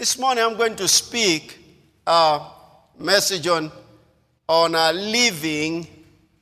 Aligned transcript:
This 0.00 0.18
morning 0.18 0.42
I'm 0.42 0.56
going 0.56 0.76
to 0.76 0.88
speak 0.88 1.58
a 2.06 2.40
message 2.98 3.46
on, 3.46 3.70
on 4.48 4.74
uh, 4.74 4.92
living 4.92 5.86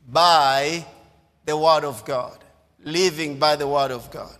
by 0.08 0.86
the 1.44 1.56
Word 1.56 1.82
of 1.82 2.04
God. 2.04 2.38
Living 2.84 3.36
by 3.36 3.56
the 3.56 3.66
Word 3.66 3.90
of 3.90 4.12
God. 4.12 4.36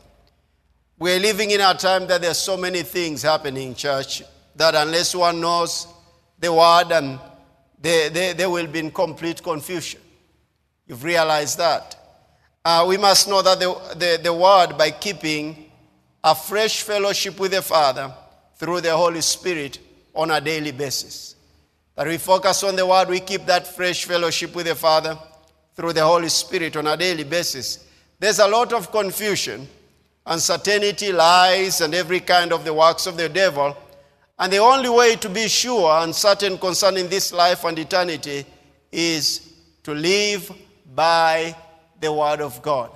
We're 1.00 1.18
living 1.18 1.50
in 1.50 1.60
a 1.60 1.74
time 1.74 2.06
that 2.06 2.20
there's 2.20 2.38
so 2.38 2.56
many 2.56 2.82
things 2.82 3.22
happening, 3.22 3.74
church, 3.74 4.22
that 4.54 4.76
unless 4.76 5.16
one 5.16 5.40
knows 5.40 5.88
the 6.38 6.52
Word, 6.52 6.92
and 6.92 7.18
they, 7.82 8.10
they, 8.10 8.34
they 8.34 8.46
will 8.46 8.68
be 8.68 8.78
in 8.78 8.92
complete 8.92 9.42
confusion. 9.42 10.00
You've 10.86 11.02
realized 11.02 11.58
that. 11.58 11.96
Uh, 12.64 12.84
we 12.88 12.96
must 12.96 13.26
know 13.26 13.42
that 13.42 13.58
the, 13.58 13.96
the, 13.96 14.20
the 14.22 14.32
Word, 14.32 14.78
by 14.78 14.92
keeping 14.92 15.72
a 16.22 16.36
fresh 16.36 16.82
fellowship 16.82 17.40
with 17.40 17.50
the 17.50 17.62
Father 17.62 18.14
through 18.58 18.80
the 18.80 18.94
Holy 18.94 19.20
Spirit 19.20 19.78
on 20.14 20.30
a 20.32 20.40
daily 20.40 20.72
basis. 20.72 21.36
That 21.94 22.06
we 22.06 22.18
focus 22.18 22.62
on 22.64 22.76
the 22.76 22.86
Word, 22.86 23.08
we 23.08 23.20
keep 23.20 23.46
that 23.46 23.66
fresh 23.66 24.04
fellowship 24.04 24.54
with 24.54 24.66
the 24.66 24.74
Father 24.74 25.16
through 25.74 25.92
the 25.92 26.04
Holy 26.04 26.28
Spirit 26.28 26.76
on 26.76 26.86
a 26.86 26.96
daily 26.96 27.24
basis. 27.24 27.84
There's 28.18 28.40
a 28.40 28.48
lot 28.48 28.72
of 28.72 28.90
confusion, 28.90 29.68
uncertainty, 30.26 31.12
lies, 31.12 31.80
and 31.80 31.94
every 31.94 32.20
kind 32.20 32.52
of 32.52 32.64
the 32.64 32.74
works 32.74 33.06
of 33.06 33.16
the 33.16 33.28
devil. 33.28 33.76
And 34.38 34.52
the 34.52 34.58
only 34.58 34.88
way 34.88 35.16
to 35.16 35.28
be 35.28 35.48
sure 35.48 35.90
and 36.02 36.14
certain 36.14 36.58
concerning 36.58 37.08
this 37.08 37.32
life 37.32 37.64
and 37.64 37.78
eternity 37.78 38.44
is 38.90 39.52
to 39.84 39.94
live 39.94 40.50
by 40.94 41.56
the 42.00 42.12
Word 42.12 42.40
of 42.40 42.60
God. 42.60 42.90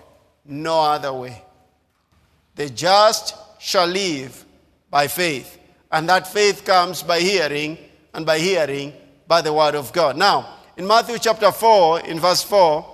No 0.45 0.81
other 0.81 1.13
way. 1.13 1.43
The 2.55 2.69
just 2.69 3.35
shall 3.61 3.87
live 3.87 4.45
by 4.93 5.09
faith. 5.09 5.59
And 5.91 6.09
that 6.09 6.29
faith 6.29 6.65
comes 6.65 7.03
by 7.03 7.19
hearing, 7.19 7.77
and 8.15 8.25
by 8.25 8.39
hearing 8.39 8.93
by 9.27 9.41
the 9.41 9.53
Word 9.53 9.75
of 9.75 9.93
God. 9.93 10.17
Now, 10.17 10.59
in 10.77 10.87
Matthew 10.87 11.19
chapter 11.19 11.51
4, 11.51 12.01
in 12.01 12.21
verse 12.21 12.43
4, 12.45 12.93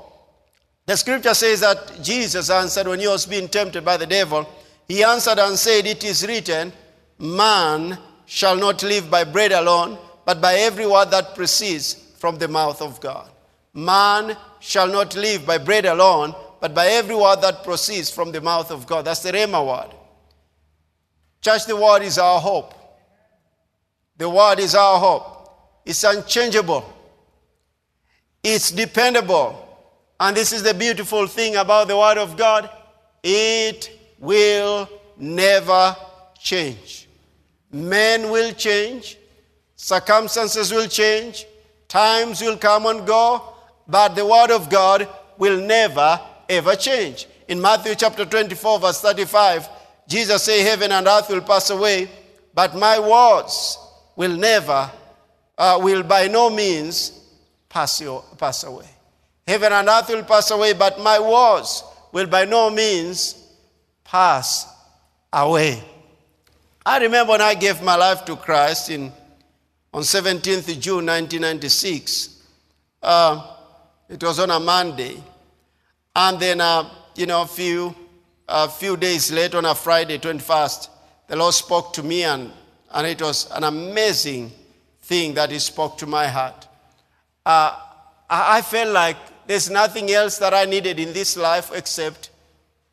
the 0.86 0.96
scripture 0.96 1.34
says 1.34 1.60
that 1.60 2.02
Jesus 2.02 2.48
answered 2.48 2.86
when 2.86 3.00
he 3.00 3.08
was 3.08 3.26
being 3.26 3.48
tempted 3.48 3.84
by 3.84 3.98
the 3.98 4.06
devil, 4.06 4.48
he 4.86 5.04
answered 5.04 5.38
and 5.38 5.58
said, 5.58 5.86
It 5.86 6.02
is 6.02 6.26
written, 6.26 6.72
Man 7.18 7.98
shall 8.24 8.56
not 8.56 8.82
live 8.82 9.10
by 9.10 9.24
bread 9.24 9.52
alone, 9.52 9.98
but 10.24 10.40
by 10.40 10.54
every 10.54 10.86
word 10.86 11.10
that 11.10 11.34
proceeds 11.34 11.94
from 12.18 12.38
the 12.38 12.48
mouth 12.48 12.80
of 12.80 13.00
God. 13.00 13.28
Man 13.74 14.36
shall 14.60 14.88
not 14.88 15.14
live 15.14 15.44
by 15.44 15.58
bread 15.58 15.84
alone, 15.84 16.34
but 16.60 16.74
by 16.74 16.86
every 16.86 17.16
word 17.16 17.42
that 17.42 17.64
proceeds 17.64 18.10
from 18.10 18.32
the 18.32 18.40
mouth 18.40 18.70
of 18.70 18.86
God. 18.86 19.04
That's 19.04 19.22
the 19.22 19.32
Rhema 19.32 19.66
word. 19.66 19.94
Church, 21.40 21.66
the 21.66 21.76
word 21.76 22.02
is 22.02 22.18
our 22.18 22.40
hope. 22.40 22.74
The 24.16 24.28
word 24.28 24.58
is 24.58 24.74
our 24.74 24.98
hope. 24.98 25.34
It's 25.84 26.02
unchangeable. 26.04 26.84
It's 28.42 28.70
dependable. 28.70 29.64
And 30.20 30.36
this 30.36 30.52
is 30.52 30.62
the 30.62 30.74
beautiful 30.74 31.26
thing 31.26 31.56
about 31.56 31.88
the 31.88 31.96
word 31.96 32.18
of 32.18 32.36
God. 32.36 32.68
It 33.22 33.90
will 34.18 34.88
never 35.16 35.96
change. 36.40 37.08
Men 37.70 38.30
will 38.30 38.52
change. 38.52 39.16
Circumstances 39.76 40.72
will 40.72 40.88
change. 40.88 41.46
Times 41.86 42.40
will 42.40 42.56
come 42.56 42.86
and 42.86 43.06
go. 43.06 43.54
But 43.86 44.16
the 44.16 44.26
word 44.26 44.50
of 44.50 44.68
God 44.68 45.08
will 45.38 45.60
never, 45.60 46.20
ever 46.48 46.74
change. 46.74 47.26
In 47.46 47.60
Matthew 47.60 47.94
chapter 47.94 48.24
24, 48.24 48.80
verse 48.80 49.00
35, 49.00 49.68
Jesus 50.08 50.42
said, 50.42 50.66
Heaven 50.66 50.90
and 50.90 51.06
earth 51.06 51.28
will 51.28 51.42
pass 51.42 51.68
away, 51.68 52.10
but 52.54 52.74
my 52.74 52.98
words 52.98 53.78
will 54.16 54.34
never, 54.34 54.90
uh, 55.58 55.78
will 55.82 56.02
by 56.02 56.26
no 56.28 56.48
means 56.48 57.12
pass, 57.68 58.00
you, 58.00 58.22
pass 58.38 58.64
away. 58.64 58.88
Heaven 59.46 59.70
and 59.70 59.86
earth 59.88 60.08
will 60.08 60.24
pass 60.24 60.50
away, 60.50 60.72
but 60.72 60.98
my 61.00 61.20
words 61.20 61.84
will 62.10 62.26
by 62.26 62.46
no 62.46 62.70
means 62.70 63.36
pass 64.02 64.66
away. 65.30 65.84
I 66.84 66.98
remember 67.00 67.32
when 67.32 67.42
I 67.42 67.52
gave 67.54 67.82
my 67.82 67.96
life 67.96 68.24
to 68.24 68.36
Christ 68.36 68.88
in, 68.88 69.12
on 69.92 70.02
17th 70.02 70.80
June 70.80 71.04
1996. 71.04 72.42
Uh, 73.02 73.56
it 74.08 74.22
was 74.22 74.38
on 74.38 74.50
a 74.50 74.58
Monday. 74.58 75.22
And 76.16 76.40
then, 76.40 76.62
uh, 76.62 76.88
you 77.14 77.26
know, 77.26 77.42
a 77.42 77.46
few, 77.46 77.94
a 78.48 78.68
few 78.68 78.96
days 78.96 79.30
later, 79.30 79.58
on 79.58 79.66
a 79.66 79.74
Friday, 79.74 80.18
21st, 80.18 80.88
the 81.28 81.36
Lord 81.36 81.54
spoke 81.54 81.92
to 81.92 82.02
me, 82.02 82.24
and, 82.24 82.50
and 82.92 83.06
it 83.06 83.20
was 83.20 83.50
an 83.50 83.64
amazing 83.64 84.50
thing 85.02 85.34
that 85.34 85.50
He 85.50 85.58
spoke 85.58 85.98
to 85.98 86.06
my 86.06 86.26
heart. 86.26 86.66
Uh, 87.44 87.78
I 88.30 88.62
felt 88.62 88.92
like 88.92 89.16
there's 89.46 89.70
nothing 89.70 90.10
else 90.10 90.38
that 90.38 90.52
I 90.52 90.64
needed 90.64 90.98
in 90.98 91.12
this 91.12 91.36
life 91.36 91.70
except, 91.74 92.30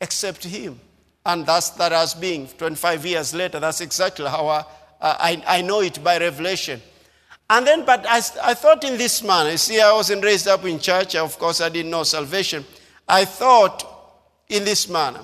except 0.00 0.44
Him. 0.44 0.80
And 1.24 1.44
that's 1.44 1.70
that 1.70 1.92
has 1.92 2.14
been 2.14 2.46
25 2.46 3.04
years 3.04 3.34
later. 3.34 3.58
That's 3.58 3.80
exactly 3.80 4.26
how 4.26 4.46
I, 4.46 4.64
I, 5.00 5.42
I 5.46 5.62
know 5.62 5.80
it 5.80 6.02
by 6.02 6.18
revelation. 6.18 6.80
And 7.48 7.66
then, 7.66 7.84
but 7.84 8.06
I, 8.06 8.18
I 8.42 8.54
thought 8.54 8.84
in 8.84 8.96
this 8.96 9.22
manner. 9.22 9.50
You 9.50 9.56
see, 9.56 9.80
I 9.80 9.92
wasn't 9.92 10.24
raised 10.24 10.48
up 10.48 10.64
in 10.64 10.78
church. 10.78 11.14
Of 11.14 11.38
course, 11.38 11.60
I 11.60 11.68
didn't 11.68 11.90
know 11.90 12.02
salvation. 12.02 12.64
I 13.08 13.24
thought 13.24 13.84
in 14.48 14.64
this 14.64 14.88
manner. 14.88 15.20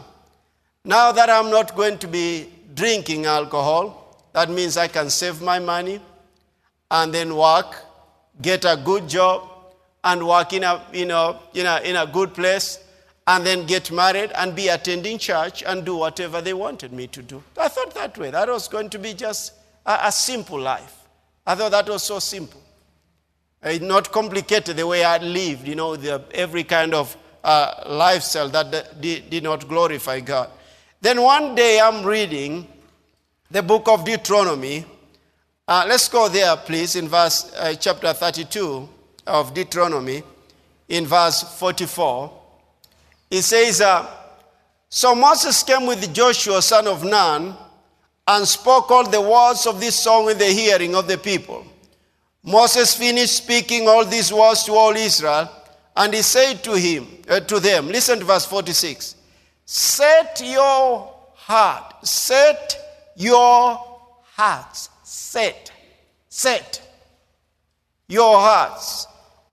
Now 0.84 1.12
that 1.12 1.30
I'm 1.30 1.48
not 1.48 1.76
going 1.76 1.98
to 1.98 2.08
be 2.08 2.50
drinking 2.74 3.26
alcohol, 3.26 4.26
that 4.32 4.50
means 4.50 4.76
I 4.76 4.88
can 4.88 5.10
save 5.10 5.40
my 5.40 5.60
money 5.60 6.00
and 6.90 7.14
then 7.14 7.36
work, 7.36 7.76
get 8.40 8.64
a 8.64 8.76
good 8.76 9.08
job, 9.08 9.48
and 10.02 10.26
work 10.26 10.52
in 10.52 10.64
a, 10.64 10.84
you 10.92 11.06
know, 11.06 11.38
in 11.54 11.66
a, 11.66 11.80
in 11.82 11.94
a 11.94 12.06
good 12.06 12.34
place, 12.34 12.80
and 13.28 13.46
then 13.46 13.64
get 13.64 13.92
married 13.92 14.32
and 14.34 14.56
be 14.56 14.66
attending 14.66 15.18
church 15.18 15.62
and 15.62 15.84
do 15.84 15.94
whatever 15.94 16.40
they 16.40 16.52
wanted 16.52 16.92
me 16.92 17.06
to 17.06 17.22
do. 17.22 17.40
I 17.56 17.68
thought 17.68 17.94
that 17.94 18.18
way. 18.18 18.30
That 18.30 18.48
was 18.48 18.66
going 18.66 18.90
to 18.90 18.98
be 18.98 19.14
just 19.14 19.52
a, 19.86 20.00
a 20.04 20.12
simple 20.12 20.58
life. 20.58 20.96
I 21.46 21.54
thought 21.54 21.70
that 21.70 21.88
was 21.88 22.02
so 22.02 22.18
simple. 22.18 22.60
It's 23.62 23.84
not 23.84 24.10
complicated 24.10 24.76
the 24.76 24.86
way 24.86 25.04
I 25.04 25.18
lived, 25.18 25.68
you 25.68 25.76
know, 25.76 25.94
the, 25.94 26.24
every 26.34 26.64
kind 26.64 26.92
of 26.92 27.16
uh, 27.44 27.84
lifestyle 27.86 28.48
that 28.48 29.00
did, 29.00 29.30
did 29.30 29.44
not 29.44 29.68
glorify 29.68 30.18
God. 30.18 30.50
Then 31.02 31.20
one 31.20 31.56
day 31.56 31.80
I'm 31.80 32.06
reading 32.06 32.64
the 33.50 33.60
book 33.60 33.88
of 33.88 34.04
Deuteronomy. 34.04 34.86
Uh, 35.66 35.84
let's 35.88 36.08
go 36.08 36.28
there, 36.28 36.56
please, 36.56 36.94
in 36.94 37.08
verse 37.08 37.52
uh, 37.56 37.74
chapter 37.74 38.12
32 38.12 38.88
of 39.26 39.52
Deuteronomy, 39.52 40.22
in 40.88 41.04
verse 41.04 41.42
44. 41.58 42.40
It 43.32 43.42
says, 43.42 43.80
uh, 43.80 44.06
So 44.88 45.16
Moses 45.16 45.64
came 45.64 45.86
with 45.86 46.14
Joshua, 46.14 46.62
son 46.62 46.86
of 46.86 47.02
Nun, 47.02 47.56
and 48.28 48.46
spoke 48.46 48.88
all 48.92 49.10
the 49.10 49.20
words 49.20 49.66
of 49.66 49.80
this 49.80 49.96
song 49.96 50.30
in 50.30 50.38
the 50.38 50.44
hearing 50.44 50.94
of 50.94 51.08
the 51.08 51.18
people. 51.18 51.66
Moses 52.44 52.94
finished 52.94 53.38
speaking 53.38 53.88
all 53.88 54.04
these 54.04 54.32
words 54.32 54.62
to 54.66 54.72
all 54.74 54.94
Israel, 54.94 55.50
and 55.96 56.14
he 56.14 56.22
said 56.22 56.62
to 56.62 56.74
him, 56.74 57.08
uh, 57.28 57.40
to 57.40 57.58
them, 57.58 57.88
listen 57.88 58.20
to 58.20 58.24
verse 58.24 58.44
46. 58.44 59.16
Set 59.64 60.42
your 60.44 61.14
heart, 61.34 62.06
set 62.06 63.10
your 63.16 63.78
hearts, 64.22 64.88
set, 65.02 65.72
set 66.28 66.80
your 68.08 68.38
hearts 68.38 69.06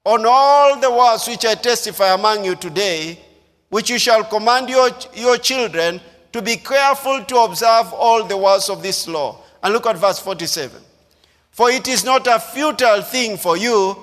on 0.03 0.25
all 0.25 0.79
the 0.79 0.89
words 0.89 1.27
which 1.27 1.45
I 1.45 1.55
testify 1.55 2.13
among 2.13 2.45
you 2.45 2.55
today, 2.55 3.19
which 3.69 3.89
you 3.89 3.99
shall 3.99 4.23
command 4.23 4.69
your, 4.69 4.89
your 5.13 5.37
children 5.37 6.01
to 6.31 6.41
be 6.41 6.57
careful 6.57 7.23
to 7.23 7.37
observe 7.39 7.93
all 7.93 8.23
the 8.23 8.37
words 8.37 8.69
of 8.69 8.81
this 8.81 9.07
law. 9.07 9.41
And 9.61 9.73
look 9.73 9.85
at 9.85 9.97
verse 9.97 10.19
47. 10.19 10.81
For 11.51 11.69
it 11.69 11.87
is 11.87 12.03
not 12.05 12.27
a 12.27 12.39
futile 12.39 13.01
thing 13.01 13.37
for 13.37 13.57
you, 13.57 13.97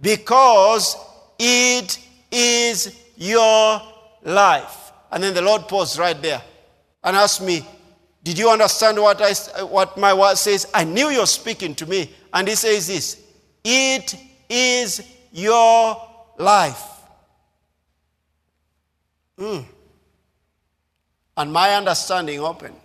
because 0.00 0.96
it 1.38 1.98
is 2.30 2.94
your 3.16 3.80
life. 4.24 4.85
And 5.10 5.22
then 5.22 5.34
the 5.34 5.42
Lord 5.42 5.68
paused 5.68 5.98
right 5.98 6.20
there 6.20 6.42
and 7.04 7.16
asked 7.16 7.42
me, 7.42 7.66
Did 8.22 8.38
you 8.38 8.50
understand 8.50 8.98
what, 8.98 9.20
I, 9.20 9.62
what 9.62 9.96
my 9.96 10.12
word 10.12 10.36
says? 10.36 10.66
I 10.74 10.84
knew 10.84 11.08
you're 11.08 11.26
speaking 11.26 11.74
to 11.76 11.86
me. 11.86 12.12
And 12.32 12.48
he 12.48 12.54
says 12.54 12.86
this 12.86 13.22
It 13.64 14.14
is 14.48 15.02
your 15.32 16.00
life. 16.38 16.82
Mm 19.38 19.66
and 21.36 21.52
my 21.52 21.74
understanding 21.74 22.40
opened 22.40 22.80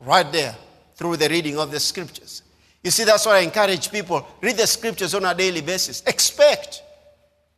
right 0.00 0.30
there 0.32 0.54
through 0.96 1.16
the 1.16 1.28
reading 1.28 1.58
of 1.58 1.70
the 1.70 1.80
scriptures. 1.80 2.42
You 2.82 2.90
see, 2.90 3.04
that's 3.04 3.24
why 3.24 3.38
I 3.38 3.40
encourage 3.40 3.90
people 3.90 4.26
read 4.40 4.56
the 4.56 4.66
scriptures 4.66 5.14
on 5.14 5.24
a 5.24 5.34
daily 5.34 5.60
basis. 5.60 6.02
Expect, 6.06 6.82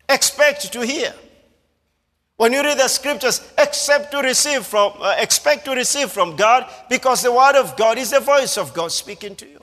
expect 0.09 0.73
to 0.73 0.87
hear. 0.87 1.15
When 2.37 2.53
you 2.53 2.63
read 2.63 2.79
the 2.79 2.89
scriptures, 2.89 3.41
expect 3.57 4.11
to 4.13 4.19
receive 4.19 4.67
from, 4.67 4.93
uh, 5.01 5.15
expect 5.19 5.65
to 5.65 5.73
receive 5.73 6.11
from 6.11 6.37
God 6.37 6.71
because 6.91 7.23
the 7.23 7.33
word 7.33 7.57
of 7.57 7.77
God 7.77 7.97
is 7.97 8.11
the 8.11 8.21
voice 8.21 8.59
of 8.59 8.75
God 8.75 8.93
speaking 8.93 9.35
to 9.37 9.47
you. 9.47 9.61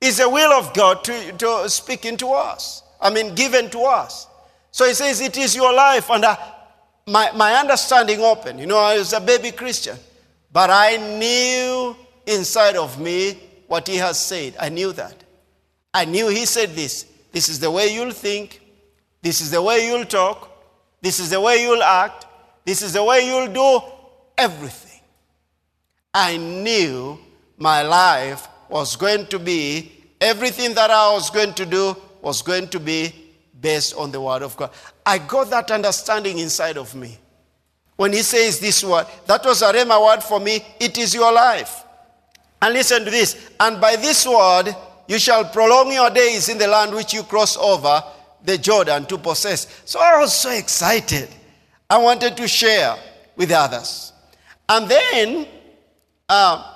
It's 0.00 0.18
the 0.18 0.28
will 0.28 0.52
of 0.52 0.74
God 0.74 1.04
to, 1.04 1.32
to 1.32 1.70
speak 1.70 2.04
into 2.04 2.28
us. 2.28 2.82
I 3.00 3.10
mean, 3.10 3.34
given 3.34 3.70
to 3.70 3.80
us. 3.80 4.26
So 4.72 4.86
he 4.86 4.94
says, 4.94 5.20
It 5.20 5.36
is 5.36 5.54
your 5.54 5.72
life. 5.72 6.10
And 6.10 6.24
I, 6.24 6.36
my, 7.06 7.30
my 7.32 7.54
understanding 7.54 8.20
open. 8.20 8.58
You 8.58 8.66
know, 8.66 8.78
I 8.78 8.98
was 8.98 9.12
a 9.12 9.20
baby 9.20 9.52
Christian. 9.52 9.96
But 10.52 10.70
I 10.70 10.96
knew 10.96 11.96
inside 12.26 12.76
of 12.76 13.00
me 13.00 13.38
what 13.68 13.86
he 13.86 13.96
has 13.96 14.18
said. 14.18 14.56
I 14.58 14.68
knew 14.68 14.92
that. 14.92 15.14
I 15.94 16.04
knew 16.06 16.28
he 16.28 16.44
said 16.44 16.70
this. 16.70 17.06
This 17.30 17.48
is 17.48 17.60
the 17.60 17.70
way 17.70 17.92
you'll 17.94 18.10
think. 18.10 18.60
This 19.22 19.40
is 19.40 19.50
the 19.50 19.62
way 19.62 19.86
you'll 19.86 20.06
talk. 20.06 20.49
This 21.00 21.20
is 21.20 21.30
the 21.30 21.40
way 21.40 21.62
you'll 21.62 21.82
act. 21.82 22.26
This 22.64 22.82
is 22.82 22.92
the 22.92 23.02
way 23.02 23.26
you'll 23.26 23.52
do 23.52 23.80
everything. 24.36 25.00
I 26.12 26.36
knew 26.36 27.18
my 27.56 27.82
life 27.82 28.48
was 28.68 28.96
going 28.96 29.26
to 29.26 29.38
be, 29.38 29.92
everything 30.20 30.74
that 30.74 30.90
I 30.90 31.12
was 31.12 31.30
going 31.30 31.54
to 31.54 31.66
do 31.66 31.96
was 32.22 32.42
going 32.42 32.68
to 32.68 32.80
be 32.80 33.14
based 33.60 33.94
on 33.96 34.10
the 34.10 34.20
Word 34.20 34.42
of 34.42 34.56
God. 34.56 34.70
I 35.04 35.18
got 35.18 35.50
that 35.50 35.70
understanding 35.70 36.38
inside 36.38 36.76
of 36.76 36.94
me. 36.94 37.18
When 37.96 38.12
he 38.12 38.22
says 38.22 38.58
this 38.58 38.82
word, 38.82 39.06
that 39.26 39.44
was 39.44 39.60
a 39.60 39.72
Rhema 39.72 40.02
word 40.02 40.22
for 40.22 40.40
me, 40.40 40.64
it 40.80 40.96
is 40.96 41.14
your 41.14 41.32
life. 41.32 41.84
And 42.62 42.72
listen 42.72 43.04
to 43.04 43.10
this, 43.10 43.50
and 43.60 43.78
by 43.78 43.96
this 43.96 44.26
word 44.26 44.74
you 45.06 45.18
shall 45.18 45.44
prolong 45.44 45.92
your 45.92 46.08
days 46.08 46.48
in 46.48 46.56
the 46.56 46.66
land 46.66 46.94
which 46.94 47.12
you 47.12 47.22
cross 47.24 47.58
over 47.58 48.02
the 48.44 48.58
Jordan 48.58 49.06
to 49.06 49.18
possess. 49.18 49.82
So 49.84 50.00
I 50.00 50.18
was 50.18 50.34
so 50.34 50.50
excited. 50.50 51.28
I 51.88 51.98
wanted 51.98 52.36
to 52.36 52.48
share 52.48 52.96
with 53.36 53.50
others. 53.50 54.12
And 54.68 54.88
then 54.88 55.46
uh, 56.28 56.72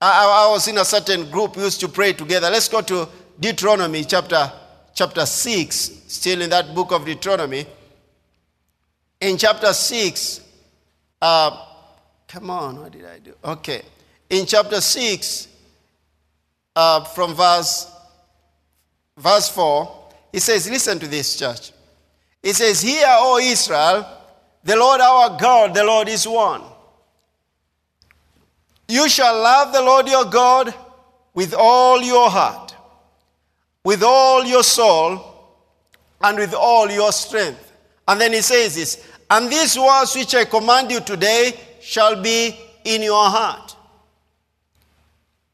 I, 0.00 0.46
I 0.46 0.50
was 0.50 0.68
in 0.68 0.78
a 0.78 0.84
certain 0.84 1.30
group, 1.30 1.56
used 1.56 1.80
to 1.80 1.88
pray 1.88 2.12
together. 2.12 2.48
Let's 2.50 2.68
go 2.68 2.80
to 2.82 3.08
Deuteronomy 3.38 4.04
chapter, 4.04 4.52
chapter 4.94 5.26
6, 5.26 5.74
still 6.06 6.42
in 6.42 6.50
that 6.50 6.74
book 6.74 6.92
of 6.92 7.04
Deuteronomy. 7.04 7.66
In 9.20 9.36
chapter 9.36 9.72
6, 9.72 10.40
uh, 11.20 11.64
come 12.28 12.50
on, 12.50 12.80
what 12.80 12.92
did 12.92 13.04
I 13.04 13.18
do? 13.18 13.34
Okay. 13.44 13.82
In 14.30 14.46
chapter 14.46 14.80
6, 14.80 15.48
uh, 16.76 17.04
from 17.04 17.34
verse, 17.34 17.90
verse 19.16 19.48
4, 19.48 19.95
he 20.36 20.40
says, 20.40 20.68
Listen 20.68 20.98
to 20.98 21.06
this, 21.06 21.38
church. 21.38 21.72
He 22.42 22.52
says, 22.52 22.82
Hear, 22.82 23.06
O 23.08 23.38
Israel, 23.38 24.06
the 24.62 24.76
Lord 24.76 25.00
our 25.00 25.38
God, 25.38 25.72
the 25.72 25.82
Lord 25.82 26.10
is 26.10 26.28
one. 26.28 26.60
You 28.86 29.08
shall 29.08 29.34
love 29.34 29.72
the 29.72 29.80
Lord 29.80 30.06
your 30.06 30.26
God 30.26 30.74
with 31.32 31.54
all 31.54 32.02
your 32.02 32.28
heart, 32.28 32.76
with 33.82 34.02
all 34.02 34.44
your 34.44 34.62
soul, 34.62 35.56
and 36.20 36.36
with 36.36 36.52
all 36.52 36.90
your 36.90 37.12
strength. 37.12 37.72
And 38.06 38.20
then 38.20 38.34
he 38.34 38.42
says 38.42 38.74
this, 38.74 39.08
and 39.30 39.50
these 39.50 39.78
words 39.78 40.14
which 40.14 40.34
I 40.34 40.44
command 40.44 40.90
you 40.90 41.00
today 41.00 41.58
shall 41.80 42.20
be 42.20 42.54
in 42.84 43.00
your 43.00 43.24
heart. 43.30 43.74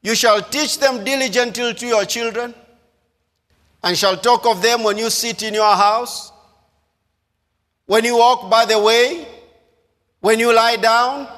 You 0.02 0.16
shall 0.16 0.42
teach 0.42 0.80
them 0.80 1.04
diligently 1.04 1.72
to 1.72 1.86
your 1.86 2.04
children, 2.04 2.52
and 3.82 3.96
shall 3.96 4.16
talk 4.16 4.46
of 4.46 4.62
them 4.62 4.82
when 4.82 4.98
you 4.98 5.10
sit 5.10 5.42
in 5.42 5.54
your 5.54 5.74
house, 5.74 6.32
when 7.86 8.04
you 8.04 8.16
walk 8.16 8.50
by 8.50 8.64
the 8.64 8.78
way, 8.78 9.26
when 10.20 10.38
you 10.38 10.54
lie 10.54 10.76
down, 10.76 11.28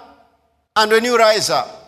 and 0.77 0.91
when 0.91 1.05
you 1.05 1.17
rise 1.17 1.51
up. 1.51 1.81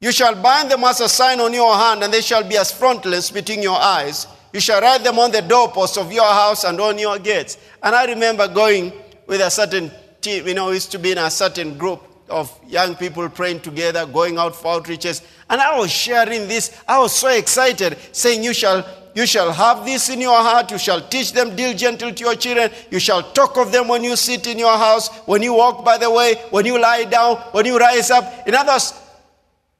You 0.00 0.12
shall 0.12 0.34
bind 0.34 0.70
them 0.70 0.84
as 0.84 1.00
a 1.00 1.08
sign 1.08 1.40
on 1.40 1.52
your 1.52 1.74
hand, 1.74 2.02
and 2.02 2.12
they 2.12 2.20
shall 2.20 2.44
be 2.46 2.56
as 2.56 2.70
frontlets 2.70 3.30
between 3.30 3.62
your 3.62 3.78
eyes. 3.78 4.26
You 4.52 4.60
shall 4.60 4.80
write 4.80 5.02
them 5.02 5.18
on 5.18 5.32
the 5.32 5.42
doorposts 5.42 5.96
of 5.96 6.12
your 6.12 6.30
house 6.30 6.64
and 6.64 6.80
on 6.80 6.98
your 6.98 7.18
gates. 7.18 7.58
And 7.82 7.94
I 7.94 8.04
remember 8.06 8.46
going 8.46 8.92
with 9.26 9.40
a 9.40 9.50
certain 9.50 9.90
team, 10.20 10.46
you 10.46 10.54
know, 10.54 10.70
used 10.70 10.92
to 10.92 10.98
be 10.98 11.12
in 11.12 11.18
a 11.18 11.30
certain 11.30 11.76
group 11.76 12.02
of 12.28 12.56
young 12.66 12.94
people 12.94 13.28
praying 13.28 13.60
together, 13.60 14.06
going 14.06 14.38
out 14.38 14.54
for 14.54 14.80
outreaches. 14.80 15.24
And 15.50 15.60
I 15.60 15.78
was 15.78 15.90
sharing 15.90 16.48
this. 16.48 16.80
I 16.86 16.98
was 16.98 17.14
so 17.14 17.28
excited, 17.28 17.98
saying, 18.12 18.44
You 18.44 18.54
shall 18.54 18.86
you 19.14 19.26
shall 19.26 19.52
have 19.52 19.84
this 19.84 20.08
in 20.08 20.20
your 20.20 20.36
heart. 20.36 20.70
You 20.70 20.78
shall 20.78 21.00
teach 21.00 21.32
them 21.32 21.54
diligently 21.54 22.12
to 22.12 22.24
your 22.24 22.34
children. 22.34 22.70
You 22.90 22.98
shall 22.98 23.22
talk 23.22 23.56
of 23.56 23.70
them 23.70 23.86
when 23.86 24.02
you 24.02 24.16
sit 24.16 24.46
in 24.46 24.58
your 24.58 24.76
house, 24.76 25.08
when 25.26 25.42
you 25.42 25.54
walk 25.54 25.84
by 25.84 25.98
the 25.98 26.10
way, 26.10 26.34
when 26.50 26.66
you 26.66 26.80
lie 26.80 27.04
down, 27.04 27.36
when 27.52 27.64
you 27.64 27.78
rise 27.78 28.10
up. 28.10 28.46
In 28.46 28.54
other 28.54 28.72
words, 28.72 28.92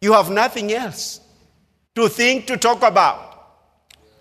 you 0.01 0.13
have 0.13 0.31
nothing 0.31 0.73
else 0.73 1.21
to 1.97 2.09
think, 2.09 2.47
to 2.47 2.57
talk 2.57 2.83
about. 2.83 3.33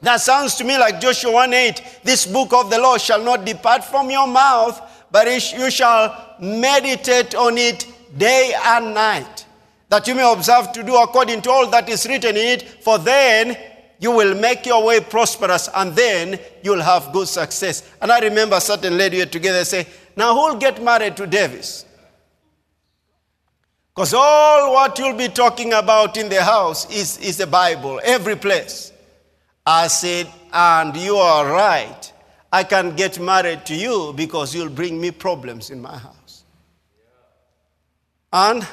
That 0.02 0.20
sounds 0.20 0.56
to 0.56 0.64
me 0.64 0.78
like 0.78 1.00
Joshua 1.00 1.32
1 1.32 1.54
8. 1.54 2.00
This 2.04 2.26
book 2.26 2.52
of 2.52 2.70
the 2.70 2.80
law 2.80 2.98
shall 2.98 3.24
not 3.24 3.46
depart 3.46 3.86
from 3.86 4.10
your 4.10 4.28
mouth, 4.28 4.82
but 5.12 5.28
you 5.56 5.70
shall 5.70 6.36
meditate 6.40 7.36
on 7.36 7.58
it 7.58 7.88
day 8.18 8.54
and 8.66 8.94
night, 8.94 9.46
that 9.90 10.08
you 10.08 10.16
may 10.16 10.30
observe 10.30 10.72
to 10.74 10.84
do 10.84 10.96
according 10.96 11.42
to 11.44 11.52
all 11.52 11.70
that 11.70 11.88
is 11.88 12.06
written 12.08 12.36
in 12.36 12.60
it, 12.60 12.64
for 12.84 12.98
then 12.98 13.56
you 14.04 14.12
will 14.12 14.36
make 14.36 14.66
your 14.66 14.84
way 14.84 15.00
prosperous 15.00 15.70
and 15.74 15.96
then 15.96 16.38
you'll 16.62 16.82
have 16.82 17.14
good 17.14 17.26
success. 17.26 17.90
And 18.02 18.12
I 18.12 18.20
remember 18.20 18.58
a 18.58 18.62
certain 18.62 18.98
lady 18.98 19.16
here 19.16 19.26
together 19.26 19.64
say, 19.64 19.88
Now 20.18 20.34
who'll 20.36 20.58
get 20.58 20.84
married 20.84 21.16
to 21.16 21.26
Davis? 21.26 21.86
Because 23.96 24.14
all 24.14 24.74
what 24.74 25.00
you'll 25.00 25.16
be 25.16 25.30
talking 25.30 25.72
about 25.72 26.18
in 26.18 26.28
the 26.28 26.44
house 26.44 26.86
is, 26.94 27.18
is 27.20 27.38
the 27.38 27.48
Bible, 27.48 28.02
every 28.04 28.36
place. 28.36 28.92
I 29.66 29.88
said, 29.88 30.28
And 30.52 30.98
you 30.98 31.16
are 31.16 31.50
right. 31.50 32.12
I 32.52 32.66
can 32.66 32.98
get 32.98 33.22
married 33.22 33.66
to 33.68 33.74
you 33.74 34.12
because 34.18 34.54
you'll 34.54 34.68
bring 34.68 35.00
me 35.00 35.12
problems 35.12 35.70
in 35.70 35.82
my 35.82 35.98
house. 35.98 36.44
And 38.34 38.68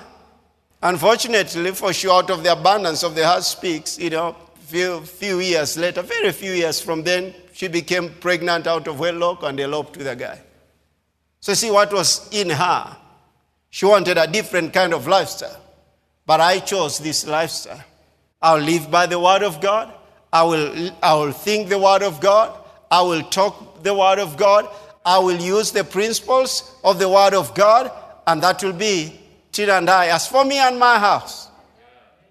unfortunately, 0.83 1.71
for 1.71 1.93
sure, 1.93 2.15
out 2.15 2.31
of 2.31 2.43
the 2.43 2.51
abundance 2.51 3.05
of 3.05 3.15
the 3.15 3.25
heart 3.25 3.45
speaks, 3.45 3.97
you 3.97 4.11
know, 4.11 4.35
few, 4.71 5.01
few 5.01 5.41
years 5.41 5.77
later, 5.77 6.03
very 6.03 6.33
few 6.33 6.53
years 6.53 6.81
from 6.81 7.03
then, 7.03 7.35
she 7.53 7.69
became 7.69 8.11
pregnant 8.21 8.67
out 8.67 8.87
of 8.87 9.01
wedlock 9.01 9.43
and 9.43 9.59
eloped 9.59 9.97
with 9.97 10.07
a 10.07 10.17
guy. 10.17 10.41
So, 11.41 11.55
see 11.55 11.71
what 11.71 11.93
was 11.93 12.29
in 12.33 12.51
her. 12.51 12.97
She 13.71 13.87
wanted 13.87 14.19
a 14.19 14.27
different 14.27 14.73
kind 14.73 14.95
of 14.95 15.07
lifestyle. 15.07 15.61
But 16.27 16.41
I 16.41 16.61
chose 16.61 16.99
this 16.99 17.27
lifestyle. 17.27 17.83
I'll 18.41 18.61
live 18.61 18.91
by 18.91 19.07
the 19.07 19.19
word 19.19 19.43
of 19.43 19.61
God. 19.61 19.93
I 20.33 20.45
will, 20.45 20.91
I 21.03 21.15
will 21.15 21.33
think 21.33 21.69
the 21.69 21.79
word 21.79 22.03
of 22.03 22.21
God. 22.21 22.57
I 22.91 23.03
will 23.03 23.23
talk 23.23 23.83
the 23.83 23.95
word 23.95 24.19
of 24.19 24.37
God. 24.37 24.69
I 25.05 25.19
will 25.19 25.41
use 25.41 25.73
the 25.73 25.85
principles 25.85 26.75
of 26.85 26.99
the 26.99 27.09
word 27.09 27.35
of 27.35 27.55
God. 27.55 27.91
And 28.27 28.43
that 28.43 28.63
will 28.63 28.73
be 28.73 29.19
Tina 29.51 29.73
and 29.75 29.91
I. 29.91 30.09
As 30.09 30.29
for 30.29 30.45
me 30.45 30.59
and 30.59 30.79
my 30.79 30.99
house, 30.99 31.50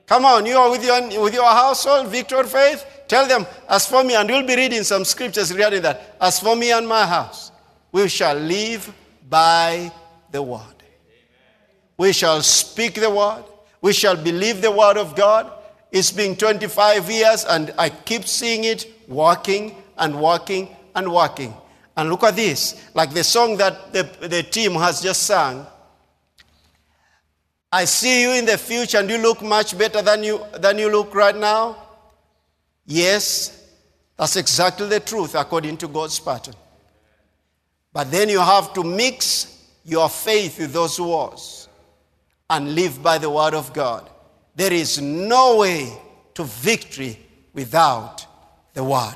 Come 0.10 0.26
on, 0.26 0.44
you 0.48 0.58
are 0.58 0.72
with 0.72 0.84
your, 0.84 1.22
with 1.22 1.36
your 1.36 1.46
household, 1.46 2.08
Victory 2.08 2.46
Faith. 2.46 2.84
Tell 3.08 3.28
them, 3.28 3.46
as 3.70 3.86
for 3.86 4.04
me, 4.04 4.16
and 4.16 4.28
we'll 4.28 4.42
be 4.42 4.56
reading 4.56 4.82
some 4.82 5.06
scriptures 5.06 5.54
regarding 5.54 5.84
that. 5.84 6.16
As 6.20 6.40
for 6.40 6.56
me 6.56 6.72
and 6.72 6.88
my 6.88 7.06
house, 7.06 7.52
we 7.92 8.08
shall 8.10 8.34
live 8.34 8.92
by 9.30 9.92
the 10.32 10.42
word. 10.42 10.64
We 11.96 12.12
shall 12.12 12.42
speak 12.42 12.96
the 12.96 13.12
word. 13.12 13.44
We 13.82 13.94
shall 13.94 14.16
believe 14.16 14.64
the 14.64 14.72
word 14.72 14.98
of 14.98 15.16
God. 15.16 15.52
It's 15.92 16.12
been 16.12 16.36
25 16.36 17.08
years, 17.12 17.46
and 17.46 17.72
I 17.78 17.90
keep 17.90 18.26
seeing 18.26 18.64
it 18.64 18.92
working 19.08 19.76
and 19.96 20.20
working 20.20 20.76
and 20.96 21.14
working. 21.14 21.54
And 21.96 22.10
look 22.10 22.24
at 22.24 22.36
this 22.36 22.84
like 22.96 23.14
the 23.14 23.24
song 23.24 23.58
that 23.58 23.94
the, 23.94 24.10
the 24.28 24.42
team 24.42 24.74
has 24.74 25.02
just 25.04 25.22
sung. 25.22 25.68
I 27.72 27.86
see 27.86 28.24
you 28.24 28.32
in 28.32 28.46
the 28.46 28.58
future 28.58 28.98
and 28.98 29.10
you 29.10 29.18
look 29.18 29.42
much 29.42 29.78
better 29.78 30.02
than 30.02 30.24
you, 30.24 30.44
than 30.58 30.78
you 30.80 30.92
look 30.92 31.14
right 31.14 31.36
now. 31.36 31.78
Yes, 32.86 33.68
that's 34.18 34.36
exactly 34.36 34.88
the 34.88 35.00
truth 35.00 35.36
according 35.36 35.78
to 35.78 35.88
God's 35.88 36.20
pattern. 36.20 36.56
But 37.94 38.12
then 38.12 38.30
you 38.30 38.40
have 38.40 38.74
to 38.74 38.84
mix 38.84 39.68
your 39.86 40.10
faith 40.10 40.60
with 40.60 40.74
those 40.74 41.00
words 41.00 41.70
and 42.50 42.74
live 42.74 43.02
by 43.04 43.18
the 43.18 43.30
word 43.30 43.54
of 43.54 43.72
God. 43.74 44.10
There 44.56 44.74
is 44.74 45.00
no 45.00 45.58
way 45.58 45.96
to 46.34 46.44
victory 46.44 47.20
without 47.54 48.26
the 48.74 48.84
word. 48.84 49.16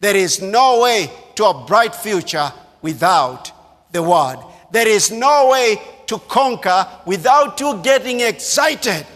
There 0.00 0.16
is 0.16 0.40
no 0.40 0.80
way 0.82 1.10
to 1.34 1.44
a 1.44 1.66
bright 1.66 1.94
future 1.94 2.52
without 2.80 3.52
the 3.92 4.02
word. 4.02 4.38
There 4.72 4.88
is 4.88 5.10
no 5.10 5.50
way 5.52 5.76
to 6.10 6.18
conquer 6.18 6.84
without 7.06 7.60
you 7.60 7.80
getting 7.84 8.18
excited 8.18 9.06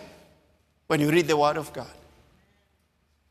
when 0.86 1.00
you 1.00 1.10
read 1.10 1.26
the 1.26 1.36
Word 1.36 1.56
of 1.56 1.72
God. 1.72 1.90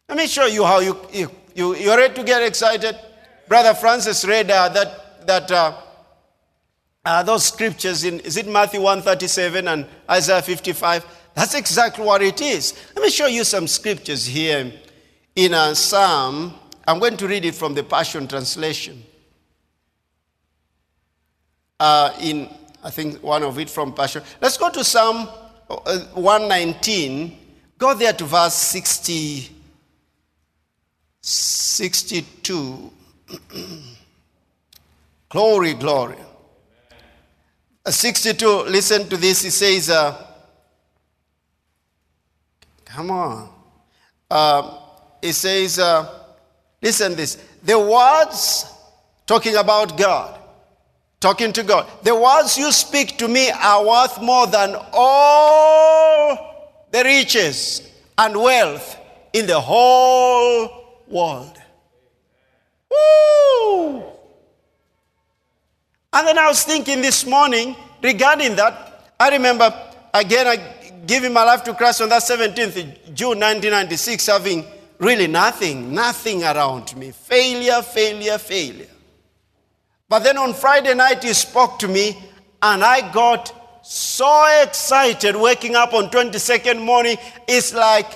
Let 0.10 0.18
me 0.18 0.28
show 0.28 0.48
you 0.48 0.66
how 0.66 0.80
you, 0.80 1.00
you, 1.14 1.32
you, 1.56 1.76
you're 1.78 1.96
ready 1.96 2.14
to 2.14 2.24
get 2.24 2.44
excited. 2.44 3.00
Brother 3.48 3.74
Francis 3.74 4.26
read 4.26 4.52
uh, 4.52 4.68
that, 4.68 5.26
that 5.28 5.50
uh, 5.50 5.78
uh, 7.06 7.24
those 7.24 7.46
scriptures 7.46 8.04
in, 8.04 8.20
is 8.20 8.36
it 8.36 8.48
Matthew 8.48 8.82
137 8.82 9.66
and 9.66 9.86
Isaiah 10.10 10.42
55? 10.42 11.06
That's 11.34 11.56
exactly 11.56 12.06
what 12.06 12.22
it 12.22 12.42
is. 12.42 12.74
Let 12.94 13.04
me 13.04 13.10
show 13.10 13.28
you 13.28 13.46
some 13.46 13.68
scriptures 13.68 14.26
here 14.26 14.74
in 15.38 15.54
a 15.54 15.74
psalm. 15.74 16.54
I'm 16.86 17.00
going 17.00 17.16
to 17.16 17.28
read 17.30 17.46
it 17.46 17.56
from 17.56 17.76
the 17.76 17.84
Passion 17.84 18.28
Translation. 18.28 19.04
Uh, 21.80 22.14
in, 22.20 22.50
I 22.84 22.90
think, 22.90 23.24
one 23.24 23.44
of 23.44 23.58
it 23.60 23.70
from 23.70 23.94
Passion. 23.94 24.24
Let's 24.42 24.58
go 24.58 24.70
to 24.70 24.84
Psalm 24.84 25.30
uh, 25.70 26.00
119. 26.14 27.38
Go 27.78 27.94
there 27.94 28.14
to 28.14 28.26
verse 28.26 28.54
60, 28.54 29.50
62. 31.22 32.92
glory, 35.30 35.74
glory. 35.74 36.18
Uh, 37.86 37.92
62, 37.92 38.48
listen 38.64 39.08
to 39.10 39.18
this. 39.18 39.44
He 39.44 39.50
says, 39.50 39.90
uh, 39.90 40.34
Come 42.94 43.10
on. 43.10 43.50
Uh, 44.30 44.78
it 45.20 45.34
says, 45.34 45.80
uh, 45.80 46.08
listen 46.80 47.16
this. 47.16 47.44
The 47.64 47.80
words 47.80 48.72
talking 49.26 49.56
about 49.56 49.98
God, 49.98 50.40
talking 51.24 51.54
to 51.54 51.64
God, 51.64 51.88
the 52.04 52.14
words 52.14 52.58
you 52.58 52.70
speak 52.74 53.18
to 53.18 53.30
me 53.30 53.50
are 53.50 53.86
worth 53.86 54.22
more 54.22 54.46
than 54.46 54.76
all 54.92 56.86
the 56.92 57.02
riches 57.02 57.90
and 58.18 58.36
wealth 58.36 58.98
in 59.32 59.48
the 59.48 59.60
whole 59.60 61.00
world. 61.08 61.58
Woo! 62.92 64.04
And 66.12 66.28
then 66.28 66.38
I 66.38 66.48
was 66.50 66.64
thinking 66.64 67.02
this 67.02 67.26
morning 67.26 67.78
regarding 68.02 68.58
that. 68.58 69.14
I 69.18 69.30
remember, 69.30 69.74
again, 70.14 70.46
I 70.46 70.58
giving 71.08 71.32
my 71.32 71.44
life 71.44 71.64
to 71.64 71.74
Christ 71.74 72.02
on 72.02 72.10
that 72.10 72.22
17th 72.22 73.14
June 73.14 73.40
1996, 73.40 74.28
having 74.28 74.66
really 75.00 75.28
nothing, 75.28 75.94
nothing 75.94 76.44
around 76.44 76.96
me. 76.98 77.12
Failure, 77.12 77.82
failure, 77.82 78.38
failure. 78.38 78.93
But 80.10 80.20
then 80.20 80.38
on 80.38 80.54
Friday 80.54 80.94
night, 80.94 81.24
he 81.24 81.34
spoke 81.34 81.80
to 81.80 81.88
me, 81.88 82.22
and 82.62 82.84
I 82.84 83.12
got 83.12 83.52
so 83.84 84.62
excited 84.62 85.36
waking 85.36 85.76
up 85.76 85.94
on 85.94 86.10
22nd 86.10 86.84
morning. 86.84 87.18
It's 87.48 87.74
like 87.74 88.08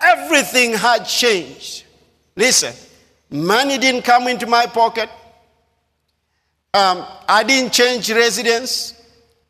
everything 0.00 0.72
had 0.72 1.04
changed. 1.04 1.84
Listen, 2.36 2.74
money 3.30 3.78
didn't 3.78 4.02
come 4.02 4.28
into 4.28 4.46
my 4.46 4.66
pocket. 4.66 5.10
Um, 6.74 7.06
I 7.28 7.42
didn't 7.42 7.72
change 7.72 8.10
residence 8.10 8.96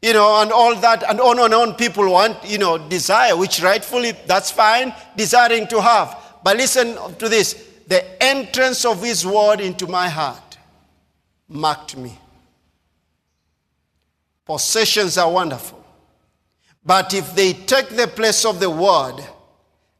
you 0.02 0.12
know, 0.12 0.40
and 0.40 0.52
all 0.52 0.74
that, 0.76 1.02
and 1.08 1.20
on 1.20 1.40
and 1.40 1.52
on. 1.52 1.74
People 1.74 2.12
want, 2.12 2.38
you 2.48 2.58
know, 2.58 2.78
desire, 2.78 3.36
which 3.36 3.60
rightfully, 3.60 4.12
that's 4.26 4.50
fine, 4.52 4.94
desiring 5.16 5.66
to 5.68 5.80
have. 5.80 6.16
But 6.44 6.56
listen 6.56 6.96
to 7.18 7.28
this 7.28 7.65
the 7.86 8.22
entrance 8.22 8.84
of 8.84 9.02
His 9.02 9.26
word 9.26 9.60
into 9.60 9.86
my 9.86 10.08
heart 10.08 10.58
marked 11.48 11.96
me. 11.96 12.18
Possessions 14.44 15.18
are 15.18 15.30
wonderful. 15.30 15.84
But 16.84 17.14
if 17.14 17.34
they 17.34 17.52
take 17.52 17.88
the 17.90 18.06
place 18.06 18.44
of 18.44 18.60
the 18.60 18.70
word, 18.70 19.16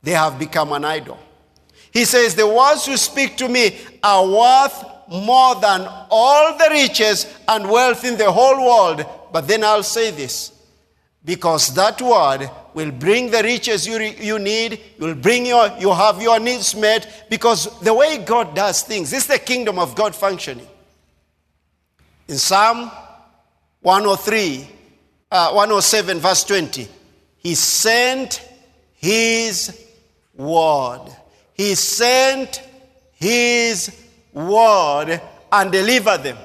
they 0.03 0.13
have 0.13 0.39
become 0.39 0.73
an 0.73 0.85
idol. 0.85 1.19
He 1.91 2.05
says, 2.05 2.35
The 2.35 2.47
words 2.47 2.87
you 2.87 2.97
speak 2.97 3.37
to 3.39 3.49
me 3.49 3.77
are 4.03 4.25
worth 4.27 4.85
more 5.09 5.55
than 5.57 5.87
all 6.11 6.57
the 6.57 6.69
riches 6.71 7.27
and 7.49 7.69
wealth 7.69 8.05
in 8.05 8.17
the 8.17 8.31
whole 8.31 8.65
world 8.65 9.05
but 9.37 9.47
then 9.47 9.65
I'll 9.65 9.83
say 9.83 10.11
this 10.11 10.51
because 11.23 11.75
that 11.75 12.01
word 12.01 12.49
will 12.77 12.93
bring 12.93 13.31
the 13.31 13.43
riches 13.43 13.87
you, 13.87 13.99
you 13.99 14.39
need, 14.39 14.79
will 14.99 15.15
bring 15.15 15.47
your, 15.47 15.67
you 15.79 15.91
have 15.91 16.21
your 16.21 16.39
needs 16.39 16.75
met, 16.77 17.27
because 17.31 17.81
the 17.81 17.95
way 17.95 18.19
God 18.19 18.55
does 18.55 18.83
things, 18.83 19.11
this 19.11 19.23
is 19.23 19.29
the 19.29 19.39
kingdom 19.39 19.79
of 19.79 19.95
God 19.95 20.15
functioning. 20.15 20.69
In 22.29 22.37
Psalm 22.37 22.91
103, 23.81 24.69
uh, 25.31 25.53
107, 25.53 26.19
verse 26.19 26.45
20, 26.45 26.87
He 27.39 27.55
sent 27.55 28.47
His 28.97 29.89
word. 30.35 31.09
He 31.55 31.75
sent 31.75 32.63
His 33.15 34.05
word 34.35 35.19
and 35.51 35.73
delivered 35.73 36.25
them 36.25 36.37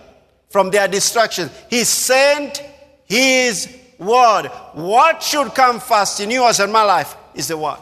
from 0.47 0.69
their 0.69 0.87
destruction. 0.87 1.49
He 1.69 1.83
sent 1.83 2.63
his 3.11 3.80
word. 4.01 4.47
What 4.73 5.21
should 5.21 5.53
come 5.53 5.79
first 5.79 6.19
in 6.19 6.31
yours 6.31 6.59
and 6.59 6.73
my 6.73 6.83
life 6.83 7.15
is 7.35 7.47
the 7.47 7.57
word. 7.57 7.77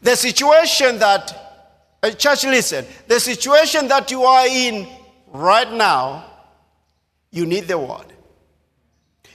The 0.00 0.16
situation 0.16 0.98
that, 0.98 1.96
uh, 2.02 2.10
church, 2.10 2.44
listen, 2.44 2.84
the 3.06 3.20
situation 3.20 3.88
that 3.88 4.10
you 4.10 4.22
are 4.22 4.46
in 4.46 4.88
right 5.32 5.70
now, 5.72 6.24
you 7.30 7.46
need 7.46 7.64
the 7.68 7.78
word. 7.78 8.06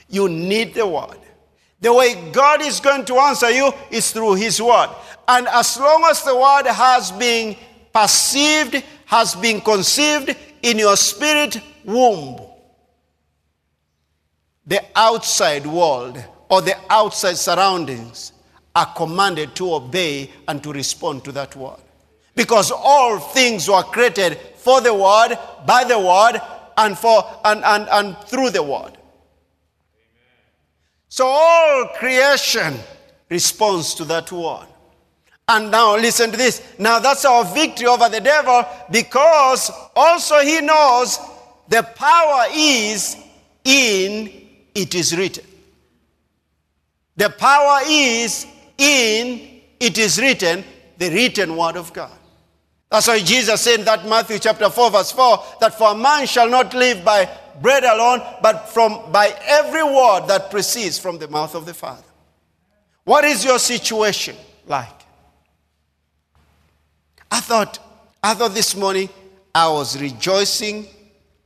You 0.08 0.28
need 0.28 0.74
the 0.74 0.86
word. 0.86 1.18
The 1.80 1.92
way 1.94 2.30
God 2.30 2.62
is 2.62 2.80
going 2.80 3.04
to 3.06 3.14
answer 3.16 3.50
you 3.50 3.72
is 3.90 4.10
through 4.12 4.34
His 4.34 4.60
word. 4.60 4.90
And 5.26 5.48
as 5.48 5.78
long 5.78 6.04
as 6.10 6.22
the 6.22 6.34
word 6.34 6.66
has 6.66 7.12
been 7.12 7.56
perceived, 7.92 8.82
has 9.06 9.34
been 9.34 9.60
conceived 9.60 10.36
in 10.62 10.78
your 10.78 10.96
spirit 10.96 11.60
womb, 11.84 12.40
the 14.66 14.82
outside 14.94 15.66
world 15.66 16.22
or 16.48 16.62
the 16.62 16.76
outside 16.90 17.36
surroundings 17.36 18.32
are 18.74 18.92
commanded 18.94 19.54
to 19.56 19.74
obey 19.74 20.30
and 20.48 20.62
to 20.62 20.72
respond 20.72 21.24
to 21.24 21.32
that 21.32 21.56
word. 21.56 21.80
Because 22.34 22.70
all 22.70 23.18
things 23.18 23.68
were 23.68 23.82
created 23.82 24.38
for 24.56 24.80
the 24.80 24.94
word, 24.94 25.36
by 25.66 25.84
the 25.84 25.98
word, 25.98 26.40
and 26.76 26.96
for 26.96 27.24
and, 27.44 27.64
and, 27.64 27.88
and 27.90 28.16
through 28.26 28.50
the 28.50 28.62
word. 28.62 28.96
So 31.08 31.26
all 31.26 31.88
creation 31.98 32.78
responds 33.28 33.94
to 33.94 34.04
that 34.04 34.30
word. 34.30 34.66
And 35.48 35.70
now 35.70 35.96
listen 35.96 36.30
to 36.30 36.36
this. 36.36 36.62
Now 36.78 37.00
that's 37.00 37.24
our 37.24 37.44
victory 37.44 37.88
over 37.88 38.08
the 38.08 38.20
devil 38.20 38.64
because 38.90 39.70
also 39.96 40.38
he 40.38 40.60
knows 40.60 41.18
the 41.68 41.82
power 41.82 42.44
is 42.54 43.16
in 43.64 44.39
it 44.80 44.94
is 44.94 45.16
written. 45.16 45.44
The 47.16 47.30
power 47.30 47.80
is 47.86 48.46
in 48.78 49.60
it 49.80 49.96
is 49.96 50.20
written, 50.20 50.62
the 50.98 51.08
written 51.08 51.56
word 51.56 51.76
of 51.76 51.92
God. 51.92 52.12
That's 52.90 53.08
why 53.08 53.20
Jesus 53.20 53.60
said 53.62 53.80
in 53.80 53.84
that 53.86 54.06
Matthew 54.06 54.38
chapter 54.38 54.68
4, 54.68 54.90
verse 54.90 55.12
4, 55.12 55.44
that 55.60 55.74
for 55.74 55.92
a 55.92 55.94
man 55.94 56.26
shall 56.26 56.50
not 56.50 56.74
live 56.74 57.02
by 57.04 57.30
bread 57.62 57.84
alone, 57.84 58.20
but 58.42 58.68
from 58.68 59.10
by 59.10 59.34
every 59.42 59.82
word 59.82 60.26
that 60.26 60.50
proceeds 60.50 60.98
from 60.98 61.18
the 61.18 61.28
mouth 61.28 61.54
of 61.54 61.64
the 61.64 61.72
Father. 61.72 62.02
What 63.04 63.24
is 63.24 63.44
your 63.44 63.58
situation 63.58 64.36
like? 64.66 64.88
I 67.30 67.40
thought, 67.40 67.78
I 68.22 68.34
thought 68.34 68.54
this 68.54 68.76
morning 68.76 69.08
I 69.54 69.68
was 69.68 69.98
rejoicing 70.00 70.86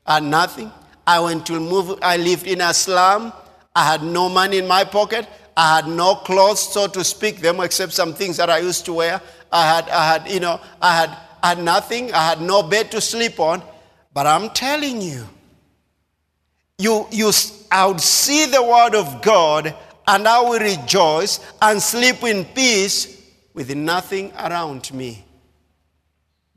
at 0.06 0.22
nothing. 0.22 0.72
I 1.06 1.20
went 1.20 1.46
to 1.46 1.60
move, 1.60 1.98
I 2.02 2.16
lived 2.16 2.46
in 2.46 2.60
a 2.60 2.72
slum. 2.72 3.32
I 3.74 3.84
had 3.84 4.02
no 4.02 4.28
money 4.28 4.58
in 4.58 4.68
my 4.68 4.84
pocket. 4.84 5.28
I 5.56 5.76
had 5.76 5.88
no 5.88 6.14
clothes, 6.16 6.72
so 6.72 6.86
to 6.88 7.04
speak, 7.04 7.38
them 7.38 7.60
except 7.60 7.92
some 7.92 8.14
things 8.14 8.36
that 8.38 8.50
I 8.50 8.58
used 8.58 8.84
to 8.86 8.92
wear. 8.94 9.20
I 9.52 9.74
had, 9.74 9.88
I 9.88 10.12
had, 10.12 10.30
you 10.30 10.40
know, 10.40 10.60
I 10.80 10.96
had, 10.96 11.16
I 11.42 11.48
had 11.50 11.58
nothing. 11.58 12.12
I 12.12 12.28
had 12.28 12.40
no 12.40 12.62
bed 12.62 12.90
to 12.92 13.00
sleep 13.00 13.38
on. 13.38 13.62
But 14.12 14.26
I'm 14.26 14.50
telling 14.50 15.00
you, 15.02 15.26
you, 16.78 17.06
you, 17.10 17.30
I 17.70 17.86
would 17.86 18.00
see 18.00 18.46
the 18.46 18.62
word 18.62 18.94
of 18.94 19.22
God 19.22 19.74
and 20.06 20.28
I 20.28 20.40
will 20.40 20.58
rejoice 20.58 21.40
and 21.62 21.80
sleep 21.80 22.22
in 22.22 22.44
peace 22.44 23.22
with 23.54 23.74
nothing 23.74 24.32
around 24.32 24.92
me, 24.92 25.24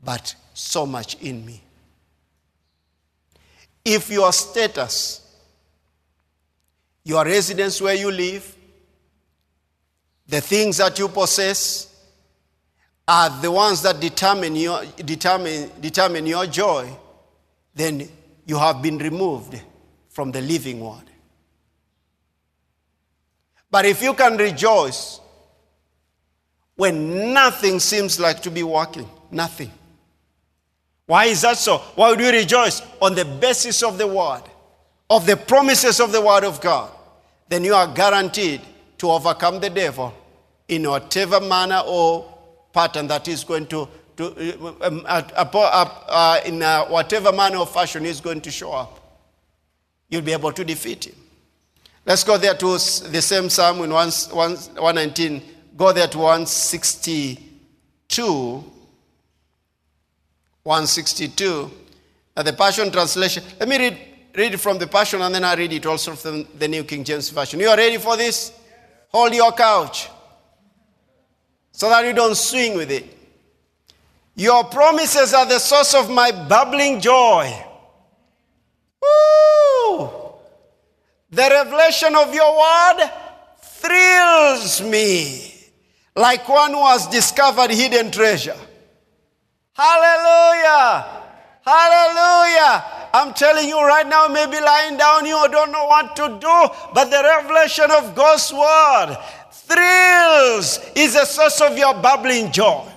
but 0.02 0.34
so 0.54 0.84
much 0.84 1.16
in 1.20 1.46
me. 1.46 1.62
If 3.90 4.10
your 4.10 4.30
status, 4.34 5.22
your 7.04 7.24
residence 7.24 7.80
where 7.80 7.94
you 7.94 8.10
live, 8.10 8.54
the 10.26 10.42
things 10.42 10.76
that 10.76 10.98
you 10.98 11.08
possess 11.08 11.86
are 13.06 13.30
the 13.40 13.50
ones 13.50 13.80
that 13.80 13.98
determine 13.98 14.54
your, 14.56 14.84
determine, 15.02 15.70
determine 15.80 16.26
your 16.26 16.44
joy, 16.44 16.94
then 17.74 18.06
you 18.44 18.58
have 18.58 18.82
been 18.82 18.98
removed 18.98 19.58
from 20.10 20.32
the 20.32 20.42
living 20.42 20.80
word. 20.80 21.04
But 23.70 23.86
if 23.86 24.02
you 24.02 24.12
can 24.12 24.36
rejoice 24.36 25.18
when 26.76 27.32
nothing 27.32 27.80
seems 27.80 28.20
like 28.20 28.42
to 28.42 28.50
be 28.50 28.62
working, 28.62 29.08
nothing, 29.30 29.72
why 31.08 31.24
is 31.24 31.40
that 31.40 31.56
so? 31.56 31.78
Why 31.94 32.10
would 32.10 32.20
we 32.20 32.30
rejoice? 32.30 32.82
On 33.00 33.14
the 33.14 33.24
basis 33.24 33.82
of 33.82 33.96
the 33.96 34.06
word, 34.06 34.42
of 35.08 35.24
the 35.24 35.38
promises 35.38 36.00
of 36.00 36.12
the 36.12 36.20
word 36.20 36.44
of 36.44 36.60
God. 36.60 36.90
Then 37.48 37.64
you 37.64 37.74
are 37.74 37.88
guaranteed 37.88 38.60
to 38.98 39.10
overcome 39.10 39.58
the 39.58 39.70
devil 39.70 40.12
in 40.68 40.86
whatever 40.86 41.40
manner 41.40 41.80
or 41.86 42.30
pattern 42.74 43.06
that 43.06 43.26
is 43.26 43.42
going 43.42 43.68
to, 43.68 43.88
to 44.18 44.26
um, 44.82 45.02
uh, 45.06 45.22
uh, 45.34 45.88
uh, 46.08 46.40
in 46.44 46.62
uh, 46.62 46.84
whatever 46.88 47.32
manner 47.32 47.56
or 47.56 47.66
fashion 47.66 48.04
is 48.04 48.20
going 48.20 48.42
to 48.42 48.50
show 48.50 48.72
up, 48.72 49.00
you'll 50.10 50.20
be 50.20 50.32
able 50.32 50.52
to 50.52 50.62
defeat 50.62 51.06
him. 51.06 51.16
Let's 52.04 52.22
go 52.22 52.36
there 52.36 52.52
to 52.52 52.72
the 52.72 53.22
same 53.22 53.48
Psalm 53.48 53.82
in 53.82 53.90
119. 53.90 55.42
Go 55.74 55.94
there 55.94 56.08
to 56.08 56.18
162. 56.18 58.72
162. 60.68 61.70
Uh, 62.36 62.42
the 62.42 62.52
Passion 62.52 62.92
Translation. 62.92 63.42
Let 63.58 63.70
me 63.70 63.78
read, 63.78 63.98
read 64.36 64.52
it 64.52 64.58
from 64.58 64.78
the 64.78 64.86
Passion 64.86 65.22
and 65.22 65.34
then 65.34 65.42
I 65.42 65.54
read 65.54 65.72
it 65.72 65.86
also 65.86 66.14
from 66.14 66.46
the 66.58 66.68
New 66.68 66.84
King 66.84 67.04
James 67.04 67.30
Version. 67.30 67.58
You 67.58 67.68
are 67.68 67.76
ready 67.76 67.96
for 67.96 68.18
this? 68.18 68.52
Hold 69.08 69.34
your 69.34 69.50
couch 69.52 70.10
so 71.72 71.88
that 71.88 72.04
you 72.04 72.12
don't 72.12 72.36
swing 72.36 72.76
with 72.76 72.90
it. 72.90 73.06
Your 74.36 74.62
promises 74.64 75.32
are 75.32 75.46
the 75.46 75.58
source 75.58 75.94
of 75.94 76.10
my 76.10 76.32
bubbling 76.32 77.00
joy. 77.00 77.50
Woo! 79.00 80.10
The 81.30 81.48
revelation 81.50 82.14
of 82.14 82.34
your 82.34 82.58
word 82.58 83.10
thrills 83.62 84.82
me 84.82 85.54
like 86.14 86.46
one 86.46 86.72
who 86.72 86.86
has 86.86 87.06
discovered 87.06 87.70
hidden 87.70 88.10
treasure. 88.10 88.67
Hallelujah! 89.78 91.06
Hallelujah! 91.64 92.84
I'm 93.14 93.32
telling 93.32 93.68
you 93.68 93.78
right 93.80 94.06
now, 94.08 94.26
maybe 94.26 94.58
lying 94.58 94.96
down, 94.96 95.24
you 95.24 95.38
don't 95.52 95.70
know 95.70 95.86
what 95.86 96.16
to 96.16 96.28
do, 96.40 96.74
but 96.92 97.10
the 97.10 97.22
revelation 97.22 97.88
of 97.90 98.16
God's 98.16 98.52
word 98.52 99.16
thrills 99.52 100.80
is 100.96 101.14
the 101.14 101.24
source 101.24 101.60
of 101.60 101.78
your 101.78 101.94
bubbling 101.94 102.50
joy. 102.50 102.88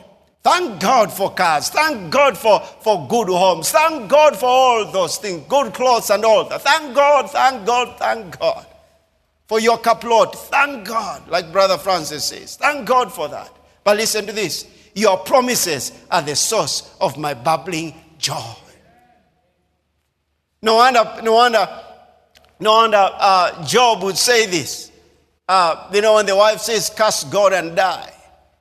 Thank 0.43 0.81
God 0.81 1.13
for 1.13 1.31
cars. 1.31 1.69
Thank 1.69 2.11
God 2.11 2.35
for, 2.35 2.59
for 2.81 3.07
good 3.07 3.27
homes. 3.27 3.69
Thank 3.69 4.09
God 4.09 4.35
for 4.35 4.47
all 4.47 4.91
those 4.91 5.17
things, 5.17 5.45
good 5.47 5.75
clothes 5.75 6.09
and 6.09 6.25
all 6.25 6.49
that. 6.49 6.63
Thank 6.63 6.95
God, 6.95 7.29
thank 7.29 7.63
God, 7.63 7.99
thank 7.99 8.39
God 8.39 8.65
for 9.47 9.59
your 9.59 9.77
caplot. 9.77 10.33
Thank 10.33 10.87
God, 10.87 11.27
like 11.27 11.51
Brother 11.51 11.77
Francis 11.77 12.25
says. 12.25 12.55
Thank 12.55 12.87
God 12.87 13.13
for 13.13 13.27
that. 13.27 13.55
But 13.83 13.97
listen 13.97 14.25
to 14.25 14.31
this 14.31 14.65
your 14.93 15.17
promises 15.17 15.91
are 16.09 16.21
the 16.21 16.35
source 16.35 16.93
of 16.99 17.17
my 17.17 17.33
bubbling 17.33 17.93
joy. 18.17 18.55
No 20.61 20.75
wonder, 20.75 21.19
no 21.23 21.33
wonder, 21.33 21.83
no 22.59 22.71
wonder 22.73 23.09
uh, 23.13 23.65
Job 23.65 24.03
would 24.03 24.17
say 24.17 24.45
this. 24.45 24.91
Uh, 25.47 25.89
you 25.93 26.01
know, 26.01 26.15
when 26.15 26.25
the 26.25 26.35
wife 26.35 26.59
says, 26.59 26.89
Curse 26.89 27.23
God 27.25 27.53
and 27.53 27.75
die, 27.75 28.13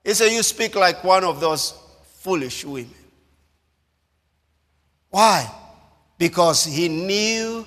he 0.02 0.14
said, 0.14 0.32
You 0.32 0.42
speak 0.42 0.74
like 0.74 1.04
one 1.04 1.24
of 1.24 1.40
those 1.40 1.74
foolish 2.20 2.64
women. 2.64 2.94
Why? 5.10 5.50
Because 6.18 6.64
he 6.64 6.88
knew, 6.88 7.66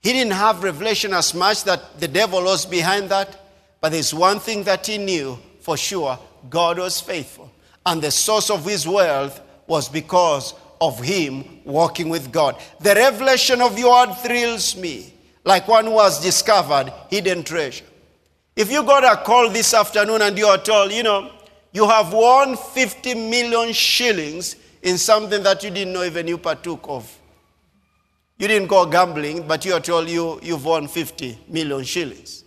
he 0.00 0.12
didn't 0.12 0.32
have 0.32 0.62
revelation 0.62 1.14
as 1.14 1.34
much 1.34 1.64
that 1.64 1.98
the 1.98 2.08
devil 2.08 2.42
was 2.44 2.66
behind 2.66 3.08
that, 3.10 3.40
but 3.80 3.92
there's 3.92 4.12
one 4.12 4.40
thing 4.40 4.64
that 4.64 4.86
he 4.86 4.98
knew 4.98 5.38
for 5.60 5.76
sure 5.76 6.18
God 6.50 6.78
was 6.78 7.00
faithful. 7.00 7.50
And 7.84 8.02
the 8.02 8.10
source 8.10 8.50
of 8.50 8.64
his 8.64 8.86
wealth 8.86 9.40
was 9.66 9.88
because 9.88 10.54
of 10.80 11.00
him 11.02 11.60
walking 11.64 12.08
with 12.08 12.32
God. 12.32 12.60
The 12.80 12.94
revelation 12.94 13.60
of 13.60 13.78
your 13.78 14.06
word 14.06 14.14
thrills 14.16 14.76
me, 14.76 15.12
like 15.44 15.68
one 15.68 15.86
who 15.86 15.98
has 16.00 16.20
discovered 16.20 16.92
hidden 17.10 17.42
treasure. 17.42 17.84
If 18.54 18.70
you 18.70 18.82
got 18.82 19.04
a 19.04 19.22
call 19.22 19.50
this 19.50 19.74
afternoon 19.74 20.22
and 20.22 20.36
you 20.36 20.46
are 20.46 20.58
told, 20.58 20.92
you 20.92 21.02
know, 21.02 21.30
you 21.72 21.86
have 21.88 22.12
won 22.12 22.56
50 22.56 23.14
million 23.14 23.72
shillings 23.72 24.56
in 24.82 24.98
something 24.98 25.42
that 25.42 25.62
you 25.62 25.70
didn't 25.70 25.92
know 25.92 26.04
even 26.04 26.26
you 26.26 26.38
partook 26.38 26.84
of. 26.88 27.18
You 28.38 28.48
didn't 28.48 28.68
go 28.68 28.86
gambling, 28.86 29.46
but 29.46 29.64
you 29.64 29.74
are 29.74 29.80
told 29.80 30.08
you, 30.08 30.38
you've 30.42 30.64
won 30.64 30.88
50 30.88 31.38
million 31.48 31.84
shillings. 31.84 32.44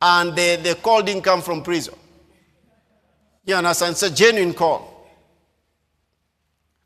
And 0.00 0.34
the, 0.36 0.56
the 0.62 0.74
call 0.76 1.02
didn't 1.02 1.22
come 1.22 1.42
from 1.42 1.62
prison. 1.62 1.94
You 3.46 3.54
understand? 3.54 3.92
It's 3.92 4.02
a 4.02 4.10
genuine 4.10 4.52
call. 4.52 5.08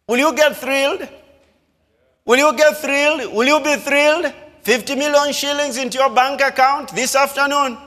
Will 0.07 0.19
you 0.19 0.35
get 0.35 0.57
thrilled? 0.57 1.09
Will 2.25 2.39
you 2.39 2.57
get 2.57 2.77
thrilled? 2.77 3.33
Will 3.33 3.47
you 3.47 3.61
be 3.65 3.77
thrilled? 3.77 4.33
50 4.63 4.95
million 4.95 5.33
shillings 5.33 5.79
into 5.79 5.99
your 5.99 6.11
bank 6.11 6.43
account 6.43 6.91
this 6.91 7.17
afternoon. 7.17 7.79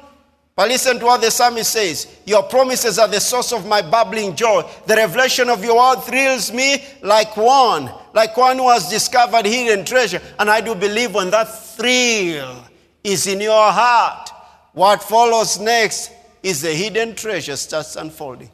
But 0.56 0.70
listen 0.70 1.00
to 1.00 1.06
what 1.06 1.22
the 1.22 1.32
psalmist 1.32 1.72
says 1.72 2.08
Your 2.26 2.44
promises 2.44 3.00
are 3.00 3.08
the 3.08 3.20
source 3.20 3.52
of 3.54 3.68
my 3.68 3.82
bubbling 3.82 4.36
joy. 4.36 4.64
The 4.88 4.96
revelation 4.96 5.50
of 5.50 5.64
your 5.64 5.78
word 5.78 6.02
thrills 6.04 6.52
me 6.52 6.84
like 7.02 7.36
one, 7.38 7.92
like 8.14 8.36
one 8.36 8.58
who 8.58 8.70
has 8.70 8.90
discovered 8.90 9.46
hidden 9.46 9.86
treasure. 9.86 10.22
And 10.40 10.50
I 10.50 10.62
do 10.62 10.76
believe 10.76 11.14
when 11.14 11.30
that 11.32 11.46
thrill 11.76 12.66
is 13.04 13.28
in 13.28 13.42
your 13.42 13.72
heart, 13.72 14.30
what 14.74 15.04
follows 15.04 15.60
next 15.60 16.12
is 16.42 16.62
the 16.62 16.74
hidden 16.74 17.16
treasure 17.16 17.56
starts 17.56 17.96
unfolding. 17.96 18.50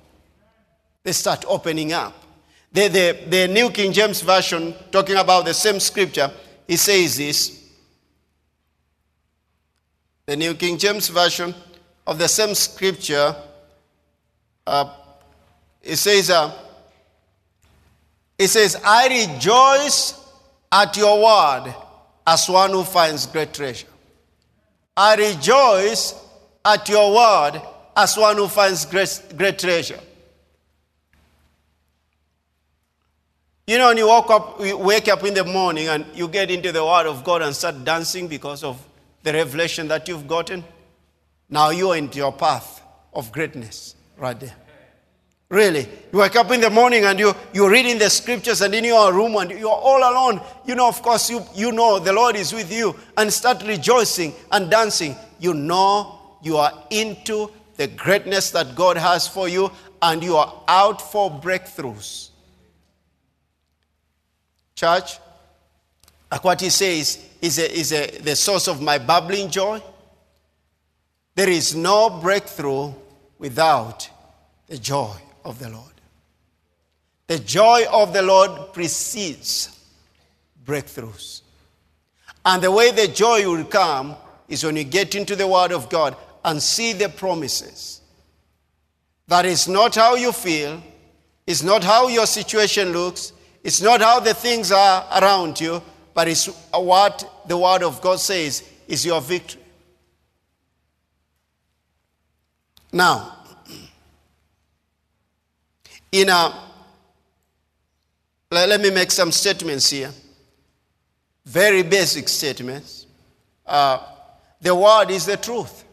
They 1.03 1.11
start 1.11 1.45
opening 1.47 1.93
up. 1.93 2.13
The, 2.71 2.87
the, 2.87 3.19
the 3.27 3.47
New 3.47 3.69
King 3.71 3.91
James 3.91 4.21
Version, 4.21 4.75
talking 4.91 5.15
about 5.15 5.45
the 5.45 5.53
same 5.53 5.79
scripture, 5.79 6.31
he 6.67 6.75
says 6.75 7.17
this. 7.17 7.67
The 10.25 10.35
New 10.35 10.53
King 10.53 10.77
James 10.77 11.07
Version 11.07 11.55
of 12.05 12.19
the 12.19 12.27
same 12.27 12.53
scripture, 12.53 13.35
uh, 14.67 14.93
it 15.81 15.95
says, 15.95 16.29
uh, 16.29 16.53
it 18.37 18.47
says, 18.49 18.79
I 18.83 19.07
rejoice 19.07 20.13
at 20.71 20.95
your 20.95 21.23
word 21.23 21.73
as 22.27 22.47
one 22.47 22.71
who 22.71 22.83
finds 22.83 23.25
great 23.25 23.53
treasure. 23.53 23.87
I 24.95 25.15
rejoice 25.15 26.13
at 26.63 26.87
your 26.87 27.15
word 27.15 27.61
as 27.95 28.15
one 28.15 28.37
who 28.37 28.47
finds 28.47 28.85
great, 28.85 29.21
great 29.35 29.57
treasure. 29.57 29.99
You 33.69 33.77
know, 33.77 33.89
when 33.89 33.97
you 33.97 34.07
wake 34.09 34.31
up, 34.31 34.59
you 34.61 34.77
wake 34.77 35.07
up 35.09 35.23
in 35.23 35.35
the 35.35 35.45
morning 35.45 35.89
and 35.89 36.03
you 36.15 36.27
get 36.27 36.49
into 36.49 36.71
the 36.71 36.83
Word 36.83 37.05
of 37.05 37.23
God 37.23 37.43
and 37.43 37.55
start 37.55 37.85
dancing 37.85 38.27
because 38.27 38.63
of 38.63 38.83
the 39.21 39.31
revelation 39.31 39.87
that 39.89 40.07
you've 40.07 40.27
gotten. 40.27 40.63
Now 41.49 41.69
you 41.69 41.91
are 41.91 41.97
into 41.97 42.17
your 42.17 42.33
path 42.33 42.81
of 43.13 43.31
greatness 43.31 43.93
right 44.17 44.39
there. 44.39 44.55
Really. 45.49 45.87
You 46.11 46.17
wake 46.17 46.35
up 46.35 46.49
in 46.49 46.61
the 46.61 46.71
morning 46.71 47.05
and 47.05 47.19
you, 47.19 47.31
you're 47.53 47.69
reading 47.69 47.99
the 47.99 48.09
scriptures 48.09 48.61
and 48.61 48.73
in 48.73 48.85
your 48.85 49.13
room 49.13 49.35
and 49.35 49.51
you're 49.51 49.69
all 49.69 49.99
alone. 49.99 50.41
You 50.65 50.73
know, 50.73 50.87
of 50.87 51.03
course, 51.03 51.29
you, 51.29 51.43
you 51.53 51.71
know 51.71 51.99
the 51.99 52.11
Lord 52.11 52.37
is 52.37 52.51
with 52.51 52.73
you 52.73 52.95
and 53.17 53.31
start 53.31 53.61
rejoicing 53.67 54.33
and 54.51 54.71
dancing. 54.71 55.15
You 55.39 55.53
know 55.53 56.37
you 56.41 56.57
are 56.57 56.73
into 56.89 57.51
the 57.75 57.85
greatness 57.85 58.49
that 58.49 58.73
God 58.73 58.97
has 58.97 59.27
for 59.27 59.47
you 59.47 59.71
and 60.01 60.23
you 60.23 60.37
are 60.37 60.63
out 60.67 61.11
for 61.11 61.29
breakthroughs. 61.29 62.28
Church, 64.79 65.19
like 66.31 66.43
what 66.43 66.61
he 66.61 66.69
says 66.69 67.25
is, 67.41 67.59
a, 67.59 67.79
is 67.79 67.91
a, 67.91 68.19
the 68.19 68.35
source 68.35 68.67
of 68.67 68.81
my 68.81 68.97
bubbling 68.97 69.49
joy 69.49 69.81
there 71.39 71.49
is 71.49 71.73
no 71.73 72.09
breakthrough 72.09 72.91
without 73.37 74.09
the 74.67 74.77
joy 74.77 75.15
of 75.45 75.57
the 75.57 75.69
Lord. 75.69 75.93
The 77.27 77.39
joy 77.39 77.85
of 77.89 78.11
the 78.11 78.21
Lord 78.21 78.73
precedes 78.73 79.69
breakthroughs. 80.65 81.43
And 82.43 82.61
the 82.61 82.71
way 82.71 82.91
the 82.91 83.07
joy 83.07 83.49
will 83.49 83.63
come 83.63 84.17
is 84.49 84.65
when 84.65 84.75
you 84.75 84.83
get 84.83 85.15
into 85.15 85.33
the 85.33 85.47
Word 85.47 85.71
of 85.71 85.89
God 85.89 86.17
and 86.43 86.61
see 86.61 86.91
the 86.91 87.07
promises. 87.07 88.01
That 89.29 89.45
is 89.45 89.65
not 89.65 89.95
how 89.95 90.15
you 90.15 90.33
feel, 90.33 90.83
it's 91.47 91.63
not 91.63 91.85
how 91.85 92.09
your 92.09 92.25
situation 92.25 92.91
looks, 92.91 93.31
it's 93.69 93.83
not 93.83 94.01
how 94.01 94.19
the 94.19 94.33
things 94.33 94.71
are 94.71 95.05
around 95.21 95.61
you, 95.61 95.79
but 96.15 96.27
it's 96.27 96.47
what 96.73 97.43
the 97.45 97.55
Word 97.55 97.83
of 97.83 98.01
God 98.01 98.19
says 98.19 98.67
is 98.87 99.05
your 99.05 99.21
victory. 99.21 99.61
Now, 102.91 103.37
in 106.11 106.29
a, 106.29 106.51
let 108.49 108.81
me 108.81 108.89
make 108.89 109.11
some 109.11 109.31
statements 109.31 109.91
here. 109.91 110.09
Very 111.45 111.83
basic 111.83 112.27
statements. 112.27 113.05
Uh, 113.63 113.99
the 114.59 114.73
word 114.73 115.11
is 115.11 115.27
the 115.27 115.37
truth. 115.37 115.83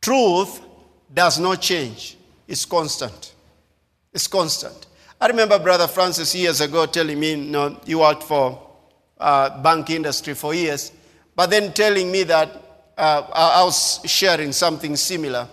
Truth 0.00 0.62
does 1.12 1.38
not 1.38 1.60
change, 1.60 2.16
it's 2.48 2.64
constant. 2.64 3.34
It's 4.14 4.26
constant. 4.26 4.86
I 5.18 5.28
remember 5.28 5.58
Brother 5.58 5.88
Francis 5.88 6.34
years 6.34 6.60
ago 6.60 6.84
telling 6.84 7.18
me, 7.18 7.30
you 7.30 7.36
know, 7.36 7.80
you 7.86 8.00
worked 8.00 8.22
for 8.22 8.60
uh, 9.18 9.62
bank 9.62 9.88
industry 9.88 10.34
for 10.34 10.52
years, 10.52 10.92
but 11.34 11.48
then 11.48 11.72
telling 11.72 12.12
me 12.12 12.22
that 12.24 12.50
uh, 12.98 13.22
I 13.32 13.64
was 13.64 14.00
sharing 14.04 14.52
something 14.52 14.94
similar. 14.94 15.48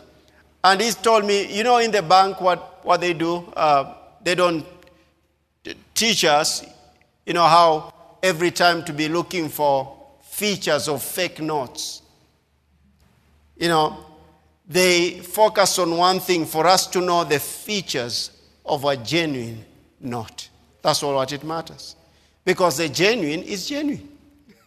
And 0.65 0.81
he 0.81 0.91
told 0.91 1.25
me, 1.25 1.55
you 1.55 1.63
know, 1.63 1.77
in 1.77 1.91
the 1.91 2.01
bank, 2.01 2.41
what, 2.41 2.83
what 2.85 2.99
they 2.99 3.13
do, 3.13 3.37
uh, 3.55 3.93
they 4.21 4.35
don't 4.35 4.65
teach 5.93 6.25
us, 6.25 6.65
you 7.25 7.33
know, 7.33 7.45
how 7.45 7.93
every 8.21 8.51
time 8.51 8.83
to 8.83 8.91
be 8.91 9.07
looking 9.07 9.47
for 9.47 9.97
features 10.23 10.89
of 10.89 11.01
fake 11.01 11.39
notes. 11.39 12.01
You 13.55 13.69
know, 13.69 14.05
they 14.67 15.19
focus 15.19 15.79
on 15.79 15.95
one 15.95 16.19
thing 16.19 16.45
for 16.45 16.67
us 16.67 16.85
to 16.87 16.99
know 16.99 17.23
the 17.23 17.39
features 17.39 18.31
of 18.65 18.85
a 18.85 18.97
genuine 18.97 19.63
note. 19.99 20.49
That's 20.81 21.01
all 21.03 21.15
what 21.15 21.31
it 21.31 21.43
matters. 21.43 21.95
Because 22.45 22.77
the 22.77 22.89
genuine 22.89 23.43
is 23.43 23.67
genuine. 23.67 24.09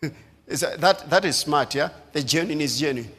that, 0.47 1.11
that, 1.11 1.25
is 1.25 1.37
smart, 1.37 1.75
yeah? 1.75 1.91
The 2.13 2.23
genuine 2.23 2.61
is 2.61 2.79
genuine. 2.79 3.13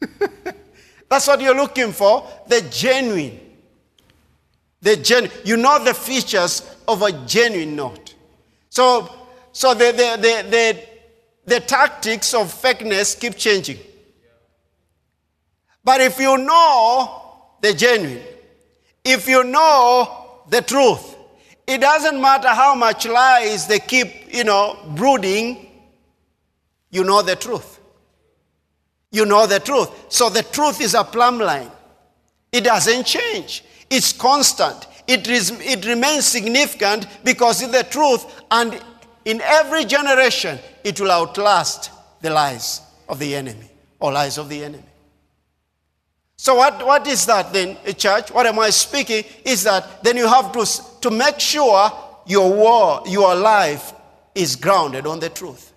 That's 1.08 1.26
what 1.26 1.40
you're 1.40 1.54
looking 1.54 1.92
for 1.92 2.26
the 2.48 2.62
genuine. 2.70 3.38
The 4.80 4.96
gen- 4.96 5.30
you 5.44 5.56
know 5.56 5.82
the 5.84 5.94
features 5.94 6.62
of 6.88 7.02
a 7.02 7.12
genuine 7.26 7.76
note. 7.76 8.14
So, 8.68 9.08
so 9.52 9.74
the, 9.74 9.92
the, 9.92 10.16
the, 10.20 10.50
the, 10.50 10.84
the 11.44 11.60
tactics 11.60 12.34
of 12.34 12.52
fakeness 12.52 13.18
keep 13.18 13.36
changing. 13.36 13.78
But 15.84 16.00
if 16.00 16.18
you 16.18 16.38
know 16.38 17.20
the 17.60 17.74
genuine, 17.74 18.22
if 19.04 19.28
you 19.28 19.44
know 19.44 20.42
the 20.48 20.62
truth, 20.62 21.16
it 21.66 21.80
doesn't 21.80 22.20
matter 22.20 22.48
how 22.48 22.74
much 22.74 23.06
lies 23.06 23.66
they 23.66 23.78
keep, 23.78 24.34
you 24.34 24.44
know, 24.44 24.78
brooding, 24.96 25.68
you 26.90 27.04
know 27.04 27.22
the 27.22 27.36
truth. 27.36 27.80
You 29.10 29.26
know 29.26 29.46
the 29.46 29.60
truth. 29.60 29.90
So 30.08 30.28
the 30.28 30.42
truth 30.42 30.80
is 30.80 30.94
a 30.94 31.04
plumb 31.04 31.38
line. 31.38 31.70
It 32.50 32.64
doesn't 32.64 33.04
change. 33.04 33.64
It's 33.90 34.12
constant. 34.12 34.86
It, 35.06 35.28
is, 35.28 35.50
it 35.60 35.86
remains 35.86 36.24
significant 36.24 37.06
because 37.24 37.62
it's 37.62 37.72
the 37.72 37.82
truth, 37.82 38.24
and 38.50 38.80
in 39.24 39.40
every 39.40 39.84
generation, 39.84 40.58
it 40.84 41.00
will 41.00 41.10
outlast 41.10 41.90
the 42.20 42.30
lies 42.30 42.80
of 43.08 43.18
the 43.18 43.34
enemy 43.34 43.68
or 44.00 44.12
lies 44.12 44.38
of 44.38 44.48
the 44.48 44.64
enemy. 44.64 44.84
So, 46.42 46.56
what, 46.56 46.84
what 46.84 47.06
is 47.06 47.24
that 47.26 47.52
then, 47.52 47.76
eh, 47.84 47.92
church? 47.92 48.32
What 48.32 48.46
am 48.46 48.58
I 48.58 48.70
speaking? 48.70 49.22
Is 49.44 49.62
that 49.62 50.02
then 50.02 50.16
you 50.16 50.26
have 50.26 50.50
to, 50.50 50.66
to 51.02 51.08
make 51.08 51.38
sure 51.38 51.92
your, 52.26 52.52
war, 52.52 53.00
your 53.06 53.36
life 53.36 53.92
is 54.34 54.56
grounded 54.56 55.06
on 55.06 55.20
the 55.20 55.28
truth. 55.28 55.72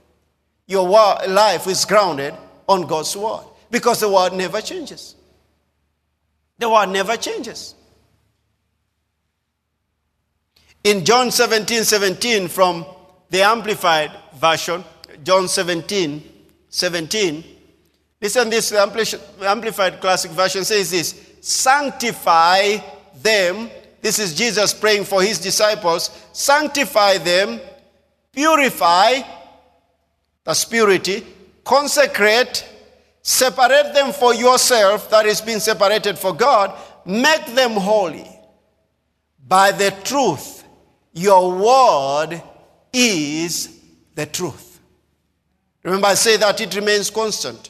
Your 0.66 0.88
war, 0.88 1.18
life 1.28 1.68
is 1.68 1.86
grounded 1.86 2.34
on 2.68 2.88
God's 2.88 3.16
word 3.16 3.44
because 3.70 4.00
the 4.00 4.10
word 4.10 4.34
never 4.34 4.60
changes. 4.60 5.14
The 6.58 6.68
word 6.68 6.90
never 6.90 7.16
changes. 7.16 7.76
In 10.84 11.06
John 11.06 11.30
17 11.30 11.84
17, 11.84 12.48
from 12.48 12.88
the 13.30 13.44
Amplified 13.44 14.10
Version, 14.34 14.84
John 15.24 15.48
17 15.48 16.24
17, 16.70 17.55
Listen, 18.26 18.50
this 18.50 18.74
Amplified 18.74 20.02
Classic 20.02 20.32
Version 20.32 20.66
says 20.66 20.90
this 20.90 21.14
Sanctify 21.42 22.78
them. 23.22 23.70
This 24.02 24.18
is 24.18 24.34
Jesus 24.34 24.74
praying 24.74 25.04
for 25.04 25.22
his 25.22 25.38
disciples. 25.38 26.10
Sanctify 26.34 27.20
them, 27.20 27.60
purify, 28.32 29.22
that's 30.44 30.66
purity, 30.66 31.24
consecrate, 31.64 32.68
separate 33.22 33.94
them 33.94 34.12
for 34.12 34.34
yourself, 34.34 35.08
that 35.12 35.28
is 35.28 35.40
being 35.40 35.60
separated 35.60 36.18
for 36.18 36.34
God, 36.34 36.76
make 37.06 37.46
them 37.54 37.74
holy 37.74 38.28
by 39.48 39.72
the 39.72 39.92
truth. 40.04 40.64
Your 41.14 41.52
word 41.52 42.42
is 42.92 43.82
the 44.16 44.26
truth. 44.26 44.80
Remember, 45.84 46.08
I 46.08 46.16
say 46.16 46.38
that 46.38 46.60
it 46.60 46.76
remains 46.76 47.12
constant. 47.12 47.70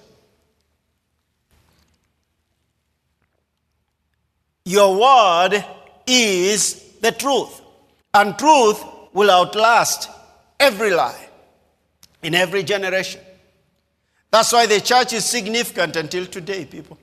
Your 4.65 4.99
word 4.99 5.63
is 6.07 6.81
the 6.99 7.11
truth. 7.11 7.61
And 8.13 8.37
truth 8.37 8.83
will 9.13 9.29
outlast 9.29 10.09
every 10.59 10.91
lie 10.91 11.29
in 12.23 12.33
every 12.33 12.63
generation. 12.63 13.21
That's 14.31 14.51
why 14.51 14.65
the 14.65 14.81
church 14.81 15.13
is 15.13 15.23
significant 15.23 15.95
until 15.95 16.25
today, 16.25 16.65
people. 16.65 16.97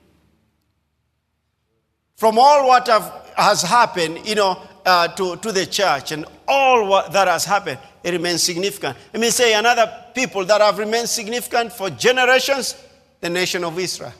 From 2.17 2.37
all 2.37 2.67
what 2.67 2.87
have, 2.87 3.31
has 3.35 3.61
happened, 3.61 4.27
you 4.27 4.35
know, 4.35 4.61
uh, 4.85 5.07
to, 5.07 5.37
to 5.37 5.51
the 5.51 5.65
church 5.65 6.11
and 6.11 6.25
all 6.47 6.87
what 6.87 7.13
that 7.13 7.27
has 7.27 7.45
happened, 7.45 7.79
it 8.03 8.11
remains 8.11 8.43
significant. 8.43 8.97
Let 9.13 9.21
me 9.21 9.29
say 9.29 9.53
another 9.53 9.91
people 10.13 10.43
that 10.45 10.59
have 10.59 10.77
remained 10.77 11.07
significant 11.07 11.71
for 11.71 11.89
generations, 11.89 12.75
the 13.21 13.29
nation 13.29 13.63
of 13.63 13.79
Israel 13.79 14.13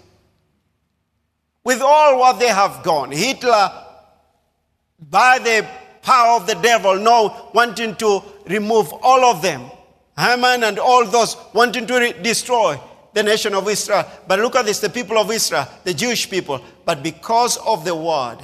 with 1.63 1.82
all 1.82 2.19
what 2.19 2.39
they 2.39 2.47
have 2.47 2.84
gone. 2.84 3.12
Hitler, 3.12 3.71
by 5.10 5.39
the 5.39 5.67
power 6.02 6.36
of 6.36 6.47
the 6.47 6.56
devil, 6.56 6.95
now 6.97 7.49
wanting 7.54 7.95
to 7.95 8.21
remove 8.47 8.91
all 9.02 9.23
of 9.23 9.41
them. 9.41 9.69
Haman 10.17 10.63
and 10.63 10.78
all 10.78 11.06
those 11.06 11.36
wanting 11.54 11.88
to 11.88 11.99
re- 11.99 12.13
destroy 12.21 12.80
the 13.13 13.23
nation 13.23 13.54
of 13.54 13.67
Israel. 13.67 14.06
But 14.28 14.39
look 14.39 14.56
at 14.56 14.65
this 14.65 14.80
the 14.80 14.89
people 14.89 15.17
of 15.17 15.32
Israel, 15.32 15.67
the 15.84 15.93
Jewish 15.93 16.30
people. 16.30 16.62
But 16.86 17.02
because 17.02 17.58
of 17.58 17.86
the 17.86 17.95
word, 17.95 18.38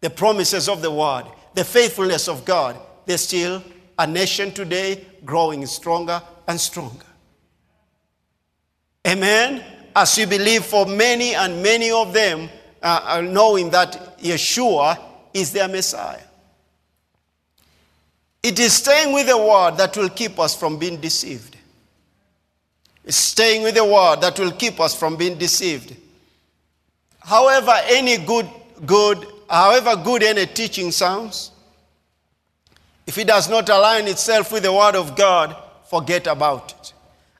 the 0.00 0.10
promises 0.10 0.68
of 0.68 0.82
the 0.82 0.90
word, 0.90 1.24
the 1.54 1.64
faithfulness 1.64 2.28
of 2.28 2.44
God, 2.44 2.76
they're 3.04 3.18
still 3.18 3.62
a 3.98 4.06
nation 4.06 4.50
today 4.52 5.06
growing 5.24 5.64
stronger 5.66 6.22
and 6.48 6.60
stronger. 6.60 7.06
Amen 9.06 9.75
as 9.96 10.18
we 10.18 10.26
believe 10.26 10.62
for 10.62 10.84
many 10.84 11.34
and 11.34 11.62
many 11.62 11.90
of 11.90 12.12
them, 12.12 12.50
uh, 12.82 13.00
uh, 13.02 13.20
knowing 13.22 13.70
that 13.70 14.18
Yeshua 14.18 15.00
is 15.32 15.52
their 15.52 15.68
Messiah. 15.68 16.20
It 18.42 18.58
is 18.58 18.74
staying 18.74 19.14
with 19.14 19.26
the 19.26 19.38
word 19.38 19.78
that 19.78 19.96
will 19.96 20.10
keep 20.10 20.38
us 20.38 20.54
from 20.54 20.78
being 20.78 21.00
deceived. 21.00 21.56
It's 23.04 23.16
staying 23.16 23.62
with 23.62 23.74
the 23.74 23.86
word 23.86 24.20
that 24.20 24.38
will 24.38 24.52
keep 24.52 24.78
us 24.80 24.94
from 24.94 25.16
being 25.16 25.38
deceived. 25.38 25.96
However, 27.20 27.72
any 27.86 28.18
good, 28.18 28.48
good, 28.84 29.26
however 29.48 29.96
good 29.96 30.22
any 30.22 30.44
teaching 30.44 30.90
sounds, 30.90 31.52
if 33.06 33.16
it 33.16 33.28
does 33.28 33.48
not 33.48 33.70
align 33.70 34.08
itself 34.08 34.52
with 34.52 34.64
the 34.64 34.72
word 34.72 34.94
of 34.94 35.16
God, 35.16 35.56
forget 35.88 36.26
about 36.26 36.72
it. 36.72 36.92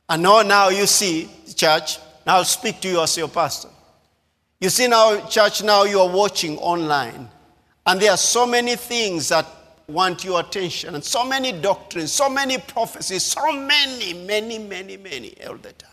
And 0.09 0.23
now, 0.23 0.41
now 0.41 0.69
you 0.69 0.87
see, 0.87 1.29
church, 1.55 1.99
now 2.27 2.35
I'll 2.35 2.43
speak 2.43 2.81
to 2.81 2.89
you 2.89 3.01
as 3.01 3.15
your 3.15 3.29
pastor. 3.29 3.69
You 4.59 4.69
see 4.69 4.89
now, 4.89 5.25
church, 5.27 5.63
now 5.63 5.85
you 5.85 6.01
are 6.01 6.09
watching 6.09 6.57
online, 6.57 7.29
and 7.85 8.01
there 8.01 8.11
are 8.11 8.17
so 8.17 8.45
many 8.45 8.75
things 8.75 9.29
that 9.29 9.45
want 9.87 10.25
your 10.25 10.41
attention, 10.41 10.95
and 10.95 11.03
so 11.03 11.23
many 11.23 11.53
doctrines, 11.53 12.11
so 12.11 12.27
many 12.27 12.57
prophecies, 12.57 13.23
so 13.23 13.53
many, 13.53 14.13
many, 14.25 14.59
many, 14.59 14.97
many 14.97 15.35
all 15.47 15.55
the 15.55 15.71
time. 15.71 15.89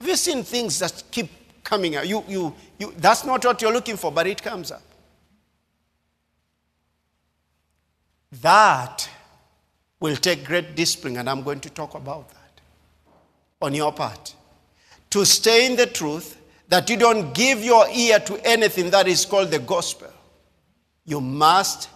Have 0.00 0.08
you 0.08 0.16
seen 0.16 0.44
things 0.44 0.78
that 0.78 1.02
keep 1.10 1.28
coming 1.62 1.94
out? 1.94 2.08
You, 2.08 2.24
you, 2.26 2.54
you, 2.78 2.94
that's 2.96 3.26
not 3.26 3.44
what 3.44 3.60
you're 3.60 3.72
looking 3.72 3.98
for, 3.98 4.10
but 4.10 4.26
it 4.26 4.42
comes 4.42 4.72
up. 4.72 4.82
That 8.40 9.10
will 9.98 10.16
take 10.16 10.46
great 10.46 10.74
discipline, 10.74 11.18
and 11.18 11.28
I'm 11.28 11.42
going 11.42 11.60
to 11.60 11.68
talk 11.68 11.94
about 11.94 12.30
that 12.30 12.60
on 13.60 13.74
your 13.74 13.92
part 13.92 14.36
to 15.10 15.26
stay 15.26 15.66
in 15.66 15.76
the 15.76 15.86
truth, 15.86 16.36
that 16.68 16.88
you 16.88 16.96
don't 16.96 17.34
give 17.34 17.64
your 17.64 17.86
ear 17.90 18.20
to 18.20 18.46
anything 18.46 18.90
that 18.90 19.08
is 19.08 19.24
called 19.24 19.50
the 19.50 19.58
gospel. 19.58 20.08
You 21.04 21.20
must 21.20 21.88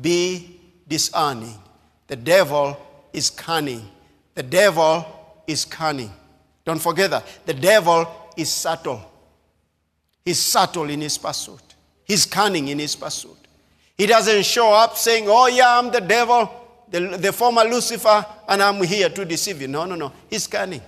be 0.00 0.60
discerning. 0.86 1.58
The 2.06 2.16
devil 2.16 2.76
is 3.12 3.28
cunning. 3.30 3.88
The 4.34 4.44
devil 4.44 5.04
is 5.46 5.64
cunning. 5.64 6.12
Don't 6.64 6.80
forget 6.80 7.10
that. 7.10 7.26
The 7.46 7.54
devil 7.54 8.06
is 8.36 8.50
subtle. 8.50 9.02
He's 10.24 10.38
subtle 10.38 10.88
in 10.90 11.00
his 11.00 11.18
pursuit. 11.18 11.62
He's 12.04 12.24
cunning 12.26 12.68
in 12.68 12.78
his 12.78 12.94
pursuit. 12.94 13.36
He 13.96 14.06
doesn't 14.06 14.44
show 14.44 14.72
up 14.72 14.96
saying, 14.96 15.24
Oh, 15.28 15.46
yeah, 15.48 15.78
I'm 15.78 15.90
the 15.90 16.00
devil, 16.00 16.48
the, 16.88 17.16
the 17.18 17.32
former 17.32 17.64
Lucifer, 17.64 18.24
and 18.48 18.62
I'm 18.62 18.82
here 18.82 19.08
to 19.08 19.24
deceive 19.24 19.60
you. 19.60 19.68
No, 19.68 19.84
no, 19.84 19.94
no. 19.94 20.12
He's 20.28 20.46
cunning. 20.46 20.82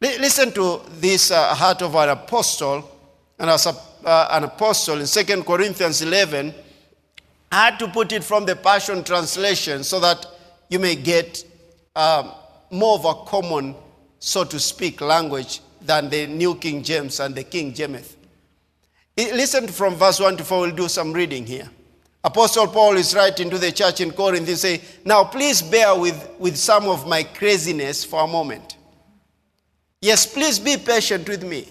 Listen 0.00 0.50
to 0.52 0.80
this 0.92 1.30
uh, 1.30 1.54
heart 1.54 1.82
of 1.82 1.94
an 1.94 2.08
apostle, 2.08 2.90
and 3.38 3.50
as 3.50 3.66
a, 3.66 3.74
uh, 4.04 4.28
an 4.30 4.44
apostle 4.44 4.98
in 4.98 5.06
2 5.06 5.42
Corinthians 5.42 6.00
11. 6.00 6.54
I 7.52 7.64
had 7.66 7.78
to 7.80 7.88
put 7.88 8.12
it 8.12 8.24
from 8.24 8.46
the 8.46 8.56
Passion 8.56 9.04
Translation 9.04 9.84
so 9.84 10.00
that 10.00 10.24
you 10.70 10.78
may 10.78 10.94
get 10.94 11.44
um, 11.94 12.32
more 12.70 12.94
of 12.94 13.04
a 13.04 13.14
common, 13.26 13.74
so 14.20 14.44
to 14.44 14.58
speak, 14.58 15.02
language 15.02 15.60
than 15.82 16.08
the 16.08 16.26
New 16.28 16.54
King 16.54 16.82
James 16.82 17.20
and 17.20 17.34
the 17.34 17.44
King 17.44 17.74
James. 17.74 18.16
Listen 19.18 19.68
from 19.68 19.96
verse 19.96 20.18
1 20.18 20.38
to 20.38 20.44
4, 20.44 20.60
we'll 20.60 20.70
do 20.70 20.88
some 20.88 21.12
reading 21.12 21.44
here. 21.44 21.68
Apostle 22.24 22.68
Paul 22.68 22.96
is 22.96 23.14
writing 23.14 23.50
to 23.50 23.58
the 23.58 23.72
church 23.72 24.00
in 24.00 24.12
Corinth 24.12 24.48
and 24.48 24.56
say, 24.56 24.80
Now 25.04 25.24
please 25.24 25.60
bear 25.60 25.98
with, 25.98 26.30
with 26.38 26.56
some 26.56 26.88
of 26.88 27.06
my 27.06 27.22
craziness 27.22 28.02
for 28.04 28.24
a 28.24 28.26
moment. 28.26 28.76
Yes, 30.00 30.26
please 30.26 30.58
be 30.58 30.76
patient 30.78 31.28
with 31.28 31.42
me. 31.42 31.68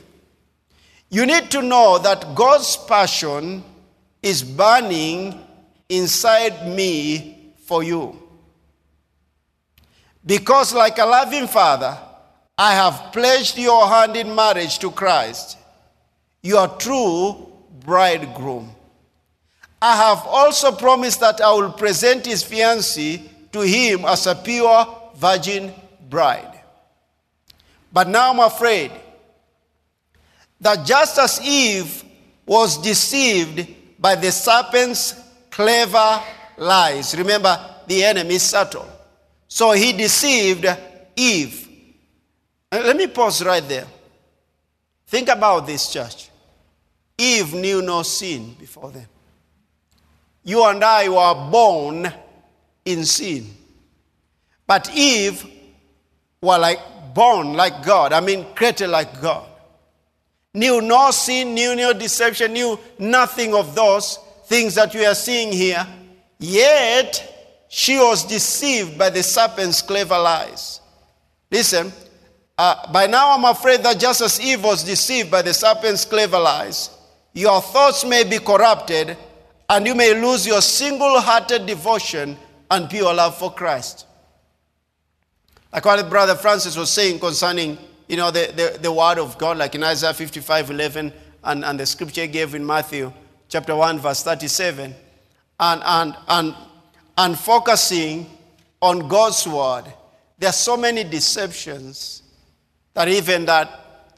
You 1.10 1.26
need 1.26 1.50
to 1.52 1.64
know 1.64 1.98
that 1.98 2.36
God's 2.36 2.78
passion 2.78 3.64
is 4.22 4.44
burning 4.44 5.44
inside 5.90 6.68
me 6.68 7.54
for 7.66 7.82
you. 7.82 8.22
Because, 10.24 10.74
like 10.74 11.00
a 11.00 11.06
loving 11.06 11.48
father, 11.48 11.98
I 12.56 12.74
have 12.74 13.12
pledged 13.12 13.58
your 13.58 13.88
hand 13.88 14.16
in 14.16 14.36
marriage 14.36 14.78
to 14.80 14.92
Christ, 14.92 15.58
your 16.44 16.68
true 16.68 17.52
bridegroom. 17.84 18.70
I 19.82 19.96
have 19.96 20.28
also 20.28 20.72
promised 20.74 21.22
that 21.22 21.42
I 21.42 21.52
will 21.54 21.72
present 21.72 22.26
his 22.26 22.44
fiancée 22.44 23.28
to 23.54 23.62
him 23.62 24.06
as 24.06 24.28
a 24.28 24.36
pure 24.36 24.86
virgin 25.16 25.74
bride. 26.10 26.49
But 27.92 28.08
now 28.08 28.32
I'm 28.32 28.40
afraid 28.40 28.92
that 30.62 30.86
just 30.86 31.18
as 31.18 31.42
Eve 31.42 32.04
was 32.46 32.78
deceived 32.82 33.68
by 34.00 34.16
the 34.16 34.32
serpent's 34.32 35.16
clever 35.50 36.22
lies, 36.58 37.18
remember 37.18 37.58
the 37.88 38.04
enemy 38.04 38.36
is 38.36 38.44
subtle. 38.44 38.88
So 39.48 39.72
he 39.72 39.94
deceived 39.94 40.66
Eve. 41.16 41.68
Uh, 42.72 42.82
let 42.86 42.96
me 42.96 43.08
pause 43.08 43.44
right 43.44 43.68
there. 43.68 43.88
Think 45.08 45.30
about 45.30 45.66
this, 45.66 45.92
church. 45.92 46.30
Eve 47.18 47.54
knew 47.56 47.82
no 47.82 48.04
sin 48.04 48.56
before 48.60 48.92
then. 48.92 49.08
You 50.44 50.64
and 50.66 50.84
I 50.84 51.10
were 51.10 51.50
born 51.52 52.14
in 52.86 53.06
sin. 53.06 53.48
But 54.66 54.90
Eve 54.96 55.46
were 56.42 56.58
like 56.60 56.80
born 57.14 57.54
like 57.54 57.84
God. 57.84 58.14
I 58.14 58.20
mean, 58.22 58.46
created 58.56 58.88
like 58.88 59.22
God. 59.22 59.48
Knew 60.54 60.82
no 60.82 61.12
sin, 61.12 61.54
knew 61.54 61.76
no 61.76 61.94
deception, 61.94 62.54
knew 62.54 62.80
nothing 62.98 63.54
of 63.54 63.76
those 63.76 64.18
things 64.46 64.76
that 64.76 64.94
we 64.94 65.06
are 65.06 65.16
seeing 65.16 65.52
here. 65.52 65.86
Yet, 66.40 67.66
she 67.70 67.98
was 67.98 68.26
deceived 68.26 68.98
by 68.98 69.12
the 69.12 69.22
serpent's 69.22 69.82
clever 69.82 70.18
lies. 70.18 70.82
Listen, 71.52 71.92
uh, 72.58 72.92
by 72.92 73.06
now 73.06 73.36
I'm 73.36 73.46
afraid 73.46 73.84
that 73.84 74.00
just 74.00 74.22
as 74.22 74.42
Eve 74.42 74.64
was 74.64 74.84
deceived 74.84 75.30
by 75.30 75.44
the 75.44 75.54
serpent's 75.54 76.04
clever 76.04 76.40
lies, 76.40 76.90
your 77.34 77.62
thoughts 77.62 78.04
may 78.04 78.24
be 78.24 78.40
corrupted 78.40 79.16
and 79.70 79.86
you 79.86 79.94
may 79.94 80.20
lose 80.20 80.48
your 80.48 80.62
single 80.62 81.22
hearted 81.22 81.66
devotion 81.66 82.36
and 82.72 82.90
pure 82.90 83.14
love 83.14 83.38
for 83.38 83.54
Christ. 83.54 84.08
Like 85.72 85.86
what 85.86 86.10
Brother 86.10 86.36
Francis 86.36 86.76
was 86.76 86.92
saying 86.92 87.20
concerning, 87.20 87.78
you 88.08 88.18
know, 88.18 88.32
the, 88.32 88.52
the, 88.56 88.80
the 88.80 88.92
word 88.92 89.20
of 89.20 89.38
God, 89.38 89.58
like 89.58 89.76
in 89.76 89.84
Isaiah 89.84 90.14
55, 90.14 90.72
11, 90.72 91.14
and, 91.44 91.66
and 91.66 91.80
the 91.80 91.86
scripture 91.86 92.22
he 92.22 92.28
gave 92.28 92.56
in 92.56 92.66
Matthew 92.66 93.14
chapter 93.48 93.76
1, 93.76 94.00
verse 94.00 94.24
37, 94.24 94.96
and, 95.60 95.82
and, 95.86 96.16
and, 96.28 96.56
and 97.18 97.38
focusing 97.38 98.26
on 98.82 99.08
God's 99.08 99.48
word, 99.48 99.86
there 100.38 100.50
are 100.50 100.54
so 100.54 100.78
many 100.78 101.04
deceptions 101.04 102.24
that 102.94 103.08
even 103.08 103.46
that 103.46 104.16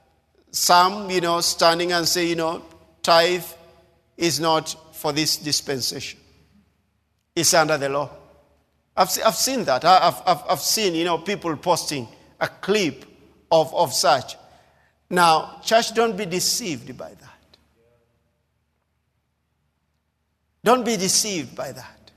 some, 0.52 1.10
you 1.10 1.22
know, 1.22 1.42
standing 1.42 1.92
and 1.92 2.08
say, 2.08 2.28
you 2.28 2.36
know, 2.36 2.64
tithe 3.02 3.44
is 4.18 4.40
not 4.40 4.76
for 4.94 5.12
this 5.12 5.38
dispensation. 5.38 6.20
It's 7.36 7.54
under 7.54 7.78
the 7.78 7.90
law. 7.90 8.10
I've, 8.96 9.10
I've 9.26 9.36
seen 9.36 9.64
that. 9.66 9.86
I've, 9.86 10.22
I've, 10.26 10.44
I've 10.50 10.60
seen, 10.60 10.96
you 10.96 11.06
know, 11.06 11.18
people 11.18 11.56
posting 11.56 12.08
a 12.40 12.48
clip 12.48 13.06
of, 13.52 13.74
of 13.74 13.94
such. 13.94 14.36
Now, 15.10 15.60
church, 15.64 15.94
don't 15.94 16.18
be 16.18 16.26
deceived 16.26 16.98
by 16.98 17.10
that. 17.10 17.58
Don't 20.64 20.86
be 20.86 20.98
deceived 20.98 21.56
by 21.56 21.72
that. 21.72 22.12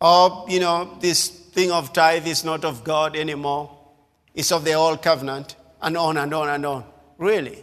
Or, 0.00 0.46
you 0.48 0.60
know, 0.60 0.96
this 1.00 1.28
thing 1.28 1.70
of 1.70 1.92
tithe 1.92 2.26
is 2.26 2.44
not 2.44 2.64
of 2.64 2.84
God 2.84 3.16
anymore. 3.16 3.70
It's 4.34 4.50
of 4.50 4.64
the 4.64 4.72
old 4.72 5.02
covenant, 5.02 5.56
and 5.80 5.96
on 5.96 6.16
and 6.16 6.32
on 6.32 6.48
and 6.48 6.64
on. 6.64 6.84
Really? 7.18 7.62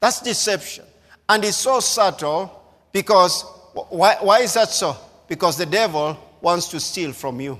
That's 0.00 0.20
deception. 0.20 0.84
And 1.28 1.44
it's 1.44 1.56
so 1.56 1.80
subtle 1.80 2.62
because 2.92 3.44
why, 3.90 4.16
why 4.20 4.40
is 4.40 4.54
that 4.54 4.70
so? 4.70 4.96
Because 5.28 5.56
the 5.56 5.66
devil 5.66 6.18
wants 6.42 6.68
to 6.68 6.80
steal 6.80 7.12
from 7.12 7.40
you. 7.40 7.58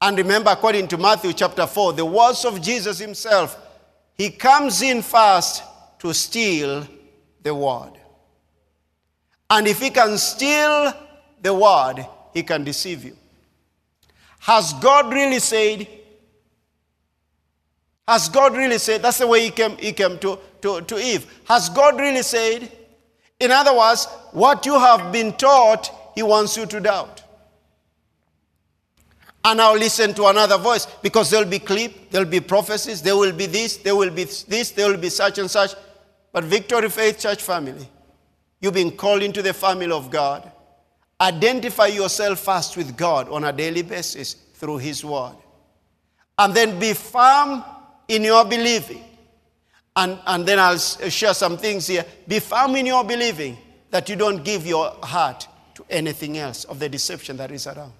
And 0.00 0.16
remember, 0.16 0.50
according 0.50 0.88
to 0.88 0.98
Matthew 0.98 1.32
chapter 1.32 1.66
4, 1.66 1.94
the 1.94 2.04
words 2.04 2.44
of 2.44 2.62
Jesus 2.62 2.98
himself, 2.98 3.58
he 4.14 4.30
comes 4.30 4.80
in 4.80 5.02
first 5.02 5.62
to 5.98 6.14
steal 6.14 6.86
the 7.42 7.54
word. 7.54 7.92
And 9.50 9.66
if 9.66 9.80
he 9.80 9.90
can 9.90 10.16
steal 10.18 10.92
the 11.42 11.52
word, 11.52 12.06
he 12.32 12.42
can 12.42 12.64
deceive 12.64 13.04
you. 13.04 13.16
Has 14.40 14.72
God 14.74 15.12
really 15.12 15.38
said? 15.38 15.88
Has 18.06 18.28
God 18.28 18.54
really 18.56 18.78
said? 18.78 19.02
That's 19.02 19.18
the 19.18 19.26
way 19.26 19.44
he 19.44 19.50
came, 19.50 19.76
he 19.78 19.92
came 19.92 20.18
to, 20.18 20.38
to, 20.60 20.82
to 20.82 20.98
Eve. 20.98 21.26
Has 21.46 21.70
God 21.70 21.98
really 21.98 22.22
said? 22.22 22.70
In 23.40 23.50
other 23.50 23.76
words, 23.76 24.06
what 24.32 24.66
you 24.66 24.78
have 24.78 25.10
been 25.12 25.32
taught, 25.32 25.90
he 26.14 26.22
wants 26.22 26.56
you 26.56 26.66
to 26.66 26.80
doubt. 26.80 27.23
And 29.44 29.58
now 29.58 29.74
listen 29.74 30.14
to 30.14 30.26
another 30.26 30.56
voice 30.56 30.86
because 31.02 31.30
there'll 31.30 31.48
be 31.48 31.58
clip, 31.58 32.10
there'll 32.10 32.28
be 32.28 32.40
prophecies, 32.40 33.02
there 33.02 33.16
will 33.16 33.32
be 33.32 33.44
this, 33.44 33.76
there 33.76 33.94
will 33.94 34.10
be 34.10 34.24
this, 34.24 34.70
there 34.70 34.90
will 34.90 34.96
be 34.96 35.10
such 35.10 35.38
and 35.38 35.50
such. 35.50 35.74
But 36.32 36.44
Victory 36.44 36.88
Faith 36.88 37.20
Church 37.20 37.42
family, 37.42 37.86
you've 38.60 38.74
been 38.74 38.90
called 38.90 39.22
into 39.22 39.42
the 39.42 39.52
family 39.52 39.90
of 39.90 40.10
God. 40.10 40.50
Identify 41.20 41.88
yourself 41.88 42.40
first 42.40 42.76
with 42.76 42.96
God 42.96 43.28
on 43.28 43.44
a 43.44 43.52
daily 43.52 43.82
basis 43.82 44.34
through 44.54 44.78
His 44.78 45.04
Word. 45.04 45.36
And 46.38 46.54
then 46.54 46.78
be 46.78 46.94
firm 46.94 47.62
in 48.08 48.24
your 48.24 48.44
believing. 48.46 49.04
And, 49.94 50.18
and 50.26 50.44
then 50.46 50.58
I'll 50.58 50.74
uh, 50.74 51.08
share 51.08 51.34
some 51.34 51.56
things 51.56 51.86
here. 51.86 52.04
Be 52.26 52.40
firm 52.40 52.74
in 52.76 52.86
your 52.86 53.04
believing 53.04 53.56
that 53.90 54.08
you 54.08 54.16
don't 54.16 54.42
give 54.42 54.66
your 54.66 54.90
heart 55.02 55.46
to 55.74 55.84
anything 55.88 56.38
else 56.38 56.64
of 56.64 56.80
the 56.80 56.88
deception 56.88 57.36
that 57.36 57.52
is 57.52 57.66
around. 57.66 57.92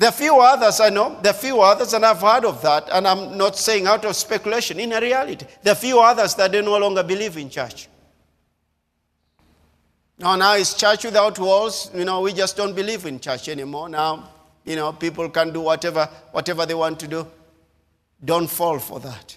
There 0.00 0.08
are 0.08 0.12
few 0.12 0.40
others 0.40 0.80
I 0.80 0.88
know, 0.88 1.18
there 1.20 1.30
are 1.30 1.36
few 1.36 1.60
others, 1.60 1.92
and 1.92 2.06
I've 2.06 2.22
heard 2.22 2.46
of 2.46 2.62
that, 2.62 2.88
and 2.90 3.06
I'm 3.06 3.36
not 3.36 3.54
saying 3.54 3.86
out 3.86 4.02
of 4.06 4.16
speculation. 4.16 4.80
In 4.80 4.94
a 4.94 4.98
reality, 4.98 5.44
there 5.62 5.74
are 5.74 5.76
few 5.76 6.00
others 6.00 6.34
that 6.36 6.52
they 6.52 6.62
no 6.62 6.78
longer 6.78 7.02
believe 7.02 7.36
in 7.36 7.50
church. 7.50 7.86
No, 10.18 10.36
now 10.36 10.54
it's 10.54 10.72
church 10.72 11.04
without 11.04 11.38
walls. 11.38 11.90
You 11.94 12.06
know, 12.06 12.22
we 12.22 12.32
just 12.32 12.56
don't 12.56 12.74
believe 12.74 13.04
in 13.04 13.20
church 13.20 13.50
anymore. 13.50 13.90
Now, 13.90 14.30
you 14.64 14.74
know, 14.74 14.90
people 14.94 15.28
can 15.28 15.52
do 15.52 15.60
whatever, 15.60 16.08
whatever 16.32 16.64
they 16.64 16.72
want 16.72 16.98
to 17.00 17.06
do. 17.06 17.26
Don't 18.24 18.48
fall 18.48 18.78
for 18.78 19.00
that. 19.00 19.36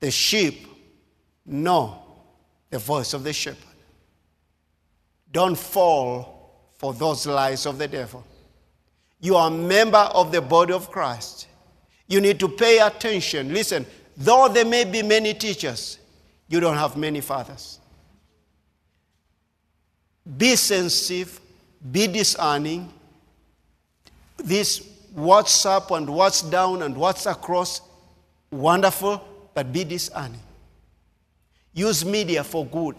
The 0.00 0.10
sheep 0.10 0.66
know 1.46 2.02
the 2.70 2.78
voice 2.80 3.14
of 3.14 3.22
the 3.22 3.32
shepherd. 3.32 3.76
Don't 5.30 5.56
fall 5.56 6.72
for 6.76 6.92
those 6.92 7.24
lies 7.24 7.64
of 7.64 7.78
the 7.78 7.86
devil. 7.86 8.24
You 9.20 9.36
are 9.36 9.48
a 9.48 9.50
member 9.50 9.98
of 9.98 10.32
the 10.32 10.40
body 10.40 10.72
of 10.72 10.90
Christ. 10.90 11.48
You 12.06 12.20
need 12.20 12.38
to 12.40 12.48
pay 12.48 12.78
attention. 12.78 13.52
Listen, 13.52 13.84
though 14.16 14.48
there 14.48 14.64
may 14.64 14.84
be 14.84 15.02
many 15.02 15.34
teachers, 15.34 15.98
you 16.48 16.60
don't 16.60 16.76
have 16.76 16.96
many 16.96 17.20
fathers. 17.20 17.80
Be 20.36 20.56
sensitive, 20.56 21.40
be 21.90 22.06
discerning. 22.06 22.92
This 24.36 24.86
what's 25.12 25.66
up 25.66 25.90
and 25.90 26.08
what's 26.08 26.42
down 26.42 26.82
and 26.82 26.96
what's 26.96 27.26
across, 27.26 27.80
wonderful 28.50 29.22
but 29.54 29.72
be 29.72 29.84
discerning. 29.84 30.40
Use 31.72 32.04
media 32.04 32.44
for 32.44 32.64
good, 32.66 32.96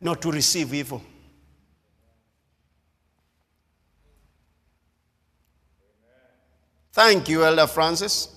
not 0.00 0.20
to 0.22 0.30
receive 0.30 0.72
evil. 0.72 1.02
Thank 7.00 7.30
you, 7.30 7.42
Elder 7.46 7.66
Francis. 7.66 8.28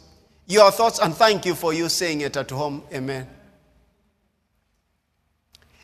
Your 0.48 0.72
thoughts, 0.72 1.00
and 1.00 1.14
thank 1.14 1.46
you 1.46 1.54
for 1.54 1.74
you 1.74 1.90
saying 1.90 2.22
it 2.22 2.38
at 2.38 2.50
home. 2.50 2.82
Amen. 2.94 3.28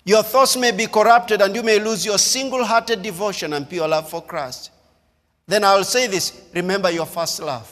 Your 0.06 0.24
thoughts 0.24 0.56
may 0.56 0.72
be 0.72 0.86
corrupted 0.86 1.42
and 1.42 1.54
you 1.54 1.62
may 1.62 1.78
lose 1.78 2.06
your 2.06 2.18
single 2.18 2.64
hearted 2.64 3.02
devotion 3.02 3.52
and 3.52 3.70
pure 3.70 3.86
love 3.86 4.10
for 4.10 4.22
Christ. 4.22 4.72
Then 5.46 5.66
I 5.66 5.76
will 5.76 5.84
say 5.84 6.08
this 6.08 6.42
remember 6.56 6.90
your 6.90 7.06
first 7.06 7.42
love. 7.42 7.70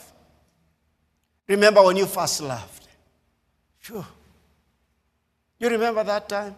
Remember 1.47 1.81
when 1.83 1.95
you 1.95 2.05
first 2.05 2.41
loved. 2.41 2.85
Phew. 3.79 4.05
You 5.57 5.69
remember 5.69 6.03
that 6.03 6.27
time? 6.27 6.53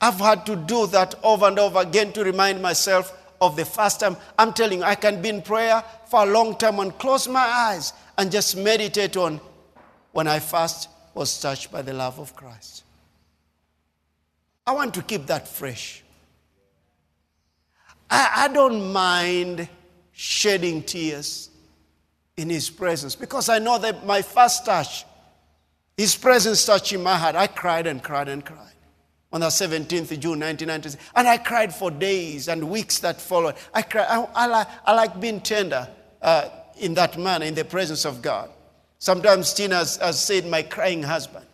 I've 0.00 0.18
had 0.18 0.46
to 0.46 0.56
do 0.56 0.86
that 0.86 1.14
over 1.22 1.48
and 1.48 1.58
over 1.58 1.80
again 1.80 2.10
to 2.14 2.24
remind 2.24 2.62
myself 2.62 3.19
of 3.40 3.56
the 3.56 3.64
first 3.64 4.00
time. 4.00 4.16
I'm 4.38 4.52
telling 4.52 4.80
you, 4.80 4.84
I 4.84 4.94
can 4.94 5.22
be 5.22 5.28
in 5.28 5.42
prayer 5.42 5.82
for 6.06 6.22
a 6.22 6.26
long 6.26 6.56
time 6.56 6.78
and 6.78 6.96
close 6.98 7.26
my 7.28 7.40
eyes 7.40 7.92
and 8.18 8.30
just 8.30 8.56
meditate 8.56 9.16
on 9.16 9.40
when 10.12 10.26
I 10.26 10.38
first 10.38 10.88
was 11.14 11.40
touched 11.40 11.72
by 11.72 11.82
the 11.82 11.92
love 11.92 12.18
of 12.18 12.36
Christ. 12.36 12.84
I 14.66 14.72
want 14.72 14.94
to 14.94 15.02
keep 15.02 15.26
that 15.26 15.48
fresh. 15.48 16.02
I, 18.10 18.30
I 18.36 18.48
don't 18.48 18.92
mind 18.92 19.68
shedding 20.12 20.82
tears 20.82 21.50
in 22.36 22.50
His 22.50 22.68
presence 22.68 23.14
because 23.14 23.48
I 23.48 23.58
know 23.58 23.78
that 23.78 24.06
my 24.06 24.22
first 24.22 24.66
touch, 24.66 25.04
His 25.96 26.14
presence 26.16 26.64
touching 26.64 27.02
my 27.02 27.16
heart, 27.16 27.36
I 27.36 27.46
cried 27.46 27.86
and 27.86 28.02
cried 28.02 28.28
and 28.28 28.44
cried 28.44 28.70
on 29.32 29.40
the 29.40 29.46
17th 29.46 30.08
June 30.18 30.40
1996. 30.40 31.02
And 31.14 31.28
I 31.28 31.38
cried 31.38 31.74
for 31.74 31.90
days 31.90 32.48
and 32.48 32.68
weeks 32.68 32.98
that 33.00 33.20
followed. 33.20 33.54
I, 33.72 33.82
cried, 33.82 34.06
I, 34.08 34.28
I, 34.34 34.46
like, 34.46 34.68
I 34.84 34.94
like 34.94 35.20
being 35.20 35.40
tender 35.40 35.88
uh, 36.20 36.48
in 36.78 36.94
that 36.94 37.18
manner, 37.18 37.44
in 37.44 37.54
the 37.54 37.64
presence 37.64 38.04
of 38.04 38.22
God. 38.22 38.50
Sometimes 38.98 39.54
Tina 39.54 39.76
has, 39.76 39.96
has 39.96 40.20
said, 40.20 40.46
my 40.46 40.62
crying 40.62 41.02
husband. 41.02 41.46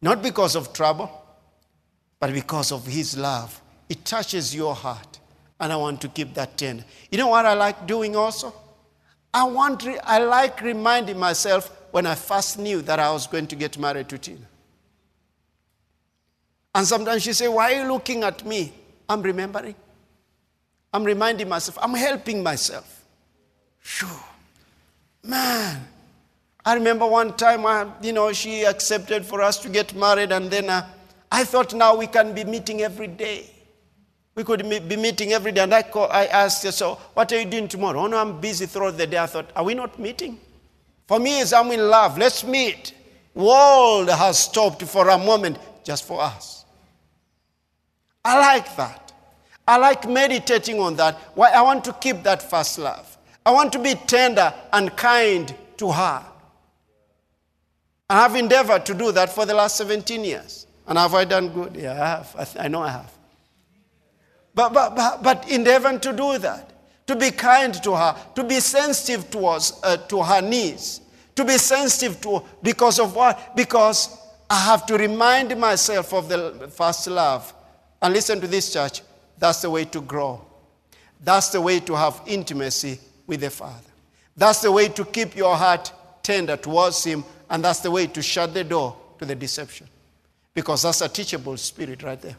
Not 0.00 0.22
because 0.22 0.56
of 0.56 0.72
trouble, 0.72 1.10
but 2.18 2.32
because 2.32 2.72
of 2.72 2.86
his 2.86 3.16
love. 3.16 3.60
It 3.88 4.04
touches 4.04 4.54
your 4.54 4.74
heart. 4.74 5.20
And 5.60 5.72
I 5.72 5.76
want 5.76 6.00
to 6.00 6.08
keep 6.08 6.34
that 6.34 6.56
tender. 6.56 6.84
You 7.10 7.18
know 7.18 7.28
what 7.28 7.46
I 7.46 7.54
like 7.54 7.86
doing 7.86 8.16
also? 8.16 8.52
I, 9.32 9.44
want, 9.44 9.86
I 10.04 10.18
like 10.18 10.60
reminding 10.62 11.18
myself 11.18 11.70
when 11.90 12.06
I 12.06 12.14
first 12.14 12.58
knew 12.58 12.82
that 12.82 12.98
I 12.98 13.12
was 13.12 13.26
going 13.26 13.46
to 13.48 13.56
get 13.56 13.78
married 13.78 14.08
to 14.08 14.18
Tina. 14.18 14.46
And 16.74 16.86
sometimes 16.86 17.22
she 17.22 17.32
say, 17.32 17.48
Why 17.48 17.74
are 17.74 17.82
you 17.82 17.92
looking 17.92 18.24
at 18.24 18.44
me? 18.44 18.72
I'm 19.08 19.22
remembering. 19.22 19.74
I'm 20.92 21.04
reminding 21.04 21.48
myself. 21.48 21.78
I'm 21.80 21.94
helping 21.94 22.42
myself. 22.42 23.04
Sure. 23.80 24.24
Man. 25.22 25.88
I 26.66 26.74
remember 26.74 27.06
one 27.06 27.36
time, 27.36 27.66
uh, 27.66 27.90
you 28.00 28.14
know, 28.14 28.32
she 28.32 28.64
accepted 28.64 29.26
for 29.26 29.42
us 29.42 29.58
to 29.58 29.68
get 29.68 29.94
married, 29.94 30.32
and 30.32 30.50
then 30.50 30.70
uh, 30.70 30.88
I 31.30 31.44
thought 31.44 31.74
now 31.74 31.94
we 31.94 32.06
can 32.06 32.34
be 32.34 32.44
meeting 32.44 32.80
every 32.80 33.08
day. 33.08 33.50
We 34.34 34.44
could 34.44 34.68
be 34.68 34.96
meeting 34.96 35.32
every 35.32 35.52
day. 35.52 35.62
And 35.62 35.74
I, 35.74 35.82
call, 35.82 36.10
I 36.10 36.26
asked 36.26 36.64
her, 36.64 36.72
So, 36.72 36.94
what 37.12 37.32
are 37.32 37.38
you 37.38 37.44
doing 37.44 37.68
tomorrow? 37.68 38.00
Oh, 38.00 38.06
no, 38.06 38.16
I'm 38.16 38.40
busy 38.40 38.66
throughout 38.66 38.96
the 38.96 39.06
day. 39.06 39.18
I 39.18 39.26
thought, 39.26 39.50
Are 39.54 39.62
we 39.62 39.74
not 39.74 39.98
meeting? 39.98 40.40
For 41.06 41.18
me, 41.20 41.40
it's 41.40 41.52
I'm 41.52 41.70
in 41.70 41.88
love. 41.88 42.16
Let's 42.18 42.44
meet. 42.44 42.94
World 43.34 44.08
has 44.08 44.38
stopped 44.38 44.82
for 44.82 45.08
a 45.08 45.18
moment 45.18 45.58
just 45.84 46.04
for 46.04 46.20
us. 46.22 46.63
I 48.24 48.38
like 48.38 48.74
that. 48.76 49.12
I 49.66 49.76
like 49.76 50.08
meditating 50.08 50.78
on 50.80 50.96
that. 50.96 51.14
Why 51.34 51.50
I 51.50 51.62
want 51.62 51.84
to 51.84 51.92
keep 51.94 52.22
that 52.22 52.42
first 52.48 52.78
love. 52.78 53.16
I 53.44 53.50
want 53.50 53.72
to 53.74 53.78
be 53.78 53.94
tender 53.94 54.52
and 54.72 54.94
kind 54.96 55.54
to 55.78 55.90
her. 55.90 56.24
I 58.08 58.22
have 58.22 58.36
endeavored 58.36 58.84
to 58.86 58.94
do 58.94 59.12
that 59.12 59.30
for 59.30 59.46
the 59.46 59.54
last 59.54 59.76
17 59.76 60.24
years. 60.24 60.66
And 60.86 60.98
have 60.98 61.14
I 61.14 61.24
done 61.24 61.48
good? 61.48 61.76
Yeah, 61.76 61.92
I 61.92 62.06
have. 62.06 62.36
I, 62.38 62.44
th- 62.44 62.64
I 62.64 62.68
know 62.68 62.82
I 62.82 62.90
have. 62.90 63.12
But, 64.54 64.72
but, 64.72 64.94
but, 64.94 65.22
but 65.22 65.50
endeavoring 65.50 66.00
to 66.00 66.12
do 66.12 66.38
that, 66.38 66.72
to 67.06 67.16
be 67.16 67.30
kind 67.30 67.74
to 67.82 67.96
her, 67.96 68.16
to 68.34 68.44
be 68.44 68.60
sensitive 68.60 69.30
towards, 69.30 69.80
uh, 69.82 69.96
to 69.96 70.22
her 70.22 70.40
needs, 70.40 71.00
to 71.34 71.44
be 71.44 71.58
sensitive 71.58 72.20
to 72.20 72.42
because 72.62 73.00
of 73.00 73.16
what? 73.16 73.56
Because 73.56 74.16
I 74.48 74.60
have 74.60 74.86
to 74.86 74.96
remind 74.96 75.58
myself 75.58 76.12
of 76.12 76.28
the 76.28 76.70
first 76.72 77.06
love 77.08 77.52
and 78.04 78.12
listen 78.12 78.38
to 78.38 78.46
this, 78.46 78.70
church. 78.70 79.00
That's 79.38 79.62
the 79.62 79.70
way 79.70 79.86
to 79.86 80.02
grow. 80.02 80.44
That's 81.22 81.48
the 81.48 81.60
way 81.62 81.80
to 81.80 81.96
have 81.96 82.20
intimacy 82.26 83.00
with 83.26 83.40
the 83.40 83.48
Father. 83.48 83.80
That's 84.36 84.60
the 84.60 84.70
way 84.70 84.88
to 84.88 85.06
keep 85.06 85.34
your 85.34 85.56
heart 85.56 85.90
tender 86.22 86.58
towards 86.58 87.02
Him. 87.02 87.24
And 87.48 87.64
that's 87.64 87.80
the 87.80 87.90
way 87.90 88.06
to 88.08 88.20
shut 88.20 88.52
the 88.52 88.62
door 88.62 88.94
to 89.18 89.24
the 89.24 89.34
deception. 89.34 89.86
Because 90.52 90.82
that's 90.82 91.00
a 91.00 91.08
teachable 91.08 91.56
spirit 91.56 92.02
right 92.02 92.20
there. 92.20 92.36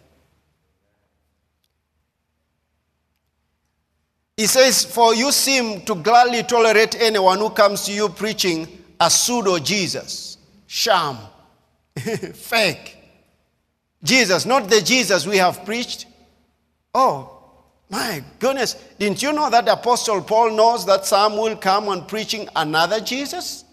He 4.37 4.45
says, 4.45 4.85
For 4.85 5.15
you 5.15 5.31
seem 5.31 5.81
to 5.85 5.95
gladly 5.95 6.43
tolerate 6.43 6.95
anyone 7.01 7.39
who 7.39 7.49
comes 7.49 7.85
to 7.85 7.91
you 7.91 8.09
preaching 8.09 8.67
a 8.99 9.09
pseudo 9.09 9.57
Jesus, 9.57 10.37
sham, 10.67 11.17
fake. 11.97 13.04
Jesus, 14.03 14.45
not 14.45 14.69
the 14.69 14.81
Jesus 14.81 15.25
we 15.25 15.37
have 15.37 15.65
preached. 15.65 16.05
Oh, 16.93 17.35
my 17.89 18.23
goodness. 18.39 18.73
Didn't 18.99 19.21
you 19.21 19.33
know 19.33 19.49
that 19.49 19.67
Apostle 19.67 20.21
Paul 20.21 20.51
knows 20.51 20.85
that 20.85 21.05
some 21.05 21.37
will 21.37 21.55
come 21.55 21.87
on 21.87 22.05
preaching 22.05 22.47
another 22.55 22.99
Jesus? 22.99 23.63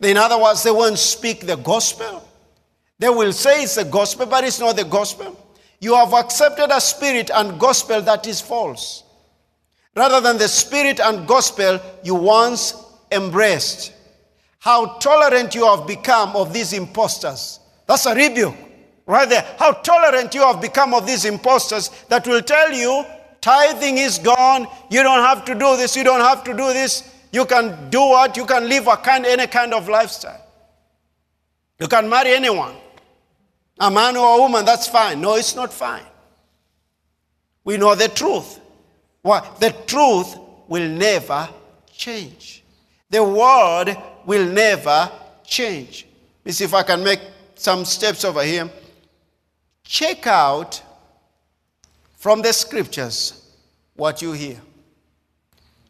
In 0.00 0.16
other 0.16 0.40
words, 0.40 0.62
they 0.62 0.70
won't 0.70 0.98
speak 0.98 1.46
the 1.46 1.56
gospel. 1.56 2.26
They 2.98 3.08
will 3.08 3.32
say 3.32 3.62
it's 3.62 3.76
the 3.76 3.84
gospel, 3.84 4.26
but 4.26 4.44
it's 4.44 4.60
not 4.60 4.76
the 4.76 4.84
gospel. 4.84 5.36
You 5.80 5.94
have 5.94 6.12
accepted 6.12 6.70
a 6.70 6.80
spirit 6.80 7.30
and 7.32 7.58
gospel 7.58 8.02
that 8.02 8.26
is 8.26 8.40
false. 8.40 9.04
Rather 9.96 10.20
than 10.20 10.38
the 10.38 10.48
spirit 10.48 11.00
and 11.00 11.26
gospel 11.26 11.80
you 12.04 12.14
once 12.14 12.74
embraced. 13.10 13.92
How 14.58 14.98
tolerant 14.98 15.54
you 15.54 15.64
have 15.64 15.86
become 15.86 16.36
of 16.36 16.52
these 16.52 16.74
impostors. 16.74 17.58
That's 17.86 18.06
a 18.06 18.14
rebuke. 18.14 18.54
Right 19.10 19.28
there. 19.28 19.44
How 19.58 19.72
tolerant 19.72 20.32
you 20.36 20.42
have 20.42 20.60
become 20.60 20.94
of 20.94 21.04
these 21.04 21.24
impostors 21.24 21.90
that 22.08 22.28
will 22.28 22.42
tell 22.42 22.72
you 22.72 23.04
tithing 23.40 23.98
is 23.98 24.20
gone. 24.20 24.68
You 24.88 25.02
don't 25.02 25.24
have 25.24 25.44
to 25.46 25.54
do 25.54 25.76
this. 25.76 25.96
You 25.96 26.04
don't 26.04 26.20
have 26.20 26.44
to 26.44 26.52
do 26.52 26.72
this. 26.72 27.12
You 27.32 27.44
can 27.44 27.90
do 27.90 27.98
what? 27.98 28.36
You 28.36 28.46
can 28.46 28.68
live 28.68 28.86
a 28.86 28.96
kind, 28.96 29.26
any 29.26 29.48
kind 29.48 29.74
of 29.74 29.88
lifestyle. 29.88 30.40
You 31.80 31.88
can 31.88 32.08
marry 32.08 32.30
anyone. 32.34 32.76
A 33.80 33.90
man 33.90 34.16
or 34.16 34.38
a 34.38 34.40
woman, 34.42 34.64
that's 34.64 34.86
fine. 34.86 35.20
No, 35.20 35.34
it's 35.34 35.56
not 35.56 35.72
fine. 35.72 36.04
We 37.64 37.78
know 37.78 37.96
the 37.96 38.08
truth. 38.08 38.60
What? 39.22 39.58
The 39.58 39.74
truth 39.88 40.36
will 40.68 40.88
never 40.88 41.48
change. 41.92 42.62
The 43.08 43.24
word 43.24 43.96
will 44.24 44.46
never 44.46 45.10
change. 45.44 46.06
Let 46.44 46.46
me 46.46 46.52
see 46.52 46.64
if 46.64 46.74
I 46.74 46.84
can 46.84 47.02
make 47.02 47.20
some 47.56 47.84
steps 47.84 48.24
over 48.24 48.44
here. 48.44 48.70
Check 49.90 50.28
out 50.28 50.80
from 52.16 52.42
the 52.42 52.52
scriptures 52.52 53.56
what 53.96 54.22
you 54.22 54.30
hear. 54.30 54.56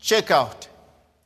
Check 0.00 0.30
out. 0.30 0.66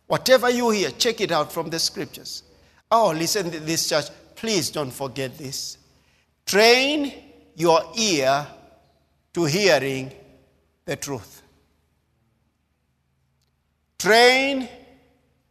Whatever 0.09 0.51
you 0.51 0.71
hear, 0.71 0.91
check 0.91 1.21
it 1.21 1.31
out 1.31 1.53
from 1.53 1.71
the 1.71 1.79
scriptures. 1.79 2.43
Oh, 2.91 3.15
listen 3.17 3.53
to 3.53 3.61
this 3.61 3.89
church. 3.89 4.07
Please 4.35 4.71
don't 4.71 4.91
forget 4.91 5.39
this. 5.39 5.79
Train 6.47 7.13
your 7.55 7.81
ear 7.97 8.45
to 9.35 9.45
hearing 9.45 10.11
the 10.85 10.97
truth. 10.97 11.43
Train 14.01 14.69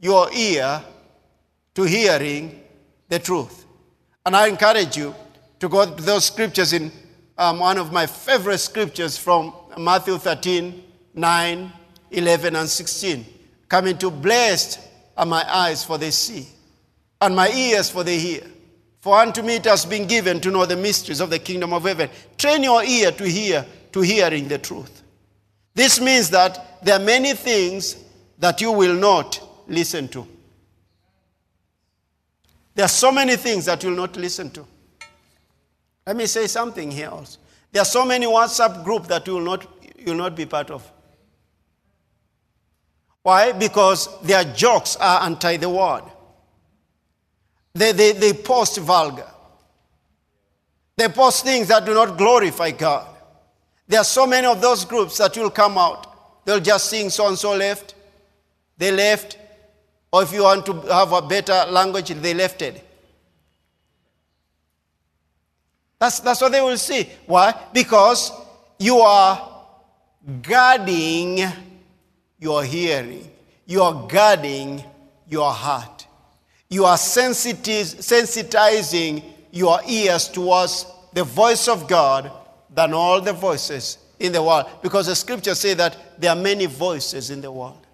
your 0.02 0.30
ear 0.34 0.84
to 1.74 1.84
hearing 1.84 2.64
the 3.08 3.20
truth. 3.20 3.66
And 4.26 4.36
I 4.36 4.48
encourage 4.48 4.98
you 4.98 5.16
to 5.62 5.70
go 5.70 5.86
to 5.86 6.04
those 6.04 6.26
scriptures 6.26 6.74
in 6.74 6.92
um, 7.38 7.60
one 7.60 7.78
of 7.78 7.92
my 7.92 8.06
favorite 8.06 8.60
scriptures 8.60 9.18
from 9.18 9.54
Matthew 9.78 10.18
13, 10.18 10.84
9, 11.14 11.74
11, 12.12 12.56
and 12.56 12.70
16. 12.70 13.26
Coming 13.68 13.98
to 13.98 14.12
blessed 14.12 14.80
are 15.18 15.26
my 15.26 15.44
eyes 15.52 15.84
for 15.84 15.98
they 15.98 16.12
see, 16.12 16.48
and 17.22 17.36
my 17.36 17.50
ears 17.50 17.90
for 17.90 18.04
they 18.04 18.20
hear. 18.20 18.44
For 19.00 19.18
unto 19.18 19.42
me 19.42 19.56
it 19.56 19.66
has 19.66 19.86
been 19.86 20.08
given 20.08 20.40
to 20.42 20.52
know 20.52 20.66
the 20.66 20.78
mysteries 20.78 21.20
of 21.20 21.30
the 21.30 21.40
kingdom 21.40 21.74
of 21.74 21.84
heaven. 21.84 22.10
Train 22.38 22.64
your 22.64 22.84
ear 22.84 23.12
to 23.12 23.28
hear, 23.28 23.66
to 23.92 24.02
hearing 24.02 24.48
the 24.48 24.58
truth. 24.58 25.02
This 25.74 26.00
means 26.00 26.30
that 26.30 26.80
there 26.84 26.96
are 26.96 27.04
many 27.04 27.34
things 27.34 27.98
that 28.38 28.62
you 28.62 28.72
will 28.72 28.94
not 28.94 29.42
listen 29.68 30.08
to. 30.10 30.28
There 32.76 32.86
are 32.86 32.90
so 32.90 33.12
many 33.12 33.36
things 33.36 33.66
that 33.66 33.84
you 33.84 33.90
will 33.90 33.98
not 33.98 34.16
listen 34.16 34.50
to. 34.52 34.66
Let 36.06 36.16
me 36.16 36.26
say 36.26 36.48
something 36.48 36.92
here 36.92 37.10
also. 37.10 37.40
There 37.72 37.82
are 37.82 37.86
so 37.86 38.06
many 38.06 38.26
WhatsApp 38.26 38.84
groups 38.84 39.08
that 39.08 39.26
you 39.26 39.34
will 39.34 39.42
not, 39.42 39.66
you 39.98 40.08
will 40.08 40.16
not 40.16 40.36
be 40.36 40.46
part 40.46 40.70
of. 40.70 40.90
Why? 43.24 43.54
Because 43.54 44.10
their 44.22 44.44
jokes 44.44 44.98
are 44.98 45.24
anti 45.24 45.58
the 45.58 45.70
word. 45.70 46.04
They, 47.74 47.94
they, 47.94 48.12
they 48.12 48.34
post 48.34 48.78
vulgar. 48.78 49.30
They 50.98 51.08
post 51.08 51.44
things 51.44 51.70
that 51.70 51.86
do 51.86 51.94
not 51.94 52.18
glorify 52.18 52.72
God. 52.72 53.08
There 53.88 54.00
are 54.00 54.06
so 54.06 54.28
many 54.28 54.46
of 54.46 54.62
those 54.62 54.86
groups 54.86 55.18
that 55.18 55.36
will 55.38 55.50
come 55.50 55.78
out. 55.78 56.46
They'll 56.46 56.60
just 56.60 56.90
sing 56.90 57.10
so 57.10 57.28
and 57.28 57.38
so 57.38 57.56
left. 57.56 57.96
They 58.78 58.92
left. 58.92 59.38
Or 60.12 60.24
if 60.24 60.32
you 60.32 60.44
want 60.44 60.66
to 60.68 60.74
have 60.82 61.12
a 61.14 61.22
better 61.22 61.66
language, 61.70 62.10
they 62.10 62.34
lefted. 62.34 62.82
That's, 66.04 66.20
that's 66.20 66.42
what 66.42 66.52
they 66.52 66.60
will 66.60 66.78
see. 66.78 67.08
Why? 67.28 67.54
Because 67.72 68.34
you 68.78 68.98
are 68.98 69.64
guarding 70.42 71.40
your 72.38 72.66
hearing, 72.66 73.32
you 73.66 73.82
are 73.82 74.06
guarding 74.06 74.84
your 75.30 75.54
heart, 75.54 76.06
you 76.70 76.84
are 76.84 76.98
sensitizing 76.98 79.24
your 79.54 79.80
ears 79.88 80.28
towards 80.28 80.86
the 81.14 81.24
voice 81.24 81.70
of 81.70 81.88
God 81.88 82.30
than 82.70 82.94
all 82.94 83.22
the 83.22 83.32
voices 83.32 83.98
in 84.20 84.34
the 84.34 84.44
world. 84.44 84.66
Because 84.82 85.06
the 85.06 85.16
scriptures 85.16 85.62
say 85.62 85.74
that 85.74 86.20
there 86.20 86.32
are 86.32 86.36
many 86.36 86.66
voices 86.66 87.30
in 87.30 87.40
the 87.40 87.50
world. 87.50 87.88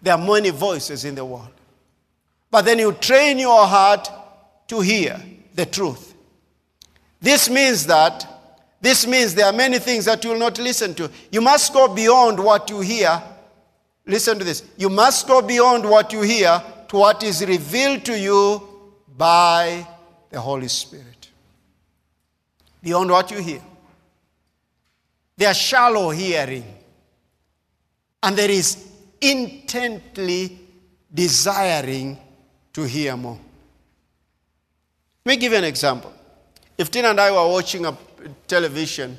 There 0.00 0.14
are 0.14 0.24
many 0.24 0.50
voices 0.50 1.04
in 1.04 1.16
the 1.16 1.24
world. 1.24 1.50
But 2.52 2.66
then 2.66 2.78
you 2.78 2.92
train 2.92 3.40
your 3.40 3.66
heart 3.66 4.08
to 4.68 4.80
hear 4.80 5.20
the 5.56 5.66
truth. 5.66 6.09
This 7.20 7.50
means 7.50 7.86
that 7.86 8.26
this 8.80 9.06
means 9.06 9.34
there 9.34 9.46
are 9.46 9.52
many 9.52 9.78
things 9.78 10.06
that 10.06 10.24
you 10.24 10.30
will 10.30 10.38
not 10.38 10.58
listen 10.58 10.94
to. 10.94 11.10
You 11.30 11.42
must 11.42 11.72
go 11.72 11.86
beyond 11.94 12.42
what 12.42 12.70
you 12.70 12.80
hear. 12.80 13.22
Listen 14.06 14.38
to 14.38 14.44
this. 14.44 14.62
You 14.78 14.88
must 14.88 15.26
go 15.26 15.42
beyond 15.42 15.88
what 15.88 16.12
you 16.12 16.22
hear 16.22 16.62
to 16.88 16.96
what 16.96 17.22
is 17.22 17.44
revealed 17.44 18.04
to 18.06 18.18
you 18.18 18.62
by 19.16 19.86
the 20.30 20.40
Holy 20.40 20.68
Spirit. 20.68 21.28
Beyond 22.82 23.10
what 23.10 23.30
you 23.30 23.38
hear. 23.38 23.60
They 25.36 25.44
are 25.44 25.54
shallow 25.54 26.10
hearing. 26.10 26.64
And 28.22 28.36
there 28.36 28.50
is 28.50 28.88
intently 29.20 30.58
desiring 31.12 32.18
to 32.72 32.82
hear 32.84 33.14
more. 33.16 33.38
Let 35.26 35.34
me 35.34 35.36
give 35.36 35.52
you 35.52 35.58
an 35.58 35.64
example. 35.64 36.14
If 36.80 36.90
Tina 36.90 37.08
and 37.08 37.20
I 37.20 37.30
were 37.30 37.52
watching 37.52 37.84
a 37.84 37.94
television 38.48 39.18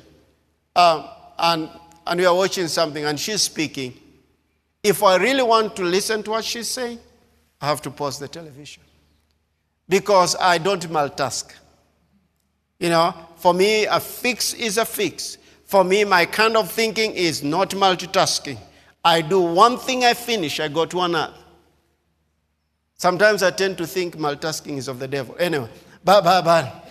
um, 0.74 1.04
and, 1.38 1.70
and 2.08 2.18
we 2.18 2.26
are 2.26 2.34
watching 2.34 2.66
something 2.66 3.04
and 3.04 3.20
she's 3.20 3.42
speaking, 3.42 3.94
if 4.82 5.00
I 5.00 5.14
really 5.14 5.44
want 5.44 5.76
to 5.76 5.84
listen 5.84 6.24
to 6.24 6.30
what 6.32 6.44
she's 6.44 6.66
saying, 6.66 6.98
I 7.60 7.68
have 7.68 7.80
to 7.82 7.90
pause 7.92 8.18
the 8.18 8.26
television 8.26 8.82
because 9.88 10.34
I 10.40 10.58
don't 10.58 10.82
multitask. 10.88 11.54
You 12.80 12.88
know, 12.88 13.14
for 13.36 13.54
me, 13.54 13.86
a 13.86 14.00
fix 14.00 14.54
is 14.54 14.76
a 14.76 14.84
fix. 14.84 15.38
For 15.64 15.84
me, 15.84 16.02
my 16.02 16.24
kind 16.26 16.56
of 16.56 16.68
thinking 16.68 17.12
is 17.12 17.44
not 17.44 17.70
multitasking. 17.70 18.58
I 19.04 19.20
do 19.20 19.40
one 19.40 19.78
thing, 19.78 20.04
I 20.04 20.14
finish, 20.14 20.58
I 20.58 20.66
go 20.66 20.84
to 20.84 21.00
another. 21.02 21.34
Sometimes 22.96 23.44
I 23.44 23.52
tend 23.52 23.78
to 23.78 23.86
think 23.86 24.16
multitasking 24.16 24.78
is 24.78 24.88
of 24.88 24.98
the 24.98 25.06
devil. 25.06 25.36
Anyway, 25.38 25.68
but, 26.02 26.24
but, 26.24 26.44
but. 26.44 26.81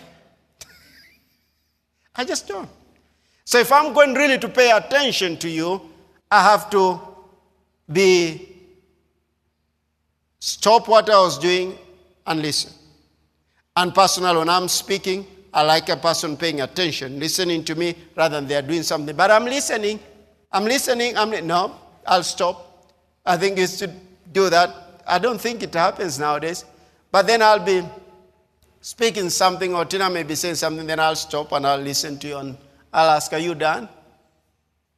I 2.14 2.24
just 2.24 2.46
don't. 2.46 2.68
So 3.44 3.58
if 3.58 3.72
I'm 3.72 3.92
going 3.92 4.14
really 4.14 4.38
to 4.38 4.48
pay 4.48 4.70
attention 4.70 5.36
to 5.38 5.48
you, 5.48 5.80
I 6.30 6.42
have 6.42 6.70
to 6.70 7.00
be 7.90 8.48
stop 10.38 10.88
what 10.88 11.08
I 11.10 11.18
was 11.18 11.38
doing 11.38 11.76
and 12.26 12.40
listen. 12.40 12.72
And 13.76 13.94
personal, 13.94 14.38
when 14.38 14.48
I'm 14.48 14.68
speaking, 14.68 15.26
I 15.52 15.62
like 15.62 15.88
a 15.88 15.96
person 15.96 16.36
paying 16.36 16.60
attention, 16.60 17.18
listening 17.18 17.64
to 17.64 17.74
me 17.74 17.94
rather 18.16 18.36
than 18.36 18.48
they're 18.48 18.62
doing 18.62 18.82
something. 18.82 19.14
But 19.14 19.30
I'm 19.30 19.44
listening. 19.44 20.00
I'm 20.50 20.64
listening. 20.64 21.16
I'm 21.16 21.30
li- 21.30 21.40
no. 21.40 21.76
I'll 22.06 22.22
stop. 22.22 22.94
I 23.24 23.36
think 23.36 23.58
it's 23.58 23.78
to 23.78 23.88
do 24.32 24.50
that. 24.50 25.02
I 25.06 25.18
don't 25.18 25.40
think 25.40 25.62
it 25.62 25.74
happens 25.74 26.18
nowadays. 26.18 26.64
But 27.10 27.26
then 27.26 27.42
I'll 27.42 27.64
be 27.64 27.82
speaking 28.82 29.30
something, 29.30 29.74
or 29.74 29.86
Tina 29.86 30.10
may 30.10 30.24
be 30.24 30.34
saying 30.34 30.56
something, 30.56 30.86
then 30.86 31.00
I'll 31.00 31.16
stop 31.16 31.52
and 31.52 31.66
I'll 31.66 31.78
listen 31.78 32.18
to 32.18 32.28
you 32.28 32.36
and 32.36 32.58
I'll 32.92 33.10
ask, 33.10 33.32
Are 33.32 33.38
you 33.38 33.54
done? 33.54 33.88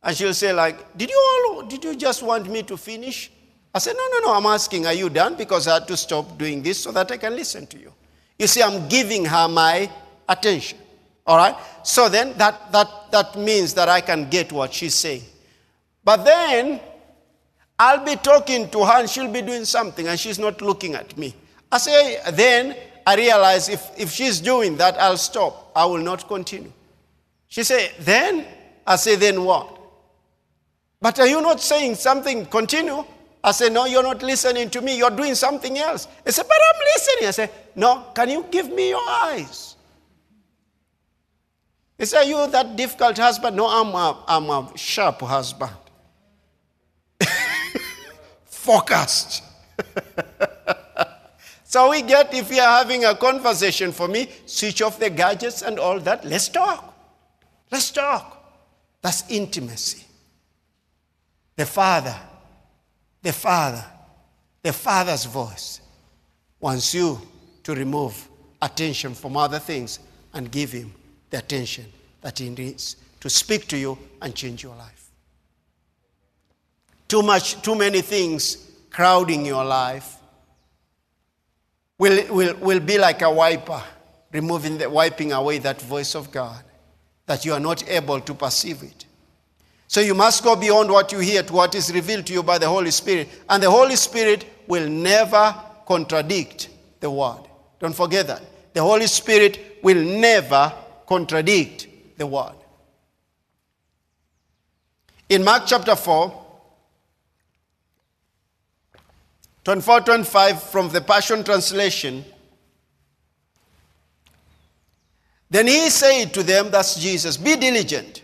And 0.02 0.16
she'll 0.16 0.34
say, 0.34 0.52
like, 0.52 0.96
did 0.98 1.10
you 1.10 1.16
all 1.16 1.62
did 1.62 1.84
you 1.84 1.94
just 1.94 2.22
want 2.22 2.50
me 2.50 2.62
to 2.64 2.76
finish? 2.76 3.30
I 3.72 3.78
said, 3.78 3.94
No, 3.96 4.08
no, 4.12 4.26
no, 4.26 4.34
I'm 4.34 4.46
asking, 4.46 4.86
are 4.86 4.92
you 4.92 5.08
done? 5.08 5.36
Because 5.36 5.68
I 5.68 5.74
had 5.74 5.88
to 5.88 5.96
stop 5.96 6.36
doing 6.36 6.62
this 6.62 6.80
so 6.80 6.92
that 6.92 7.10
I 7.12 7.16
can 7.16 7.36
listen 7.36 7.66
to 7.68 7.78
you. 7.78 7.92
You 8.38 8.46
see, 8.46 8.62
I'm 8.62 8.88
giving 8.88 9.24
her 9.26 9.48
my 9.48 9.88
attention. 10.28 10.78
All 11.26 11.36
right? 11.36 11.54
So 11.82 12.08
then 12.08 12.36
that 12.38 12.72
that 12.72 13.10
that 13.12 13.38
means 13.38 13.74
that 13.74 13.88
I 13.88 14.00
can 14.00 14.28
get 14.28 14.50
what 14.52 14.72
she's 14.72 14.94
saying. 14.94 15.22
But 16.02 16.24
then 16.24 16.80
I'll 17.78 18.04
be 18.04 18.16
talking 18.16 18.68
to 18.70 18.84
her 18.84 19.00
and 19.00 19.10
she'll 19.10 19.32
be 19.32 19.42
doing 19.42 19.64
something 19.64 20.06
and 20.06 20.18
she's 20.18 20.38
not 20.38 20.60
looking 20.62 20.94
at 20.94 21.16
me. 21.16 21.34
I 21.72 21.78
say, 21.78 22.20
then 22.32 22.76
I 23.06 23.16
realize 23.16 23.68
if, 23.68 23.90
if 23.98 24.10
she's 24.10 24.40
doing 24.40 24.76
that, 24.78 24.98
I'll 24.98 25.18
stop. 25.18 25.70
I 25.76 25.84
will 25.84 25.98
not 25.98 26.26
continue. 26.26 26.72
She 27.48 27.62
say, 27.62 27.92
then? 28.00 28.46
I 28.86 28.96
say, 28.96 29.16
then 29.16 29.44
what? 29.44 29.78
But 31.00 31.20
are 31.20 31.26
you 31.26 31.40
not 31.42 31.60
saying 31.60 31.96
something? 31.96 32.46
Continue. 32.46 33.04
I 33.42 33.52
say, 33.52 33.68
no, 33.68 33.84
you're 33.84 34.02
not 34.02 34.22
listening 34.22 34.70
to 34.70 34.80
me. 34.80 34.96
You're 34.96 35.10
doing 35.10 35.34
something 35.34 35.78
else. 35.78 36.08
I 36.26 36.30
say, 36.30 36.42
but 36.42 36.56
I'm 36.56 36.80
listening. 36.94 37.28
I 37.28 37.30
say, 37.30 37.50
no, 37.76 38.06
can 38.14 38.30
you 38.30 38.46
give 38.50 38.70
me 38.72 38.88
your 38.88 39.06
eyes? 39.06 39.76
He 41.98 42.16
are 42.16 42.24
you 42.24 42.46
that 42.48 42.74
difficult 42.74 43.18
husband? 43.18 43.56
No, 43.56 43.66
I'm 43.66 43.94
a, 43.94 44.24
I'm 44.26 44.50
a 44.50 44.72
sharp 44.76 45.20
husband 45.20 45.72
focused. 48.44 49.42
so 51.74 51.90
we 51.90 52.02
get, 52.02 52.32
if 52.32 52.52
are 52.52 52.78
having 52.78 53.04
a 53.04 53.16
conversation 53.16 53.90
for 53.90 54.06
me, 54.06 54.28
switch 54.46 54.80
off 54.80 55.00
the 55.00 55.10
gadgets 55.10 55.60
and 55.60 55.80
all 55.80 55.98
that. 55.98 56.24
Let's 56.24 56.48
talk. 56.48 56.94
Let's 57.68 57.90
talk. 57.90 58.62
That's 59.02 59.28
intimacy. 59.28 60.04
The 61.56 61.66
Father, 61.66 62.14
the 63.20 63.32
Father, 63.32 63.84
the 64.62 64.72
Father's 64.72 65.24
voice 65.24 65.80
wants 66.60 66.94
you 66.94 67.20
to 67.64 67.74
remove 67.74 68.28
attention 68.62 69.12
from 69.12 69.36
other 69.36 69.58
things 69.58 69.98
and 70.32 70.52
give 70.52 70.70
Him 70.70 70.94
the 71.30 71.38
attention 71.38 71.86
that 72.20 72.38
He 72.38 72.50
needs 72.50 72.94
to 73.18 73.28
speak 73.28 73.66
to 73.66 73.76
you 73.76 73.98
and 74.22 74.32
change 74.32 74.62
your 74.62 74.76
life 74.76 75.10
too 77.08 77.22
much, 77.22 77.60
too 77.62 77.74
many 77.74 78.00
things 78.00 78.70
crowding 78.90 79.44
your 79.44 79.64
life 79.64 80.18
will, 82.04 82.34
will, 82.34 82.54
will 82.56 82.80
be 82.80 82.98
like 82.98 83.22
a 83.22 83.30
wiper, 83.30 83.82
removing 84.30 84.76
the, 84.76 84.90
wiping 84.90 85.32
away 85.32 85.56
that 85.58 85.80
voice 85.80 86.14
of 86.14 86.30
God, 86.30 86.62
that 87.24 87.46
you 87.46 87.54
are 87.54 87.60
not 87.60 87.88
able 87.88 88.20
to 88.20 88.34
perceive 88.34 88.82
it. 88.82 89.06
So 89.88 90.02
you 90.02 90.14
must 90.14 90.44
go 90.44 90.54
beyond 90.54 90.90
what 90.90 91.12
you 91.12 91.20
hear 91.20 91.42
to 91.42 91.52
what 91.52 91.74
is 91.74 91.90
revealed 91.94 92.26
to 92.26 92.34
you 92.34 92.42
by 92.42 92.58
the 92.58 92.68
Holy 92.68 92.90
Spirit. 92.90 93.28
And 93.48 93.62
the 93.62 93.70
Holy 93.70 93.96
Spirit 93.96 94.44
will 94.66 94.86
never 94.86 95.54
contradict 95.86 96.68
the 97.00 97.10
word. 97.10 97.40
Don't 97.80 97.94
forget 97.94 98.26
that. 98.26 98.42
The 98.74 98.82
Holy 98.82 99.06
Spirit 99.06 99.78
will 99.82 100.02
never 100.02 100.74
contradict 101.06 101.86
the 102.18 102.26
word. 102.26 102.54
In 105.30 105.42
Mark 105.42 105.62
chapter 105.66 105.96
4, 105.96 106.43
24 109.64 110.00
25 110.02 110.62
from 110.62 110.90
the 110.90 111.00
Passion 111.00 111.42
Translation. 111.42 112.24
Then 115.48 115.66
he 115.66 115.88
said 115.88 116.34
to 116.34 116.42
them, 116.42 116.70
That's 116.70 117.00
Jesus, 117.00 117.36
be 117.36 117.56
diligent. 117.56 118.22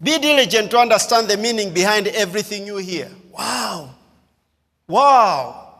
Be 0.00 0.18
diligent 0.18 0.70
to 0.72 0.78
understand 0.78 1.28
the 1.28 1.36
meaning 1.36 1.72
behind 1.72 2.08
everything 2.08 2.66
you 2.66 2.76
hear. 2.76 3.10
Wow. 3.32 3.94
Wow. 4.86 5.76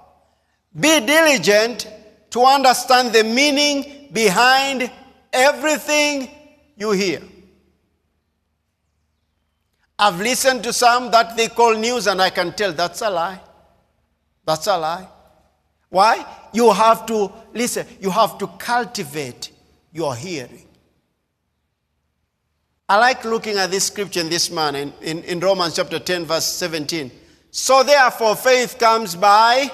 Be 0.78 1.00
diligent 1.00 1.88
to 2.30 2.42
understand 2.42 3.12
the 3.12 3.24
meaning 3.24 4.08
behind 4.12 4.90
everything 5.32 6.28
you 6.76 6.92
hear. 6.92 7.22
I've 9.98 10.20
listened 10.20 10.62
to 10.64 10.72
some 10.72 11.10
that 11.10 11.36
they 11.36 11.48
call 11.48 11.74
news, 11.74 12.06
and 12.06 12.22
I 12.22 12.30
can 12.30 12.52
tell 12.52 12.72
that's 12.72 13.02
a 13.02 13.10
lie. 13.10 13.40
That's 14.48 14.66
a 14.66 14.78
lie. 14.78 15.06
Why? 15.90 16.24
You 16.54 16.72
have 16.72 17.04
to, 17.04 17.30
listen, 17.52 17.86
you 18.00 18.08
have 18.08 18.38
to 18.38 18.46
cultivate 18.46 19.50
your 19.92 20.16
hearing. 20.16 20.66
I 22.88 22.96
like 22.96 23.26
looking 23.26 23.58
at 23.58 23.70
this 23.70 23.84
scripture 23.84 24.20
in 24.20 24.30
this 24.30 24.50
man 24.50 24.74
in, 24.74 24.94
in, 25.02 25.22
in 25.24 25.40
Romans 25.40 25.76
chapter 25.76 25.98
10, 25.98 26.24
verse 26.24 26.46
17. 26.46 27.10
So 27.50 27.82
therefore, 27.82 28.36
faith 28.36 28.78
comes 28.78 29.14
by 29.16 29.70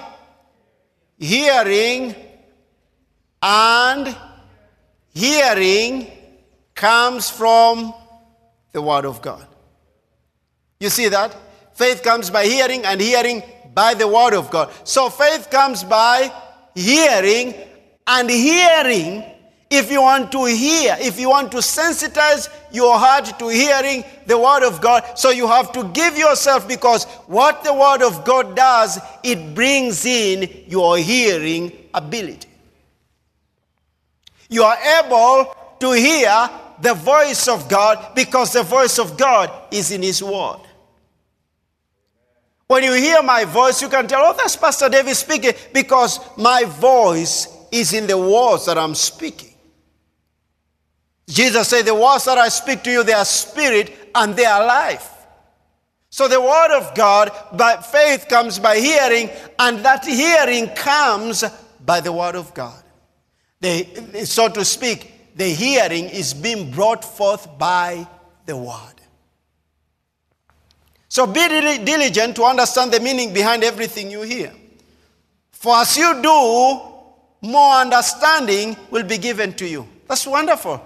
hearing, 1.17 2.13
and 3.41 4.13
hearing 5.13 6.11
comes 6.73 7.29
from 7.29 7.93
the 8.73 8.81
Word 8.81 9.05
of 9.05 9.21
God. 9.21 9.47
You 10.81 10.89
see 10.89 11.07
that? 11.07 11.33
Faith 11.75 12.03
comes 12.03 12.29
by 12.29 12.45
hearing, 12.45 12.83
and 12.83 12.99
hearing 12.99 13.41
by 13.75 13.93
the 13.93 14.07
word 14.07 14.33
of 14.33 14.49
God. 14.49 14.71
So 14.83 15.09
faith 15.11 15.51
comes 15.51 15.83
by 15.83 16.31
hearing, 16.73 17.53
and 18.07 18.29
hearing 18.29 19.23
If 19.69 19.91
you 19.91 20.01
want 20.01 20.31
to 20.31 20.45
hear, 20.45 20.95
if 20.99 21.19
you 21.19 21.29
want 21.29 21.51
to 21.53 21.57
sensitize 21.57 22.49
your 22.71 22.97
heart 22.99 23.37
to 23.39 23.49
hearing 23.49 24.03
the 24.27 24.37
Word 24.37 24.63
of 24.63 24.79
God, 24.79 25.17
so 25.17 25.31
you 25.31 25.47
have 25.47 25.71
to 25.71 25.85
give 25.85 26.17
yourself 26.17 26.67
because 26.67 27.05
what 27.25 27.63
the 27.63 27.73
Word 27.73 28.03
of 28.03 28.23
God 28.23 28.55
does, 28.55 28.99
it 29.23 29.55
brings 29.55 30.05
in 30.05 30.65
your 30.67 30.97
hearing 30.97 31.71
ability. 31.93 32.47
You 34.49 34.63
are 34.63 34.77
able 35.03 35.55
to 35.79 35.91
hear 35.93 36.49
the 36.79 36.93
voice 36.93 37.47
of 37.47 37.67
God 37.67 38.13
because 38.13 38.53
the 38.53 38.63
voice 38.63 38.99
of 38.99 39.17
God 39.17 39.51
is 39.71 39.89
in 39.89 40.03
His 40.03 40.21
Word. 40.21 40.59
When 42.67 42.83
you 42.83 42.93
hear 42.93 43.21
my 43.21 43.45
voice, 43.45 43.81
you 43.81 43.89
can 43.89 44.07
tell, 44.07 44.21
oh, 44.23 44.33
that's 44.35 44.55
Pastor 44.55 44.89
David 44.89 45.15
speaking 45.15 45.53
because 45.73 46.19
my 46.37 46.63
voice 46.63 47.47
is 47.71 47.93
in 47.93 48.07
the 48.07 48.17
words 48.17 48.65
that 48.65 48.77
I'm 48.77 48.95
speaking. 48.95 49.53
Jesus 51.27 51.67
said, 51.67 51.85
The 51.85 51.95
words 51.95 52.25
that 52.25 52.37
I 52.37 52.49
speak 52.49 52.83
to 52.83 52.91
you, 52.91 53.03
they 53.03 53.13
are 53.13 53.25
spirit 53.25 54.11
and 54.13 54.35
they 54.35 54.45
are 54.45 54.65
life. 54.65 55.11
So 56.09 56.27
the 56.27 56.39
word 56.39 56.77
of 56.77 56.95
God, 56.95 57.31
by 57.53 57.77
faith 57.77 58.27
comes 58.29 58.57
by 58.57 58.77
hearing, 58.77 59.29
and 59.59 59.79
that 59.79 60.05
hearing 60.05 60.69
comes 60.69 61.43
by 61.85 61.99
the 61.99 62.13
word 62.13 62.35
of 62.35 62.53
God. 62.53 62.81
The, 63.59 64.25
so 64.25 64.47
to 64.49 64.63
speak, 64.63 65.35
the 65.35 65.49
hearing 65.49 66.05
is 66.05 66.33
being 66.33 66.71
brought 66.71 67.03
forth 67.03 67.57
by 67.57 68.07
the 68.45 68.55
word. 68.55 68.94
So 71.15 71.25
be 71.25 71.47
diligent 71.47 72.35
to 72.35 72.43
understand 72.43 72.91
the 72.91 72.99
meaning 72.99 73.33
behind 73.33 73.63
everything 73.63 74.11
you 74.11 74.23
hear. 74.23 74.51
For 75.53 75.73
as 75.77 75.95
you 75.95 76.21
do, 76.21 76.81
more 77.41 77.75
understanding 77.75 78.75
will 78.91 79.03
be 79.03 79.17
given 79.17 79.53
to 79.53 79.65
you. 79.65 79.87
That's 80.09 80.27
wonderful. 80.27 80.81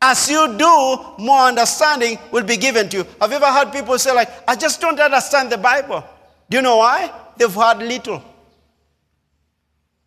As 0.00 0.30
you 0.30 0.56
do, 0.56 0.96
more 1.18 1.42
understanding 1.48 2.18
will 2.30 2.44
be 2.44 2.56
given 2.56 2.88
to 2.88 2.96
you. 2.96 3.06
Have 3.20 3.28
you 3.28 3.36
ever 3.36 3.52
heard 3.52 3.72
people 3.72 3.98
say, 3.98 4.14
like, 4.14 4.30
I 4.48 4.56
just 4.56 4.80
don't 4.80 4.98
understand 4.98 5.52
the 5.52 5.58
Bible? 5.58 6.02
Do 6.48 6.56
you 6.56 6.62
know 6.62 6.78
why? 6.78 7.12
They've 7.36 7.52
heard 7.52 7.80
little. 7.80 8.22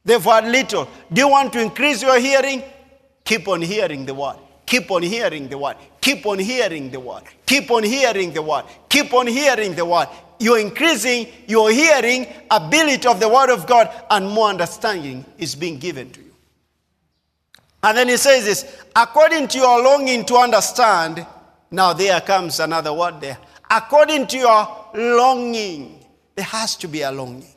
They've 0.03 0.23
heard 0.23 0.45
little. 0.45 0.89
Do 1.13 1.21
you 1.21 1.29
want 1.29 1.53
to 1.53 1.61
increase 1.61 2.01
your 2.01 2.19
hearing? 2.19 2.63
Keep 3.23 3.47
on 3.47 3.61
hearing 3.61 4.07
the 4.07 4.15
word. 4.15 4.37
Keep 4.65 4.89
on 4.89 5.03
hearing 5.03 5.47
the 5.47 5.59
word. 5.59 5.77
Keep 6.05 6.27
on 6.27 6.37
hearing 6.37 6.91
the 6.91 6.99
word. 6.99 7.23
Keep 7.47 7.71
on 7.71 7.81
hearing 7.81 8.31
the 8.31 8.39
word. 8.39 8.65
Keep 8.89 9.11
on 9.15 9.25
hearing 9.25 9.73
the 9.73 9.83
word. 9.83 10.07
You're 10.39 10.59
increasing 10.59 11.25
your 11.47 11.71
hearing 11.71 12.27
ability 12.51 13.07
of 13.07 13.19
the 13.19 13.27
word 13.27 13.49
of 13.49 13.65
God, 13.65 13.89
and 14.11 14.29
more 14.29 14.49
understanding 14.49 15.25
is 15.39 15.55
being 15.55 15.79
given 15.79 16.11
to 16.11 16.21
you. 16.21 16.31
And 17.81 17.97
then 17.97 18.07
he 18.07 18.17
says 18.17 18.45
this 18.45 18.83
according 18.95 19.47
to 19.47 19.57
your 19.57 19.81
longing 19.81 20.25
to 20.25 20.35
understand, 20.35 21.25
now 21.71 21.93
there 21.93 22.21
comes 22.21 22.59
another 22.59 22.93
word 22.93 23.19
there. 23.19 23.39
According 23.71 24.27
to 24.27 24.37
your 24.37 24.85
longing, 24.93 26.05
there 26.35 26.45
has 26.45 26.75
to 26.75 26.87
be 26.87 27.01
a 27.01 27.11
longing. 27.11 27.49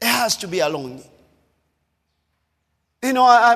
There 0.00 0.12
has 0.12 0.36
to 0.36 0.48
be 0.48 0.58
a 0.58 0.68
longing. 0.68 1.08
You 3.02 3.14
know, 3.14 3.24
I, 3.24 3.54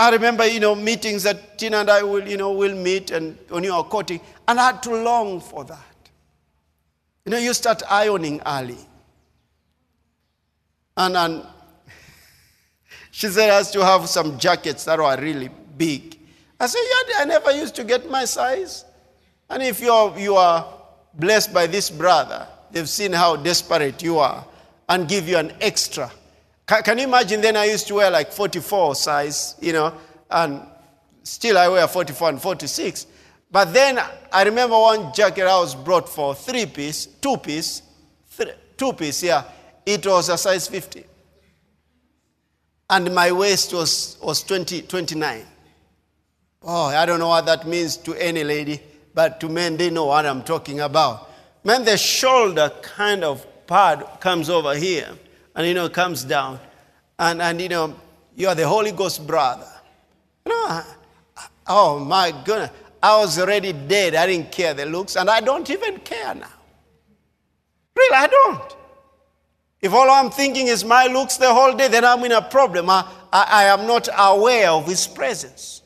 I 0.00 0.08
remember, 0.12 0.46
you 0.46 0.60
know, 0.60 0.74
meetings 0.74 1.24
that 1.24 1.58
Tina 1.58 1.76
and 1.76 1.90
I 1.90 2.02
will, 2.02 2.26
you 2.26 2.38
know, 2.38 2.52
will 2.52 2.74
meet 2.74 3.10
and 3.10 3.36
when 3.50 3.64
you 3.64 3.74
are 3.74 3.84
courting, 3.84 4.22
and 4.48 4.58
I 4.58 4.68
had 4.68 4.82
to 4.84 4.94
long 4.96 5.42
for 5.42 5.62
that. 5.64 6.10
You 7.26 7.32
know, 7.32 7.36
you 7.36 7.52
start 7.52 7.82
ironing 7.90 8.40
early. 8.46 8.78
And, 10.96 11.14
and 11.18 11.46
she 13.10 13.28
said, 13.28 13.50
has 13.50 13.70
to 13.72 13.84
have 13.84 14.08
some 14.08 14.38
jackets 14.38 14.86
that 14.86 14.98
are 14.98 15.20
really 15.20 15.50
big. 15.76 16.18
I 16.58 16.66
said, 16.66 16.80
yeah, 16.80 17.16
I 17.18 17.24
never 17.26 17.52
used 17.52 17.74
to 17.74 17.84
get 17.84 18.08
my 18.08 18.24
size. 18.24 18.86
And 19.50 19.62
if 19.62 19.82
you're, 19.82 20.18
you 20.18 20.36
are 20.36 20.66
blessed 21.12 21.52
by 21.52 21.66
this 21.66 21.90
brother, 21.90 22.48
they've 22.70 22.88
seen 22.88 23.12
how 23.12 23.36
desperate 23.36 24.02
you 24.02 24.18
are 24.18 24.46
and 24.88 25.06
give 25.06 25.28
you 25.28 25.36
an 25.36 25.52
extra. 25.60 26.10
Can, 26.70 26.84
can 26.84 26.98
you 26.98 27.04
imagine 27.08 27.40
then 27.40 27.56
I 27.56 27.64
used 27.64 27.88
to 27.88 27.94
wear 27.94 28.12
like 28.12 28.30
44 28.30 28.94
size, 28.94 29.56
you 29.60 29.72
know, 29.72 29.92
and 30.30 30.62
still 31.24 31.58
I 31.58 31.66
wear 31.66 31.88
44 31.88 32.28
and 32.28 32.40
46. 32.40 33.08
But 33.50 33.72
then 33.72 33.98
I 34.32 34.44
remember 34.44 34.78
one 34.78 35.12
jacket 35.12 35.48
I 35.48 35.58
was 35.58 35.74
brought 35.74 36.08
for 36.08 36.32
three 36.32 36.66
piece, 36.66 37.06
two 37.06 37.38
piece, 37.38 37.82
three, 38.28 38.52
two 38.76 38.92
piece, 38.92 39.20
yeah. 39.20 39.42
It 39.84 40.06
was 40.06 40.28
a 40.28 40.38
size 40.38 40.68
50 40.68 41.04
and 42.88 43.12
my 43.12 43.32
waist 43.32 43.72
was, 43.72 44.16
was 44.22 44.44
20, 44.44 44.82
29. 44.82 45.44
Oh, 46.62 46.86
I 46.86 47.04
don't 47.04 47.18
know 47.18 47.30
what 47.30 47.46
that 47.46 47.66
means 47.66 47.96
to 47.96 48.14
any 48.14 48.44
lady, 48.44 48.80
but 49.12 49.40
to 49.40 49.48
men, 49.48 49.76
they 49.76 49.90
know 49.90 50.04
what 50.04 50.24
I'm 50.24 50.44
talking 50.44 50.78
about. 50.78 51.32
Man, 51.64 51.84
the 51.84 51.96
shoulder 51.96 52.70
kind 52.80 53.24
of 53.24 53.44
pad 53.66 54.20
comes 54.20 54.48
over 54.48 54.76
here, 54.76 55.08
and 55.60 55.68
you 55.68 55.74
know, 55.74 55.90
comes 55.90 56.24
down. 56.24 56.58
And, 57.18 57.42
and 57.42 57.60
you 57.60 57.68
know, 57.68 57.94
you 58.34 58.48
are 58.48 58.54
the 58.54 58.66
Holy 58.66 58.92
Ghost 58.92 59.26
brother. 59.26 59.68
You 60.46 60.52
know, 60.52 60.82
oh 61.66 61.98
my 61.98 62.32
goodness. 62.44 62.70
I 63.02 63.18
was 63.18 63.38
already 63.38 63.74
dead. 63.74 64.14
I 64.14 64.26
didn't 64.26 64.52
care 64.52 64.72
the 64.72 64.86
looks, 64.86 65.16
and 65.16 65.28
I 65.28 65.40
don't 65.40 65.68
even 65.68 65.98
care 65.98 66.34
now. 66.34 66.48
Really, 67.94 68.16
I 68.16 68.26
don't. 68.26 68.76
If 69.82 69.92
all 69.92 70.10
I'm 70.10 70.30
thinking 70.30 70.68
is 70.68 70.82
my 70.82 71.06
looks 71.06 71.36
the 71.36 71.52
whole 71.52 71.74
day, 71.74 71.88
then 71.88 72.06
I'm 72.06 72.24
in 72.24 72.32
a 72.32 72.42
problem. 72.42 72.88
I, 72.88 73.06
I, 73.30 73.46
I 73.50 73.64
am 73.64 73.86
not 73.86 74.08
aware 74.16 74.70
of 74.70 74.86
His 74.86 75.06
presence. 75.06 75.82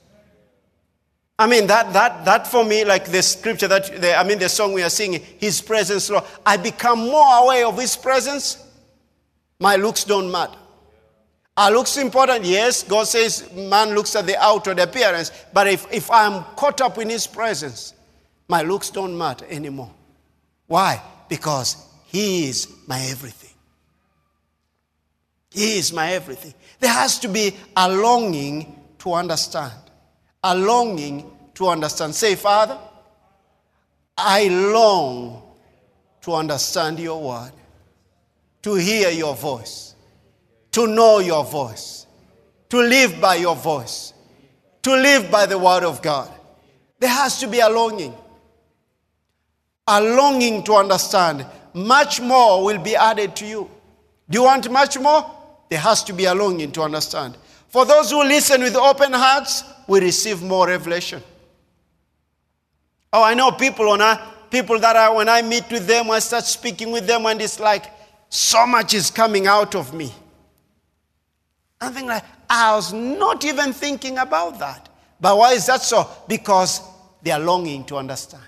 I 1.37 1.49
mean, 1.49 1.67
that, 1.67 1.93
that, 1.93 2.25
that 2.25 2.47
for 2.47 2.65
me, 2.65 2.85
like 2.85 3.07
the 3.07 3.23
scripture 3.23 3.67
that, 3.67 4.01
the, 4.01 4.17
I 4.17 4.23
mean, 4.23 4.39
the 4.39 4.49
song 4.49 4.73
we 4.73 4.85
are 4.85 4.91
singing, 4.91 5.21
His 5.39 5.61
presence, 5.61 6.09
Lord, 6.11 6.23
I 6.47 6.57
become 6.59 7.01
more 7.01 7.43
aware 7.43 7.67
of 7.67 7.77
His 7.77 7.97
presence. 7.97 8.64
My 9.61 9.77
looks 9.77 10.05
don't 10.05 10.31
matter. 10.31 10.59
Our 11.57 11.71
looks 11.71 11.97
important, 11.97 12.45
yes. 12.45 12.83
God 12.83 13.07
says 13.07 13.51
man 13.53 13.95
looks 13.95 14.17
at 14.17 14.27
the 14.27 14.37
outward 14.43 14.81
appearance, 14.81 15.31
but 15.53 15.69
if, 15.69 15.87
if 15.93 16.11
I'm 16.11 16.43
caught 16.57 16.81
up 16.81 16.99
in 16.99 17.09
His 17.09 17.27
presence, 17.27 17.95
my 18.49 18.63
looks 18.63 18.91
don't 18.91 19.17
matter 19.17 19.47
anymore. 19.49 19.93
Why? 20.67 21.01
Because 21.29 21.77
He 22.07 22.49
is 22.49 22.69
my 22.87 23.01
everything. 23.03 23.51
He 25.51 25.79
is 25.79 25.93
my 25.93 26.13
everything. 26.13 26.53
There 26.81 26.93
has 26.93 27.21
to 27.21 27.29
be 27.29 27.55
a 27.77 27.89
longing 27.89 28.81
to 28.99 29.15
understand. 29.15 29.73
A 30.43 30.57
longing 30.57 31.31
to 31.55 31.69
understand. 31.69 32.15
Say, 32.15 32.35
Father, 32.35 32.77
I 34.19 34.49
long 34.49 35.43
to 36.23 36.35
understand 36.35 36.99
your 36.99 37.23
word, 37.23 37.53
to 38.65 38.77
hear 38.77 39.11
your 39.11 39.35
voice, 39.35 39.95
to 40.73 40.87
know 40.87 41.19
your 41.19 41.45
voice, 41.45 42.07
to 42.71 42.79
live 42.79 43.21
by 43.21 43.35
your 43.35 43.55
voice, 43.55 44.15
to 44.83 44.91
live 44.91 45.31
by 45.31 45.45
the 45.45 45.59
word 45.59 45.85
of 45.85 46.01
God. 46.01 46.31
There 46.99 47.11
has 47.11 47.39
to 47.41 47.47
be 47.47 47.61
a 47.61 47.69
longing. 47.69 48.15
A 49.87 50.01
longing 50.01 50.63
to 50.65 50.77
understand. 50.77 51.45
Much 51.75 52.23
more 52.23 52.65
will 52.65 52.79
be 52.79 52.97
added 52.97 53.37
to 53.37 53.47
you. 53.47 53.71
Do 54.31 54.39
you 54.39 54.45
want 54.45 54.71
much 54.71 54.99
more? 54.99 55.31
There 55.69 55.79
has 55.79 56.03
to 56.05 56.15
be 56.15 56.25
a 56.25 56.35
longing 56.35 56.73
to 56.73 56.81
understand. 56.81 57.37
For 57.69 57.85
those 57.85 58.13
who 58.13 58.25
listen 58.25 58.63
with 58.63 58.77
open 58.77 59.13
hearts, 59.13 59.63
we 59.87 60.01
receive 60.01 60.43
more 60.43 60.69
revelation. 60.69 61.23
Oh, 63.13 63.23
I 63.23 63.35
know 63.35 63.51
people 63.51 63.91
I 63.91 64.33
people 64.51 64.79
that 64.79 64.97
I 64.97 65.11
when 65.11 65.29
I 65.29 65.43
meet 65.43 65.71
with 65.71 65.87
them, 65.87 66.11
I 66.11 66.21
start 66.21 66.45
speaking 66.45 66.93
with 66.93 67.07
them, 67.07 67.27
and 67.27 67.43
it's 67.43 67.61
like 67.61 67.94
so 68.35 68.67
much 68.67 68.95
is 68.95 69.11
coming 69.11 69.47
out 69.47 69.75
of 69.75 69.95
me. 69.95 70.13
I 71.81 71.91
think 71.91 72.09
like 72.09 72.25
I 72.49 72.75
was 72.75 72.93
not 72.93 73.45
even 73.45 73.73
thinking 73.73 74.19
about 74.19 74.59
that. 74.59 74.89
But 75.21 75.39
why 75.39 75.53
is 75.53 75.67
that 75.67 75.83
so? 75.83 76.09
Because 76.29 76.81
they 77.23 77.31
are 77.31 77.41
longing 77.41 77.85
to 77.87 77.97
understand. 77.97 78.43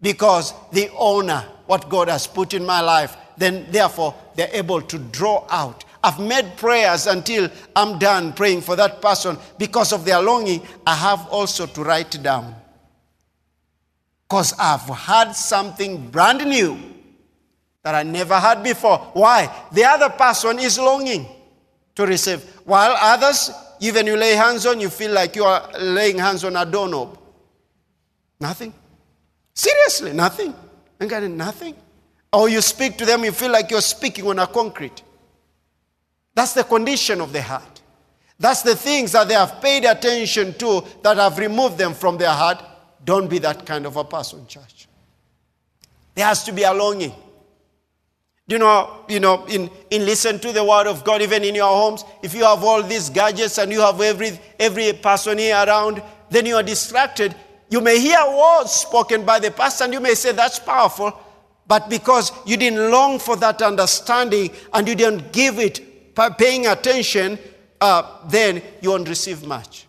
Because 0.00 0.54
they 0.72 0.90
honor 0.96 1.44
what 1.66 1.88
God 1.88 2.08
has 2.08 2.26
put 2.26 2.54
in 2.54 2.64
my 2.64 2.80
life, 2.80 3.16
then 3.36 3.66
therefore 3.70 4.14
they're 4.36 4.50
able 4.52 4.80
to 4.82 4.98
draw 4.98 5.46
out 5.50 5.84
I've 6.02 6.20
made 6.20 6.56
prayers 6.56 7.06
until 7.06 7.50
I'm 7.74 7.98
done 7.98 8.32
praying 8.32 8.60
for 8.60 8.76
that 8.76 9.02
person 9.02 9.36
because 9.58 9.92
of 9.92 10.04
their 10.04 10.22
longing. 10.22 10.62
I 10.86 10.94
have 10.94 11.26
also 11.28 11.66
to 11.66 11.82
write 11.82 12.22
down. 12.22 12.54
Because 14.28 14.52
I've 14.58 14.82
had 14.82 15.32
something 15.32 16.10
brand 16.10 16.46
new 16.46 16.78
that 17.88 17.94
I 17.94 18.02
never 18.02 18.38
had 18.38 18.62
before. 18.62 18.98
Why? 19.14 19.50
The 19.72 19.82
other 19.82 20.10
person 20.10 20.58
is 20.58 20.78
longing 20.78 21.26
to 21.94 22.04
receive. 22.04 22.44
While 22.66 22.94
others, 23.00 23.50
even 23.80 24.06
you 24.06 24.14
lay 24.14 24.32
hands 24.32 24.66
on, 24.66 24.78
you 24.78 24.90
feel 24.90 25.10
like 25.10 25.34
you 25.34 25.44
are 25.44 25.70
laying 25.80 26.18
hands 26.18 26.44
on 26.44 26.54
a 26.54 26.66
doorknob. 26.66 27.18
Nothing. 28.38 28.74
Seriously, 29.54 30.12
nothing. 30.12 30.54
Nothing. 31.00 31.76
Or 32.30 32.50
you 32.50 32.60
speak 32.60 32.98
to 32.98 33.06
them, 33.06 33.24
you 33.24 33.32
feel 33.32 33.50
like 33.50 33.70
you're 33.70 33.80
speaking 33.80 34.26
on 34.26 34.38
a 34.38 34.46
concrete. 34.46 35.02
That's 36.34 36.52
the 36.52 36.64
condition 36.64 37.22
of 37.22 37.32
the 37.32 37.40
heart. 37.40 37.80
That's 38.38 38.60
the 38.60 38.76
things 38.76 39.12
that 39.12 39.28
they 39.28 39.34
have 39.34 39.62
paid 39.62 39.86
attention 39.86 40.52
to 40.58 40.84
that 41.02 41.16
have 41.16 41.38
removed 41.38 41.78
them 41.78 41.94
from 41.94 42.18
their 42.18 42.32
heart. 42.32 42.62
Don't 43.02 43.30
be 43.30 43.38
that 43.38 43.64
kind 43.64 43.86
of 43.86 43.96
a 43.96 44.04
person, 44.04 44.46
church. 44.46 44.88
There 46.14 46.26
has 46.26 46.44
to 46.44 46.52
be 46.52 46.64
a 46.64 46.74
longing. 46.74 47.14
You 48.48 48.58
know, 48.58 49.04
you 49.08 49.20
know, 49.20 49.44
in, 49.44 49.70
in 49.90 50.06
listen 50.06 50.38
to 50.40 50.52
the 50.52 50.64
word 50.64 50.86
of 50.86 51.04
God, 51.04 51.20
even 51.20 51.44
in 51.44 51.54
your 51.54 51.68
homes, 51.68 52.02
if 52.22 52.34
you 52.34 52.44
have 52.44 52.64
all 52.64 52.82
these 52.82 53.10
gadgets 53.10 53.58
and 53.58 53.70
you 53.70 53.80
have 53.80 54.00
every 54.00 54.40
every 54.58 54.94
person 54.94 55.36
here 55.36 55.54
around, 55.54 56.02
then 56.30 56.46
you 56.46 56.56
are 56.56 56.62
distracted. 56.62 57.34
You 57.68 57.82
may 57.82 58.00
hear 58.00 58.18
words 58.26 58.72
spoken 58.72 59.26
by 59.26 59.38
the 59.38 59.50
pastor, 59.50 59.84
and 59.84 59.92
you 59.92 60.00
may 60.00 60.14
say 60.14 60.32
that's 60.32 60.58
powerful, 60.58 61.12
but 61.66 61.90
because 61.90 62.32
you 62.46 62.56
didn't 62.56 62.90
long 62.90 63.18
for 63.18 63.36
that 63.36 63.60
understanding 63.60 64.50
and 64.72 64.88
you 64.88 64.94
didn't 64.94 65.30
give 65.30 65.58
it 65.58 66.14
paying 66.38 66.66
attention, 66.66 67.38
uh, 67.82 68.26
then 68.28 68.62
you 68.80 68.90
won't 68.90 69.08
receive 69.08 69.46
much. 69.46 69.86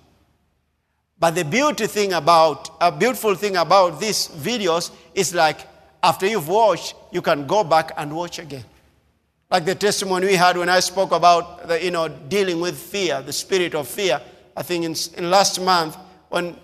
But 1.17 1.31
the 1.31 1.45
beauty 1.45 1.87
thing 1.87 2.11
about 2.11 2.69
a 2.81 2.91
beautiful 2.91 3.35
thing 3.35 3.55
about 3.55 4.01
these 4.01 4.27
videos 4.27 4.91
is 5.15 5.33
like 5.33 5.59
after 6.01 6.25
you've 6.25 6.47
watched, 6.47 6.95
you 7.11 7.21
can 7.21 7.45
go 7.47 7.63
back 7.63 7.91
and 7.97 8.15
watch 8.15 8.39
again. 8.39 8.63
Like 9.51 9.65
the 9.65 9.75
testimony 9.75 10.27
we 10.27 10.35
had 10.35 10.57
when 10.57 10.69
I 10.69 10.79
spoke 10.79 11.11
about 11.11 11.67
the, 11.67 11.83
you 11.83 11.91
know 11.91 12.07
dealing 12.07 12.61
with 12.61 12.77
fear, 12.77 13.21
the 13.21 13.33
spirit 13.33 13.73
of 13.73 13.87
fear. 13.87 14.21
I 14.55 14.61
think 14.61 14.85
in, 14.85 14.95
in 15.17 15.29
last 15.29 15.59
month 15.59 15.97
when 16.29 16.55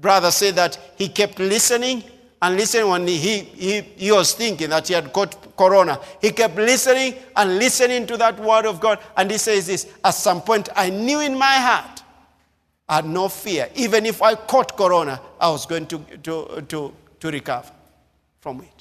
brother 0.00 0.30
said 0.30 0.54
that 0.56 0.78
he 0.96 1.08
kept 1.08 1.38
listening 1.38 2.04
and 2.42 2.56
listening 2.56 2.88
when 2.90 3.06
he, 3.06 3.16
he, 3.16 3.80
he 3.80 4.12
was 4.12 4.34
thinking 4.34 4.70
that 4.70 4.86
he 4.88 4.94
had 4.94 5.12
got 5.12 5.56
corona. 5.56 5.98
He 6.20 6.30
kept 6.30 6.56
listening 6.56 7.14
and 7.34 7.56
listening 7.56 8.06
to 8.06 8.16
that 8.18 8.38
word 8.38 8.66
of 8.66 8.78
God. 8.78 8.98
And 9.16 9.30
he 9.30 9.38
says 9.38 9.66
this 9.66 9.90
At 10.04 10.12
some 10.12 10.42
point, 10.42 10.68
I 10.76 10.90
knew 10.90 11.20
in 11.20 11.36
my 11.36 11.54
heart, 11.54 12.02
I 12.88 12.96
had 12.96 13.06
no 13.06 13.28
fear. 13.28 13.68
Even 13.74 14.04
if 14.06 14.22
I 14.22 14.34
caught 14.34 14.76
corona, 14.76 15.20
I 15.40 15.48
was 15.48 15.64
going 15.66 15.86
to, 15.86 15.98
to, 15.98 16.62
to, 16.68 16.94
to 17.20 17.30
recover 17.30 17.72
from 18.40 18.60
it. 18.60 18.75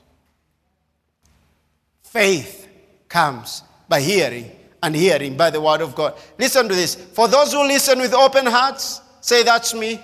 Faith 2.16 2.70
comes 3.10 3.62
by 3.90 4.00
hearing, 4.00 4.50
and 4.82 4.96
hearing 4.96 5.36
by 5.36 5.50
the 5.50 5.60
word 5.60 5.82
of 5.82 5.94
God. 5.96 6.18
Listen 6.40 6.70
to 6.70 6.74
this. 6.74 6.96
For 6.96 7.28
those 7.28 7.52
who 7.52 7.68
listen 7.68 8.00
with 8.00 8.14
open 8.14 8.46
hearts, 8.46 9.02
say, 9.20 9.44
That's 9.44 9.74
me. 9.74 10.00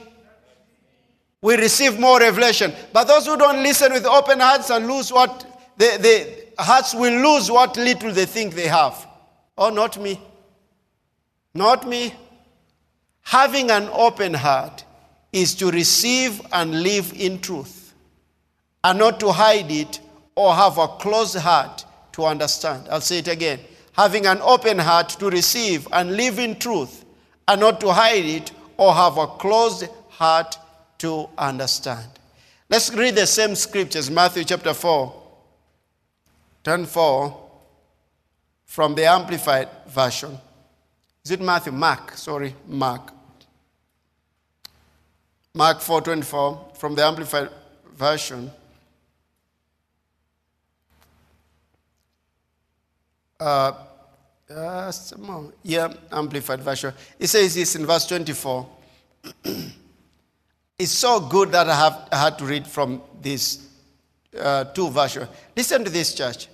We 1.41 1.55
receive 1.55 1.97
more 1.97 2.19
revelation. 2.19 2.73
But 2.91 3.05
those 3.05 3.25
who 3.25 3.37
don't 3.37 3.63
listen 3.63 3.93
with 3.93 4.05
open 4.05 4.41
hearts 4.41 4.69
and 4.71 4.87
lose 4.87 5.09
what 5.09 5.73
the, 5.77 5.85
the 6.57 6.61
hearts 6.61 6.93
will 6.93 7.13
lose 7.13 7.49
what 7.49 7.77
little 7.77 8.11
they 8.11 8.25
think 8.25 8.55
they 8.55 8.67
have. 8.67 9.07
Oh, 9.57 9.69
not 9.69 9.97
me. 9.97 10.19
Not 11.53 11.87
me. 11.87 12.13
Having 13.21 13.71
an 13.71 13.87
open 13.93 14.33
heart 14.33 14.83
is 15.31 15.55
to 15.55 15.71
receive 15.71 16.41
and 16.51 16.83
live 16.83 17.13
in 17.15 17.39
truth, 17.39 17.93
and 18.83 18.99
not 18.99 19.21
to 19.21 19.31
hide 19.31 19.71
it 19.71 20.01
or 20.35 20.53
have 20.53 20.77
a 20.77 20.89
closed 20.89 21.37
heart 21.37 21.85
to 22.21 22.27
understand. 22.27 22.87
I'll 22.89 23.01
say 23.01 23.19
it 23.19 23.27
again. 23.27 23.59
Having 23.93 24.25
an 24.25 24.39
open 24.41 24.79
heart 24.79 25.09
to 25.09 25.29
receive 25.29 25.87
and 25.91 26.15
live 26.15 26.39
in 26.39 26.57
truth, 26.57 27.03
and 27.47 27.59
not 27.59 27.81
to 27.81 27.91
hide 27.91 28.25
it 28.25 28.51
or 28.77 28.93
have 28.93 29.17
a 29.17 29.27
closed 29.27 29.87
heart 30.09 30.57
to 30.99 31.27
understand. 31.37 32.07
Let's 32.69 32.93
read 32.93 33.15
the 33.15 33.27
same 33.27 33.55
scriptures, 33.55 34.09
Matthew 34.09 34.45
chapter 34.45 34.73
4, 34.73 35.13
turn 36.63 36.85
4, 36.85 37.37
from 38.65 38.95
the 38.95 39.05
Amplified 39.05 39.67
Version. 39.89 40.37
Is 41.25 41.31
it 41.31 41.41
Matthew? 41.41 41.73
Mark, 41.73 42.17
sorry, 42.17 42.55
Mark. 42.67 43.11
Mark 45.53 45.79
4:24 45.81 46.77
from 46.77 46.95
the 46.95 47.03
Amplified 47.03 47.49
Version. 47.93 48.49
Uh, 53.41 53.73
uh, 54.55 54.91
yeah, 55.63 55.91
Amplified 56.11 56.61
Version. 56.61 56.93
It 57.17 57.25
says 57.25 57.55
this 57.55 57.75
in 57.75 57.87
verse 57.87 58.05
24. 58.05 58.69
it's 60.77 60.91
so 60.91 61.19
good 61.19 61.51
that 61.51 61.67
I, 61.67 61.75
have, 61.75 62.07
I 62.11 62.17
had 62.17 62.37
to 62.37 62.45
read 62.45 62.67
from 62.67 63.01
these 63.19 63.67
uh, 64.39 64.65
two 64.65 64.91
versions. 64.91 65.27
Listen 65.57 65.83
to 65.83 65.89
this, 65.89 66.13
church. 66.13 66.49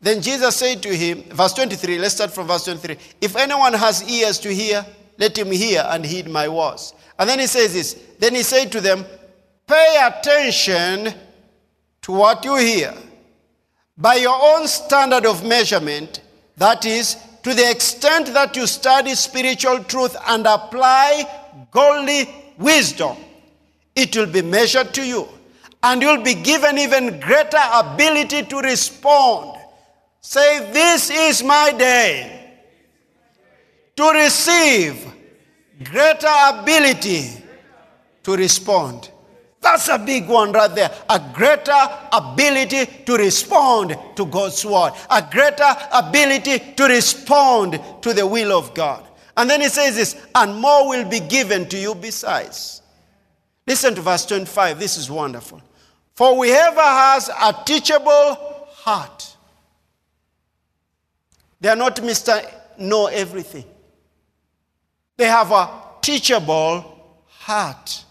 Then 0.00 0.20
Jesus 0.20 0.56
said 0.56 0.82
to 0.82 0.96
him, 0.96 1.22
verse 1.30 1.52
23, 1.52 1.98
let's 1.98 2.16
start 2.16 2.32
from 2.32 2.48
verse 2.48 2.64
23. 2.64 2.96
If 3.20 3.36
anyone 3.36 3.74
has 3.74 4.02
ears 4.10 4.40
to 4.40 4.52
hear, 4.52 4.84
let 5.18 5.38
him 5.38 5.52
hear 5.52 5.84
and 5.90 6.04
heed 6.04 6.28
my 6.28 6.48
words. 6.48 6.92
And 7.20 7.30
then 7.30 7.38
he 7.38 7.46
says 7.46 7.72
this. 7.72 8.02
Then 8.18 8.34
he 8.34 8.42
said 8.42 8.72
to 8.72 8.80
them, 8.80 9.04
Pay 9.68 9.96
attention 10.04 11.14
to 12.02 12.12
what 12.12 12.44
you 12.44 12.56
hear. 12.56 12.92
By 13.96 14.16
your 14.16 14.36
own 14.36 14.66
standard 14.66 15.24
of 15.24 15.46
measurement, 15.46 16.21
that 16.56 16.84
is, 16.84 17.16
to 17.42 17.54
the 17.54 17.70
extent 17.70 18.26
that 18.34 18.56
you 18.56 18.66
study 18.66 19.14
spiritual 19.14 19.82
truth 19.84 20.16
and 20.28 20.46
apply 20.46 21.24
godly 21.70 22.28
wisdom, 22.58 23.16
it 23.94 24.16
will 24.16 24.26
be 24.26 24.42
measured 24.42 24.94
to 24.94 25.06
you. 25.06 25.28
And 25.82 26.00
you'll 26.00 26.22
be 26.22 26.34
given 26.34 26.78
even 26.78 27.18
greater 27.18 27.58
ability 27.74 28.44
to 28.44 28.60
respond. 28.60 29.58
Say, 30.20 30.72
This 30.72 31.10
is 31.10 31.42
my 31.42 31.72
day 31.76 32.42
to 33.96 34.10
receive 34.12 35.12
greater 35.84 36.32
ability 36.54 37.42
to 38.22 38.36
respond. 38.36 39.10
That's 39.62 39.88
a 39.88 39.96
big 39.96 40.28
one 40.28 40.50
right 40.52 40.74
there. 40.74 40.90
A 41.08 41.22
greater 41.32 41.72
ability 42.12 43.04
to 43.06 43.16
respond 43.16 43.96
to 44.16 44.26
God's 44.26 44.64
word. 44.66 44.92
A 45.08 45.26
greater 45.30 45.76
ability 45.92 46.74
to 46.74 46.84
respond 46.84 47.80
to 48.02 48.12
the 48.12 48.26
will 48.26 48.52
of 48.52 48.74
God. 48.74 49.06
And 49.36 49.48
then 49.48 49.60
he 49.60 49.68
says 49.68 49.94
this, 49.94 50.16
and 50.34 50.60
more 50.60 50.88
will 50.88 51.08
be 51.08 51.20
given 51.20 51.68
to 51.68 51.78
you 51.78 51.94
besides. 51.94 52.82
Listen 53.66 53.94
to 53.94 54.00
verse 54.00 54.26
25. 54.26 54.80
This 54.80 54.98
is 54.98 55.08
wonderful. 55.08 55.62
For 56.14 56.34
whoever 56.34 56.82
has 56.82 57.28
a 57.28 57.54
teachable 57.64 58.36
heart, 58.72 59.36
they 61.60 61.68
are 61.68 61.76
not 61.76 61.96
Mr. 61.96 62.44
Know 62.78 63.06
Everything. 63.06 63.64
They 65.16 65.26
have 65.26 65.52
a 65.52 65.70
teachable 66.02 67.16
heart. 67.28 68.04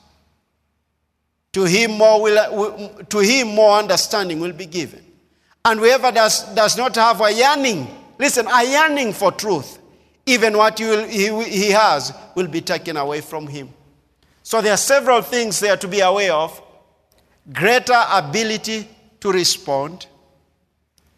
To 1.54 1.66
him 1.66 1.92
more 1.92 2.22
will, 2.22 3.04
to 3.10 3.20
him 3.20 3.50
more 3.50 3.78
understanding 3.78 4.40
will 4.40 4.54
be 4.54 4.66
given. 4.66 5.06
And 5.66 5.80
whoever 5.80 6.12
does, 6.12 6.44
does 6.56 6.78
not 6.78 6.96
have 6.96 7.22
a 7.22 7.32
yearning, 7.32 7.88
listen, 8.18 8.48
a 8.48 8.64
yearning 8.64 9.14
for 9.14 9.32
truth, 9.32 9.80
even 10.26 10.58
what 10.58 10.80
will, 10.80 11.06
he, 11.08 11.44
he 11.44 11.72
has 11.72 12.14
will 12.36 12.48
be 12.48 12.62
taken 12.62 12.98
away 12.98 13.22
from 13.22 13.48
him. 13.48 13.70
So 14.44 14.62
there 14.62 14.74
are 14.74 14.78
several 14.78 15.22
things 15.22 15.60
there 15.60 15.78
to 15.78 15.88
be 15.88 16.00
aware 16.00 16.34
of. 16.34 16.62
Greater 17.52 18.02
ability 18.12 18.88
to 19.20 19.32
respond. 19.32 20.08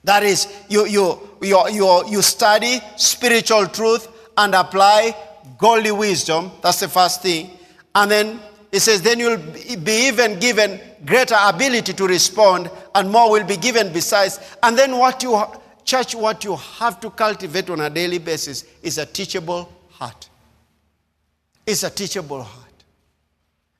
That 0.03 0.23
is, 0.23 0.47
you, 0.67 0.85
you, 0.85 1.29
you, 1.41 1.69
you, 1.69 2.09
you 2.09 2.21
study 2.21 2.81
spiritual 2.97 3.67
truth 3.67 4.07
and 4.37 4.53
apply 4.55 5.15
godly 5.57 5.91
wisdom. 5.91 6.51
That's 6.61 6.81
the 6.81 6.89
first 6.89 7.21
thing. 7.21 7.51
And 7.95 8.11
then 8.11 8.39
it 8.73 8.79
says, 8.79 9.03
then 9.03 9.19
you'll 9.19 9.37
be 9.37 10.07
even 10.07 10.39
given 10.39 10.81
greater 11.05 11.35
ability 11.39 11.93
to 11.93 12.07
respond, 12.07 12.71
and 12.95 13.07
more 13.07 13.29
will 13.29 13.43
be 13.43 13.55
given 13.55 13.93
besides. 13.93 14.39
And 14.63 14.75
then 14.75 14.97
what 14.97 15.21
you, 15.21 15.39
church, 15.85 16.15
what 16.15 16.43
you 16.43 16.55
have 16.55 16.99
to 17.01 17.11
cultivate 17.11 17.69
on 17.69 17.81
a 17.81 17.89
daily 17.91 18.17
basis 18.17 18.65
is 18.81 18.97
a 18.97 19.05
teachable 19.05 19.71
heart. 19.91 20.27
It's 21.67 21.83
a 21.83 21.89
teachable 21.91 22.41
heart. 22.41 22.83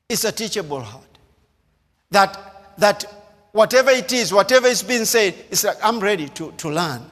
It's 0.08 0.22
a 0.22 0.30
teachable 0.30 0.82
heart. 0.82 1.18
That, 2.12 2.76
that 2.78 3.04
whatever 3.50 3.90
it 3.90 4.12
is, 4.12 4.32
whatever 4.32 4.68
is 4.68 4.84
being 4.84 5.06
said, 5.06 5.34
it's 5.50 5.64
like, 5.64 5.78
I'm 5.82 5.98
ready 5.98 6.28
to, 6.28 6.52
to 6.52 6.70
learn. 6.70 7.02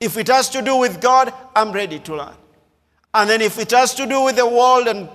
If 0.00 0.18
it 0.18 0.28
has 0.28 0.50
to 0.50 0.60
do 0.60 0.76
with 0.76 1.00
God, 1.00 1.32
I'm 1.56 1.72
ready 1.72 1.98
to 2.00 2.14
learn. 2.14 2.34
And 3.14 3.30
then 3.30 3.40
if 3.40 3.58
it 3.58 3.70
has 3.70 3.94
to 3.94 4.06
do 4.06 4.22
with 4.22 4.36
the 4.36 4.46
world 4.46 4.86
and 4.86 5.08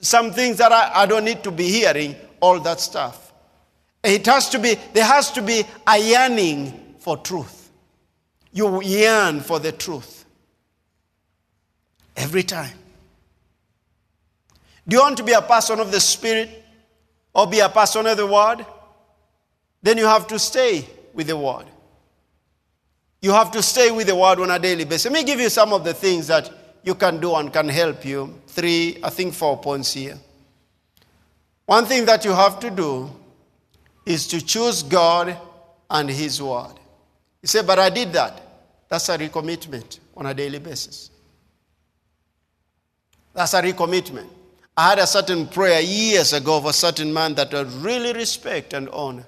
some 0.00 0.32
things 0.32 0.58
that 0.58 0.72
I, 0.72 1.02
I 1.02 1.06
don't 1.06 1.24
need 1.24 1.42
to 1.44 1.50
be 1.50 1.68
hearing, 1.68 2.16
all 2.40 2.58
that 2.60 2.80
stuff. 2.80 3.32
It 4.02 4.26
has 4.26 4.48
to 4.50 4.58
be, 4.58 4.76
there 4.92 5.04
has 5.04 5.30
to 5.32 5.42
be 5.42 5.64
a 5.86 5.98
yearning 5.98 6.96
for 6.98 7.16
truth. 7.18 7.70
You 8.52 8.82
yearn 8.82 9.40
for 9.40 9.58
the 9.58 9.72
truth. 9.72 10.24
Every 12.16 12.42
time. 12.42 12.76
Do 14.88 14.96
you 14.96 15.02
want 15.02 15.18
to 15.18 15.22
be 15.22 15.32
a 15.32 15.42
person 15.42 15.80
of 15.80 15.92
the 15.92 16.00
Spirit 16.00 16.64
or 17.32 17.46
be 17.46 17.60
a 17.60 17.68
person 17.68 18.06
of 18.06 18.16
the 18.16 18.26
Word? 18.26 18.66
Then 19.82 19.98
you 19.98 20.06
have 20.06 20.26
to 20.28 20.38
stay 20.38 20.86
with 21.14 21.28
the 21.28 21.36
Word. 21.36 21.66
You 23.22 23.32
have 23.32 23.50
to 23.52 23.62
stay 23.62 23.90
with 23.90 24.06
the 24.06 24.16
Word 24.16 24.40
on 24.40 24.50
a 24.50 24.58
daily 24.58 24.84
basis. 24.84 25.04
Let 25.04 25.12
me 25.12 25.24
give 25.24 25.40
you 25.40 25.50
some 25.50 25.72
of 25.72 25.84
the 25.84 25.94
things 25.94 26.26
that 26.26 26.50
you 26.82 26.94
can 26.94 27.20
do 27.20 27.34
and 27.34 27.52
can 27.52 27.68
help 27.68 28.04
you. 28.04 28.40
Three, 28.46 28.98
I 29.02 29.10
think 29.10 29.34
four 29.34 29.58
points 29.58 29.92
here. 29.92 30.18
One 31.66 31.86
thing 31.86 32.04
that 32.06 32.24
you 32.24 32.32
have 32.32 32.58
to 32.60 32.70
do 32.70 33.10
is 34.04 34.26
to 34.28 34.44
choose 34.44 34.82
God 34.82 35.36
and 35.88 36.10
His 36.10 36.42
Word. 36.42 36.74
You 37.42 37.46
say, 37.46 37.62
but 37.62 37.78
I 37.78 37.90
did 37.90 38.12
that. 38.12 38.42
That's 38.88 39.08
a 39.08 39.16
recommitment 39.16 40.00
on 40.16 40.26
a 40.26 40.34
daily 40.34 40.58
basis. 40.58 41.10
That's 43.32 43.54
a 43.54 43.62
recommitment. 43.62 44.28
I 44.76 44.90
had 44.90 44.98
a 44.98 45.06
certain 45.06 45.46
prayer 45.46 45.80
years 45.80 46.32
ago 46.32 46.56
of 46.56 46.66
a 46.66 46.72
certain 46.72 47.12
man 47.12 47.34
that 47.34 47.54
I 47.54 47.60
really 47.60 48.12
respect 48.12 48.72
and 48.72 48.88
honor. 48.88 49.26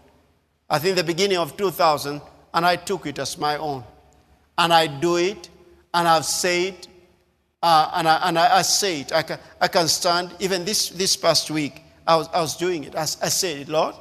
I 0.68 0.78
think 0.78 0.96
the 0.96 1.05
beginning 1.05 1.38
of 1.38 1.57
2000, 1.57 2.20
and 2.55 2.66
I 2.66 2.76
took 2.76 3.07
it 3.07 3.18
as 3.18 3.38
my 3.38 3.57
own. 3.57 3.84
And 4.59 4.72
I 4.72 4.86
do 4.86 5.16
it, 5.16 5.48
and 5.94 6.09
I've 6.09 6.24
said, 6.24 6.86
uh, 7.62 7.90
and, 7.94 8.08
I, 8.08 8.28
and 8.28 8.38
I, 8.38 8.58
I 8.58 8.62
say 8.62 9.00
it. 9.02 9.12
I 9.12 9.22
can, 9.22 9.38
I 9.60 9.68
can 9.68 9.88
stand, 9.88 10.34
even 10.40 10.64
this, 10.64 10.88
this 10.90 11.16
past 11.16 11.50
week, 11.50 11.82
I 12.06 12.16
was, 12.16 12.28
I 12.32 12.40
was 12.40 12.56
doing 12.56 12.84
it. 12.84 12.96
I, 12.96 13.02
I 13.02 13.04
said 13.04 13.58
it, 13.58 13.68
Lord, 13.68 13.94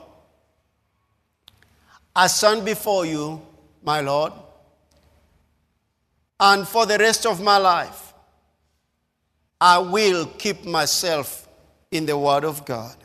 I 2.16 2.28
stand 2.28 2.66
before 2.66 3.06
you, 3.06 3.42
my 3.84 4.02
Lord, 4.02 4.34
and 6.40 6.68
for 6.68 6.86
the 6.86 6.98
rest 6.98 7.26
of 7.26 7.42
my 7.42 7.58
life, 7.58 8.14
I 9.60 9.78
will 9.78 10.26
keep 10.26 10.66
myself 10.66 11.48
in 11.92 12.08
the 12.08 12.18
Word 12.18 12.44
of 12.44 12.66
God. 12.66 12.96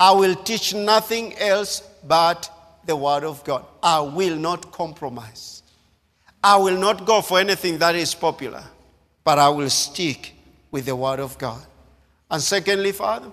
I 0.00 0.12
will 0.12 0.34
teach 0.34 0.74
nothing 0.74 1.36
else 1.38 1.80
but 2.08 2.50
the 2.86 2.96
Word 2.96 3.22
of 3.22 3.44
God. 3.44 3.66
I 3.82 4.00
will 4.00 4.36
not 4.36 4.72
compromise. 4.72 5.62
I 6.42 6.56
will 6.56 6.78
not 6.78 7.04
go 7.04 7.20
for 7.20 7.38
anything 7.38 7.78
that 7.78 7.94
is 7.94 8.14
popular, 8.14 8.64
but 9.24 9.38
I 9.38 9.48
will 9.48 9.70
stick 9.70 10.34
with 10.70 10.86
the 10.86 10.96
Word 10.96 11.20
of 11.20 11.38
God. 11.38 11.64
And 12.30 12.42
secondly, 12.42 12.92
Father, 12.92 13.30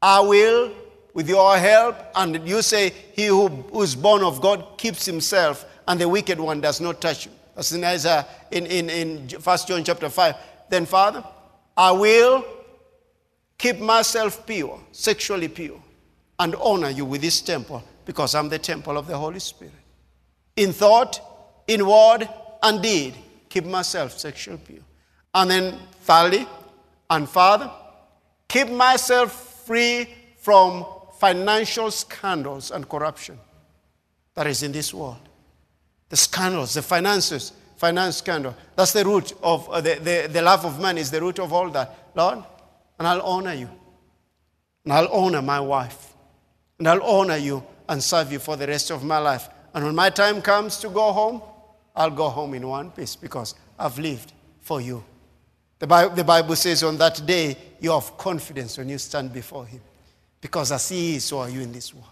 I 0.00 0.20
will, 0.20 0.72
with 1.14 1.28
your 1.28 1.56
help, 1.58 1.96
and 2.14 2.48
you 2.48 2.62
say, 2.62 2.92
He 3.12 3.26
who 3.26 3.82
is 3.82 3.94
born 3.94 4.22
of 4.22 4.40
God 4.40 4.78
keeps 4.78 5.04
himself, 5.04 5.64
and 5.86 6.00
the 6.00 6.08
wicked 6.08 6.40
one 6.40 6.60
does 6.60 6.80
not 6.80 7.00
touch 7.00 7.26
him. 7.26 7.32
That's 7.54 7.72
in 7.72 7.84
Isaiah, 7.84 8.26
in, 8.50 8.66
in, 8.66 8.90
in 8.90 9.28
1 9.28 9.58
John 9.66 9.84
chapter 9.84 10.08
5. 10.08 10.34
Then, 10.70 10.86
Father, 10.86 11.22
I 11.76 11.92
will 11.92 12.44
keep 13.58 13.78
myself 13.78 14.46
pure, 14.46 14.80
sexually 14.90 15.48
pure, 15.48 15.80
and 16.38 16.54
honor 16.56 16.90
you 16.90 17.04
with 17.04 17.20
this 17.20 17.40
temple 17.42 17.84
because 18.04 18.34
I'm 18.34 18.48
the 18.48 18.58
temple 18.58 18.96
of 18.96 19.06
the 19.06 19.16
Holy 19.16 19.38
Spirit. 19.38 19.74
In 20.56 20.72
thought, 20.72 21.20
in 21.68 21.86
word, 21.86 22.28
and 22.62 22.82
deed, 22.82 23.14
keep 23.52 23.66
myself 23.66 24.18
sexually 24.18 24.58
pure. 24.64 24.80
And 25.34 25.50
then, 25.50 25.78
thirdly, 26.00 26.46
and 27.10 27.28
Father, 27.28 27.70
keep 28.48 28.70
myself 28.70 29.64
free 29.66 30.08
from 30.38 30.86
financial 31.18 31.90
scandals 31.90 32.70
and 32.70 32.88
corruption 32.88 33.38
that 34.34 34.46
is 34.46 34.62
in 34.62 34.72
this 34.72 34.94
world. 34.94 35.28
The 36.08 36.16
scandals, 36.16 36.74
the 36.74 36.82
finances, 36.82 37.52
finance 37.76 38.16
scandal. 38.16 38.54
That's 38.74 38.94
the 38.94 39.04
root 39.04 39.34
of 39.42 39.68
uh, 39.68 39.82
the, 39.82 39.94
the, 39.96 40.28
the 40.32 40.42
love 40.42 40.64
of 40.64 40.80
money 40.80 41.02
is 41.02 41.10
the 41.10 41.20
root 41.20 41.38
of 41.38 41.52
all 41.52 41.68
that. 41.70 42.10
Lord, 42.14 42.42
and 42.98 43.06
I'll 43.06 43.22
honor 43.22 43.52
you. 43.52 43.68
And 44.84 44.94
I'll 44.94 45.12
honor 45.12 45.42
my 45.42 45.60
wife. 45.60 46.14
And 46.78 46.88
I'll 46.88 47.02
honor 47.02 47.36
you 47.36 47.62
and 47.88 48.02
serve 48.02 48.32
you 48.32 48.38
for 48.38 48.56
the 48.56 48.66
rest 48.66 48.90
of 48.90 49.04
my 49.04 49.18
life. 49.18 49.48
And 49.74 49.84
when 49.84 49.94
my 49.94 50.08
time 50.08 50.40
comes 50.40 50.78
to 50.78 50.88
go 50.88 51.12
home, 51.12 51.42
I'll 51.94 52.10
go 52.10 52.28
home 52.28 52.54
in 52.54 52.66
one 52.66 52.90
piece 52.90 53.16
because 53.16 53.54
I've 53.78 53.98
lived 53.98 54.32
for 54.60 54.80
you. 54.80 55.04
The 55.78 55.86
Bible, 55.86 56.14
the 56.14 56.24
Bible 56.24 56.56
says 56.56 56.82
on 56.84 56.96
that 56.98 57.24
day, 57.26 57.56
you 57.80 57.90
have 57.90 58.16
confidence 58.16 58.78
when 58.78 58.88
you 58.88 58.98
stand 58.98 59.32
before 59.32 59.66
Him. 59.66 59.80
Because 60.40 60.72
as 60.72 60.88
He 60.88 61.16
is, 61.16 61.24
so 61.24 61.40
are 61.40 61.50
you 61.50 61.60
in 61.60 61.72
this 61.72 61.92
world. 61.92 62.06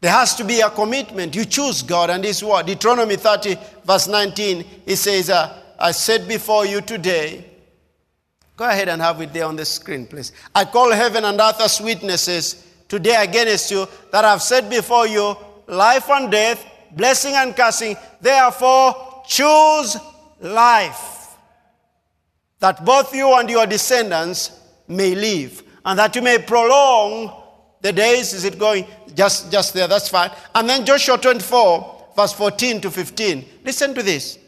There 0.00 0.10
has 0.10 0.34
to 0.36 0.44
be 0.44 0.60
a 0.60 0.70
commitment. 0.70 1.36
You 1.36 1.44
choose 1.44 1.82
God 1.82 2.08
and 2.08 2.24
His 2.24 2.42
word. 2.42 2.66
Deuteronomy 2.66 3.16
30, 3.16 3.56
verse 3.84 4.08
19, 4.08 4.64
it 4.86 4.96
says, 4.96 5.28
uh, 5.28 5.62
I 5.78 5.92
said 5.92 6.26
before 6.26 6.64
you 6.64 6.80
today, 6.80 7.44
go 8.56 8.68
ahead 8.68 8.88
and 8.88 9.00
have 9.02 9.20
it 9.20 9.32
there 9.32 9.44
on 9.44 9.56
the 9.56 9.64
screen, 9.64 10.06
please. 10.06 10.32
I 10.54 10.64
call 10.64 10.90
heaven 10.92 11.24
and 11.24 11.38
earth 11.38 11.60
as 11.60 11.80
witnesses 11.80 12.66
today 12.88 13.16
against 13.22 13.70
you 13.70 13.86
that 14.10 14.24
I've 14.24 14.42
said 14.42 14.70
before 14.70 15.06
you 15.06 15.36
life 15.66 16.08
and 16.10 16.30
death, 16.30 16.64
blessing 16.92 17.34
and 17.34 17.56
cursing. 17.56 17.96
Therefore, 18.20 19.22
choose 19.26 19.96
life, 20.40 21.36
that 22.58 22.84
both 22.84 23.14
you 23.14 23.34
and 23.34 23.48
your 23.48 23.66
descendants 23.66 24.60
may 24.88 25.14
live, 25.14 25.62
and 25.84 25.98
that 25.98 26.14
you 26.14 26.22
may 26.22 26.38
prolong 26.38 27.32
the 27.80 27.92
days. 27.92 28.32
Is 28.32 28.44
it 28.44 28.58
going 28.58 28.86
just, 29.14 29.50
just 29.50 29.74
there? 29.74 29.88
That's 29.88 30.08
fine. 30.08 30.30
And 30.54 30.68
then 30.68 30.84
Joshua 30.84 31.18
24, 31.18 32.12
verse 32.16 32.32
14 32.32 32.80
to 32.82 32.90
15. 32.90 33.44
Listen 33.64 33.94
to 33.94 34.02
this. 34.02 34.38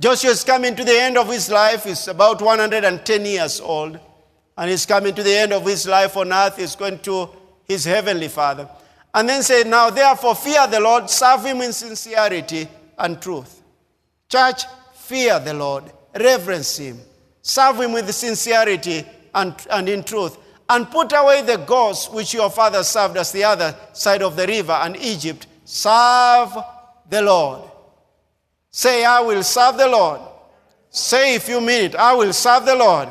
Joshua 0.00 0.30
is 0.30 0.44
coming 0.44 0.74
to 0.76 0.84
the 0.84 0.98
end 0.98 1.18
of 1.18 1.28
his 1.28 1.50
life. 1.50 1.84
He's 1.84 2.08
about 2.08 2.40
110 2.40 3.24
years 3.24 3.60
old. 3.60 3.98
And 4.56 4.70
he's 4.70 4.86
coming 4.86 5.14
to 5.14 5.22
the 5.22 5.34
end 5.34 5.52
of 5.52 5.64
his 5.64 5.86
life 5.86 6.16
on 6.16 6.32
earth. 6.32 6.56
He's 6.56 6.74
going 6.74 6.98
to 7.00 7.28
his 7.64 7.84
heavenly 7.84 8.28
Father. 8.28 8.68
And 9.14 9.28
then 9.28 9.42
say, 9.42 9.64
Now 9.64 9.90
therefore 9.90 10.34
fear 10.34 10.66
the 10.66 10.80
Lord, 10.80 11.10
serve 11.10 11.44
him 11.44 11.60
in 11.60 11.72
sincerity 11.72 12.68
and 12.98 13.20
truth. 13.20 13.62
Church, 14.28 14.64
fear 14.94 15.40
the 15.40 15.54
Lord, 15.54 15.84
reverence 16.18 16.76
him, 16.76 17.00
serve 17.42 17.80
him 17.80 17.92
with 17.92 18.12
sincerity 18.14 19.04
and, 19.34 19.54
and 19.70 19.88
in 19.88 20.04
truth, 20.04 20.38
and 20.68 20.88
put 20.88 21.12
away 21.12 21.42
the 21.42 21.56
gods 21.56 22.06
which 22.06 22.32
your 22.32 22.48
father 22.48 22.84
served 22.84 23.16
as 23.16 23.32
the 23.32 23.42
other 23.42 23.74
side 23.92 24.22
of 24.22 24.36
the 24.36 24.46
river 24.46 24.72
and 24.72 24.96
Egypt. 24.96 25.48
Serve 25.64 26.56
the 27.08 27.22
Lord. 27.22 27.68
Say, 28.70 29.04
I 29.04 29.20
will 29.20 29.42
serve 29.42 29.76
the 29.76 29.88
Lord. 29.88 30.20
Say, 30.90 31.34
if 31.34 31.48
you 31.48 31.60
mean 31.60 31.86
it, 31.86 31.96
I 31.96 32.14
will 32.14 32.32
serve 32.32 32.66
the 32.66 32.76
Lord. 32.76 33.08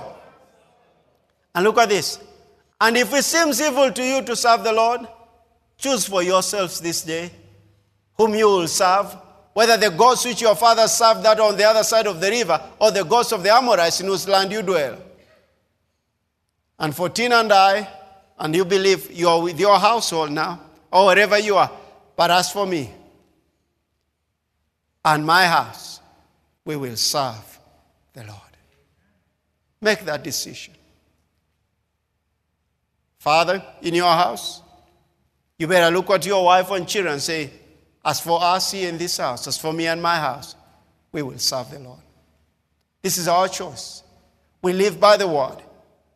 And 1.54 1.66
look 1.66 1.78
at 1.78 1.90
this. 1.90 2.20
And 2.80 2.96
if 2.96 3.14
it 3.14 3.26
seems 3.26 3.62
evil 3.62 3.92
to 3.92 4.04
you 4.04 4.22
to 4.22 4.36
serve 4.36 4.64
the 4.64 4.72
Lord, 4.72 5.02
choose 5.80 6.06
for 6.06 6.22
yourselves 6.22 6.80
this 6.80 7.02
day 7.02 7.32
whom 8.16 8.36
you 8.36 8.46
will 8.46 8.68
serve, 8.68 9.16
whether 9.54 9.78
the 9.78 9.90
gods 9.90 10.26
which 10.26 10.42
your 10.42 10.56
fathers 10.56 10.92
served 10.92 11.24
that 11.24 11.40
are 11.40 11.48
on 11.48 11.58
the 11.58 11.64
other 11.64 11.84
side 11.84 12.06
of 12.06 12.20
the 12.20 12.30
river, 12.30 12.62
or 12.80 12.92
the 12.92 13.04
gods 13.04 13.32
of 13.32 13.42
the 13.42 13.52
Amorites 13.52 14.02
in 14.02 14.08
whose 14.08 14.28
land 14.28 14.52
you 14.52 14.62
dwell. 14.62 14.98
And 16.78 16.94
for 16.94 17.10
Tina 17.10 17.38
and 17.38 17.52
I, 17.52 17.88
and 18.38 18.56
you 18.56 18.66
believe 18.66 19.10
you 19.12 19.28
are 19.28 19.42
with 19.42 19.60
your 19.60 19.80
household 19.80 20.32
now, 20.32 20.60
or 20.92 21.08
wherever 21.08 21.40
you 21.40 21.56
are. 21.56 21.72
But 22.16 22.32
as 22.32 22.52
for 22.52 22.66
me 22.66 22.90
and 25.04 25.26
my 25.26 25.46
house, 25.46 26.02
we 26.66 26.76
will 26.76 26.98
serve 26.98 27.60
the 28.14 28.24
Lord. 28.24 28.40
Make 29.82 30.04
that 30.06 30.24
decision. 30.24 30.74
Father, 33.20 33.64
in 33.82 33.94
your 33.94 34.12
house, 34.12 34.62
you 35.60 35.68
better 35.68 35.94
look 35.94 36.10
at 36.10 36.26
your 36.26 36.46
wife 36.46 36.72
and 36.72 36.88
children 36.88 37.14
and 37.14 37.22
say, 37.22 37.52
As 38.04 38.22
for 38.22 38.42
us 38.42 38.72
here 38.72 38.88
in 38.88 38.98
this 38.98 39.18
house, 39.18 39.46
as 39.46 39.58
for 39.58 39.74
me 39.74 39.88
and 39.88 40.02
my 40.02 40.16
house, 40.16 40.56
we 41.12 41.22
will 41.22 41.38
serve 41.38 41.70
the 41.70 41.80
Lord. 41.80 42.00
This 43.02 43.18
is 43.18 43.28
our 43.28 43.48
choice. 43.50 44.02
We 44.62 44.72
live 44.72 45.00
by 45.00 45.18
the 45.18 45.28
word. 45.28 45.58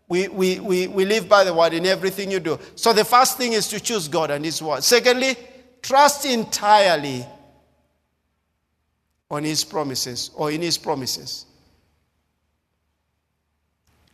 We, 0.08 0.30
we, 0.30 0.60
we, 0.60 0.88
we 0.88 1.06
live 1.06 1.28
by 1.28 1.44
the 1.44 1.54
word 1.54 1.74
in 1.74 1.86
everything 1.86 2.32
you 2.32 2.39
do. 2.39 2.58
So 2.76 2.94
the 2.94 3.04
first 3.04 3.38
thing 3.38 3.54
is 3.54 3.68
to 3.70 3.80
choose 3.80 4.08
God 4.08 4.32
and 4.32 4.46
His 4.46 4.62
word. 4.62 4.84
Secondly, 4.84 5.36
trust 5.82 6.26
entirely 6.26 7.26
on 9.30 9.44
His 9.44 9.66
promises 9.66 10.32
or 10.36 10.52
in 10.52 10.62
His 10.62 10.78
promises. 10.78 11.46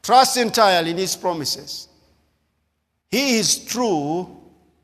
Trust 0.01 0.37
entirely 0.37 0.91
in 0.91 0.97
His 0.97 1.15
promises. 1.15 1.87
He 3.11 3.37
is 3.37 3.63
true 3.65 4.38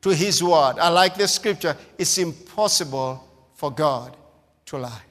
to 0.05 0.13
His 0.13 0.43
word. 0.43 0.75
I 0.79 0.89
like 0.89 1.15
the 1.15 1.27
scripture. 1.27 1.75
It's 1.97 2.19
impossible 2.19 3.27
for 3.55 3.71
God 3.71 4.15
to 4.67 4.77
lie. 4.77 5.01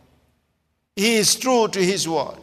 He 0.95 1.17
is 1.17 1.35
true 1.35 1.67
to 1.67 1.85
His 1.85 2.09
word. 2.09 2.37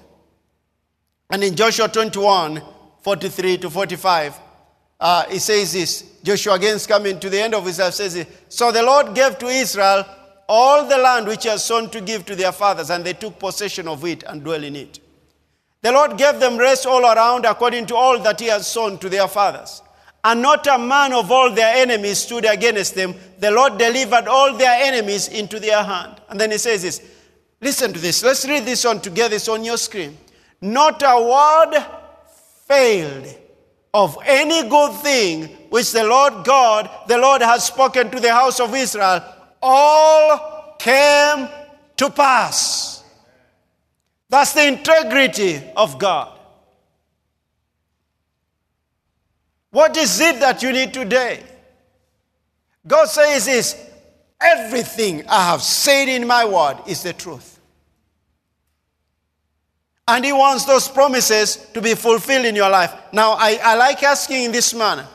And 1.30 1.45
in 1.45 1.56
Joshua 1.56 1.88
21, 1.88 2.62
43 3.04 3.58
to 3.60 3.70
45, 3.70 4.38
uh, 4.99 5.30
he 5.30 5.39
says 5.39 5.72
this. 5.72 6.04
Joshua 6.24 6.56
again 6.56 6.78
coming 6.80 7.22
to 7.22 7.30
the 7.30 7.41
end 7.41 7.56
of 7.56 7.66
his 7.66 7.80
life, 7.80 7.93
says 7.93 8.16
this. 8.16 8.28
So 8.49 8.70
the 8.70 8.84
Lord 8.84 9.16
gave 9.16 9.39
to 9.39 9.47
Israel 9.47 10.04
all 10.49 10.89
the 10.89 10.97
land 10.97 11.28
which 11.28 11.43
he 11.43 11.49
has 11.49 11.64
sworn 11.64 11.89
to 11.91 12.02
give 12.02 12.26
to 12.26 12.36
their 12.36 12.52
fathers, 12.52 12.89
and 12.89 13.06
they 13.06 13.14
took 13.14 13.39
possession 13.39 13.88
of 13.88 14.04
it 14.04 14.24
and 14.24 14.43
dwell 14.43 14.62
in 14.62 14.76
it. 14.76 14.99
The 15.84 15.93
Lord 15.93 16.18
gave 16.18 16.41
them 16.41 16.58
rest 16.58 16.86
all 16.86 17.06
around 17.06 17.45
according 17.45 17.86
to 17.86 17.95
all 17.95 18.20
that 18.20 18.41
he 18.41 18.47
has 18.47 18.68
sown 18.68 18.97
to 18.97 19.08
their 19.08 19.30
fathers. 19.30 19.82
And 20.24 20.42
not 20.42 20.68
a 20.68 20.78
man 20.78 21.14
of 21.14 21.32
all 21.32 21.52
their 21.52 21.76
enemies 21.76 22.20
stood 22.20 22.46
against 22.46 22.96
them. 22.96 23.16
The 23.40 23.52
Lord 23.52 23.78
delivered 23.78 24.28
all 24.28 24.56
their 24.56 24.84
enemies 24.84 25.28
into 25.28 25.60
their 25.60 25.84
hand. 25.84 26.22
And 26.30 26.40
then 26.40 26.52
he 26.52 26.58
says 26.58 26.84
this 26.84 27.02
Listen 27.60 27.94
to 27.94 28.00
this. 28.00 28.24
Let's 28.24 28.48
read 28.48 28.66
this 28.66 28.86
on 28.86 29.02
together. 29.02 29.36
It's 29.36 29.48
on 29.48 29.64
your 29.64 29.78
screen. 29.78 30.18
Not 30.62 31.02
a 31.04 31.22
word 31.22 31.84
failed 32.68 33.36
of 33.94 34.18
any 34.26 34.68
good 34.70 34.94
thing 35.02 35.44
which 35.70 35.92
the 35.92 36.04
Lord 36.04 36.46
God, 36.46 36.90
the 37.08 37.18
Lord 37.18 37.42
has 37.42 37.66
spoken 37.66 38.10
to 38.12 38.20
the 38.20 38.34
house 38.34 38.60
of 38.60 38.74
Israel, 38.74 39.24
all 39.62 40.76
came 40.80 41.50
to 41.98 42.10
pass. 42.10 43.04
That's 44.30 44.54
the 44.54 44.68
integrity 44.68 45.62
of 45.76 46.00
God. 46.00 46.31
What 49.72 49.96
is 49.98 50.20
it 50.20 50.40
that 50.42 50.62
you 50.62 50.72
need 50.74 50.94
today? 50.94 51.44
God 52.86 53.08
says 53.08 53.46
this 53.46 53.90
everything 54.40 55.24
I 55.28 55.46
have 55.52 55.62
said 55.62 56.10
in 56.10 56.28
my 56.28 56.46
word 56.46 56.78
is 56.88 57.04
the 57.04 57.14
truth. 57.14 57.60
And 60.08 60.26
He 60.26 60.34
wants 60.34 60.66
those 60.66 60.90
promises 60.90 61.56
to 61.74 61.82
be 61.82 61.96
fulfilled 61.96 62.46
in 62.46 62.56
your 62.56 62.70
life. 62.70 62.94
Now, 63.14 63.32
I, 63.34 63.60
I 63.64 63.76
like 63.76 64.04
asking 64.04 64.44
in 64.44 64.52
this 64.52 64.74
manner 64.74 65.08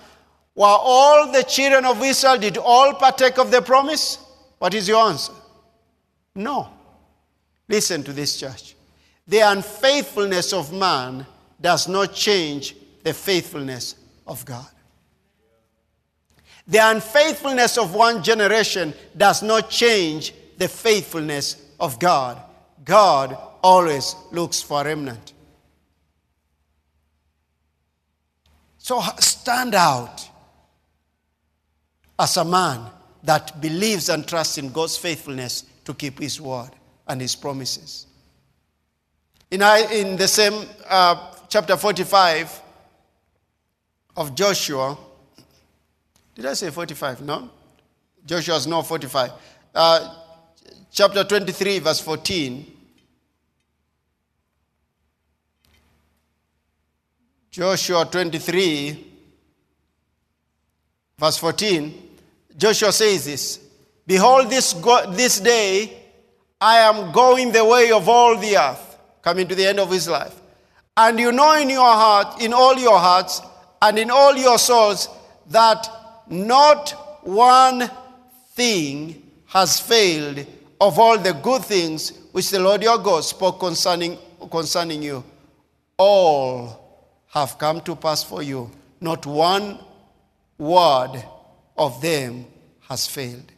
Were 0.54 0.66
all 0.66 1.30
the 1.30 1.42
children 1.42 1.84
of 1.84 2.02
Israel, 2.02 2.38
did 2.38 2.56
all 2.56 2.94
partake 2.94 3.38
of 3.38 3.50
the 3.50 3.60
promise? 3.60 4.18
What 4.58 4.72
is 4.72 4.88
your 4.88 5.06
answer? 5.06 5.34
No. 6.34 6.70
Listen 7.68 8.02
to 8.04 8.12
this, 8.12 8.40
church. 8.40 8.74
The 9.26 9.40
unfaithfulness 9.40 10.52
of 10.52 10.72
man 10.72 11.26
does 11.60 11.88
not 11.88 12.14
change 12.14 12.74
the 13.02 13.12
faithfulness 13.12 13.95
of 14.26 14.44
God. 14.44 14.66
The 16.68 16.78
unfaithfulness 16.78 17.78
of 17.78 17.94
one 17.94 18.22
generation 18.22 18.92
does 19.16 19.42
not 19.42 19.70
change 19.70 20.32
the 20.58 20.68
faithfulness 20.68 21.62
of 21.78 21.98
God. 21.98 22.42
God 22.84 23.36
always 23.62 24.16
looks 24.32 24.62
for 24.62 24.80
a 24.80 24.84
remnant. 24.84 25.32
So 28.78 29.00
stand 29.18 29.74
out 29.74 30.28
as 32.18 32.36
a 32.36 32.44
man 32.44 32.86
that 33.22 33.60
believes 33.60 34.08
and 34.08 34.26
trusts 34.26 34.58
in 34.58 34.70
God's 34.70 34.96
faithfulness 34.96 35.64
to 35.84 35.94
keep 35.94 36.20
his 36.20 36.40
word 36.40 36.70
and 37.06 37.20
his 37.20 37.34
promises. 37.36 38.06
In, 39.50 39.62
in 39.62 40.16
the 40.16 40.28
same 40.28 40.66
uh, 40.88 41.34
chapter 41.48 41.76
45, 41.76 42.62
of 44.16 44.34
Joshua. 44.34 44.96
Did 46.34 46.46
I 46.46 46.54
say 46.54 46.70
45? 46.70 47.22
No? 47.22 47.50
Joshua's 48.24 48.66
not 48.66 48.86
45. 48.86 49.32
Uh, 49.74 50.14
chapter 50.90 51.24
23, 51.24 51.78
verse 51.78 52.00
14. 52.00 52.72
Joshua 57.50 58.04
23, 58.04 59.06
verse 61.18 61.36
14. 61.38 62.02
Joshua 62.56 62.92
says 62.92 63.24
this 63.24 63.60
Behold, 64.06 64.50
this, 64.50 64.72
go- 64.74 65.10
this 65.12 65.40
day 65.40 66.02
I 66.60 66.78
am 66.78 67.12
going 67.12 67.52
the 67.52 67.64
way 67.64 67.92
of 67.92 68.08
all 68.08 68.36
the 68.36 68.56
earth, 68.56 68.98
coming 69.22 69.46
to 69.48 69.54
the 69.54 69.66
end 69.66 69.80
of 69.80 69.90
his 69.90 70.08
life. 70.08 70.34
And 70.96 71.18
you 71.18 71.32
know 71.32 71.54
in 71.56 71.70
your 71.70 71.80
heart, 71.80 72.42
in 72.42 72.52
all 72.52 72.76
your 72.76 72.98
hearts, 72.98 73.40
and 73.86 74.00
in 74.00 74.10
all 74.10 74.36
your 74.36 74.58
souls 74.58 75.08
that 75.48 75.88
not 76.28 76.90
one 77.22 77.88
thing 78.54 79.22
has 79.46 79.78
failed 79.78 80.44
of 80.80 80.98
all 80.98 81.16
the 81.16 81.32
good 81.34 81.64
things 81.64 82.10
which 82.32 82.50
the 82.50 82.58
Lord 82.58 82.82
your 82.82 82.98
God 82.98 83.22
spoke 83.22 83.60
concerning, 83.60 84.18
concerning 84.50 85.02
you. 85.04 85.22
All 85.96 87.06
have 87.28 87.56
come 87.58 87.80
to 87.82 87.94
pass 87.94 88.24
for 88.24 88.42
you. 88.42 88.70
Not 89.00 89.24
one 89.24 89.78
word 90.58 91.22
of 91.78 92.00
them 92.02 92.44
has 92.88 93.06
failed. 93.06 93.52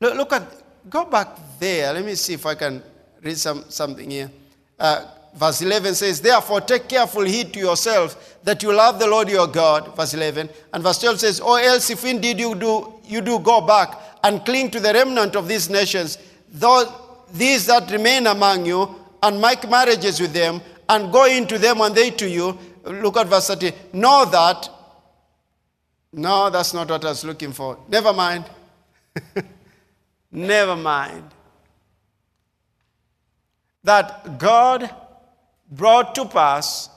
Look, 0.00 0.16
look 0.16 0.32
at, 0.32 0.42
go 0.90 1.04
back 1.04 1.28
there. 1.60 1.92
Let 1.92 2.04
me 2.04 2.16
see 2.16 2.34
if 2.34 2.44
I 2.46 2.56
can 2.56 2.82
read 3.22 3.38
some, 3.38 3.64
something 3.68 4.10
here. 4.10 4.30
Uh, 4.78 5.06
verse 5.38 5.62
11 5.62 5.94
says, 5.94 6.20
Therefore, 6.20 6.60
take 6.60 6.88
careful 6.88 7.22
heed 7.22 7.52
to 7.54 7.60
yourself 7.60 8.38
that 8.44 8.62
you 8.62 8.72
love 8.72 8.98
the 8.98 9.06
Lord 9.06 9.28
your 9.28 9.46
God. 9.46 9.96
Verse 9.96 10.14
11. 10.14 10.48
And 10.72 10.82
verse 10.82 10.98
12 10.98 11.20
says, 11.20 11.40
Or 11.40 11.60
else, 11.60 11.90
if 11.90 12.04
indeed 12.04 12.40
you 12.40 12.54
do, 12.54 12.94
you 13.04 13.20
do 13.20 13.38
go 13.38 13.60
back 13.60 13.98
and 14.24 14.44
cling 14.44 14.70
to 14.72 14.80
the 14.80 14.92
remnant 14.92 15.36
of 15.36 15.48
these 15.48 15.70
nations, 15.70 16.18
though 16.50 16.92
these 17.32 17.66
that 17.66 17.90
remain 17.90 18.26
among 18.26 18.66
you, 18.66 18.94
and 19.22 19.40
make 19.40 19.68
marriages 19.68 20.20
with 20.20 20.32
them, 20.32 20.60
and 20.88 21.12
go 21.12 21.26
into 21.26 21.58
them 21.58 21.80
and 21.80 21.94
they 21.94 22.10
to 22.10 22.28
you. 22.28 22.58
Look 22.84 23.16
at 23.16 23.26
verse 23.26 23.48
13. 23.48 23.72
Know 23.92 24.24
that. 24.24 24.68
No, 26.12 26.48
that's 26.50 26.72
not 26.72 26.88
what 26.88 27.04
I 27.04 27.08
was 27.08 27.24
looking 27.24 27.52
for. 27.52 27.78
Never 27.88 28.12
mind. 28.12 28.44
Never 30.32 30.76
mind. 30.76 31.24
That 33.84 34.38
God 34.38 34.94
brought 35.70 36.14
to 36.14 36.24
pass 36.24 36.88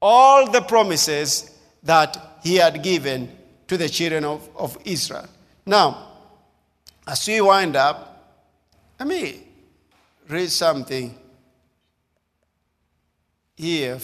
all 0.00 0.50
the 0.50 0.60
promises 0.60 1.50
that 1.82 2.38
he 2.42 2.56
had 2.56 2.82
given 2.82 3.30
to 3.68 3.76
the 3.76 3.88
children 3.88 4.24
of, 4.24 4.48
of 4.56 4.78
Israel. 4.84 5.26
Now, 5.64 6.12
as 7.06 7.26
we 7.26 7.40
wind 7.40 7.76
up, 7.76 8.12
let 8.98 9.08
me 9.08 9.42
read 10.28 10.50
something 10.50 11.16
here. 13.56 13.98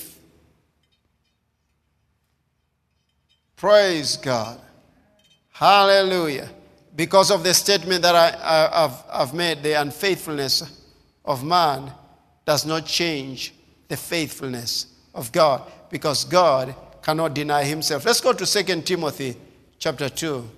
Praise 3.56 4.16
God. 4.16 4.60
Hallelujah. 5.52 6.48
Because 6.94 7.30
of 7.30 7.44
the 7.44 7.54
statement 7.54 8.02
that 8.02 8.14
I, 8.14 8.80
have 8.82 9.04
I've 9.10 9.34
made, 9.34 9.62
the 9.62 9.80
unfaithfulness 9.80 10.84
of 11.24 11.44
man 11.44 11.92
does 12.44 12.66
not 12.66 12.86
change 12.86 13.54
the 13.88 13.96
faithfulness 13.96 14.86
of 15.14 15.32
God 15.32 15.70
because 15.90 16.24
God 16.24 16.74
cannot 17.02 17.34
deny 17.34 17.64
himself. 17.64 18.04
Let's 18.04 18.20
go 18.20 18.32
to 18.32 18.46
2 18.46 18.82
Timothy 18.82 19.36
chapter 19.78 20.08
2, 20.08 20.48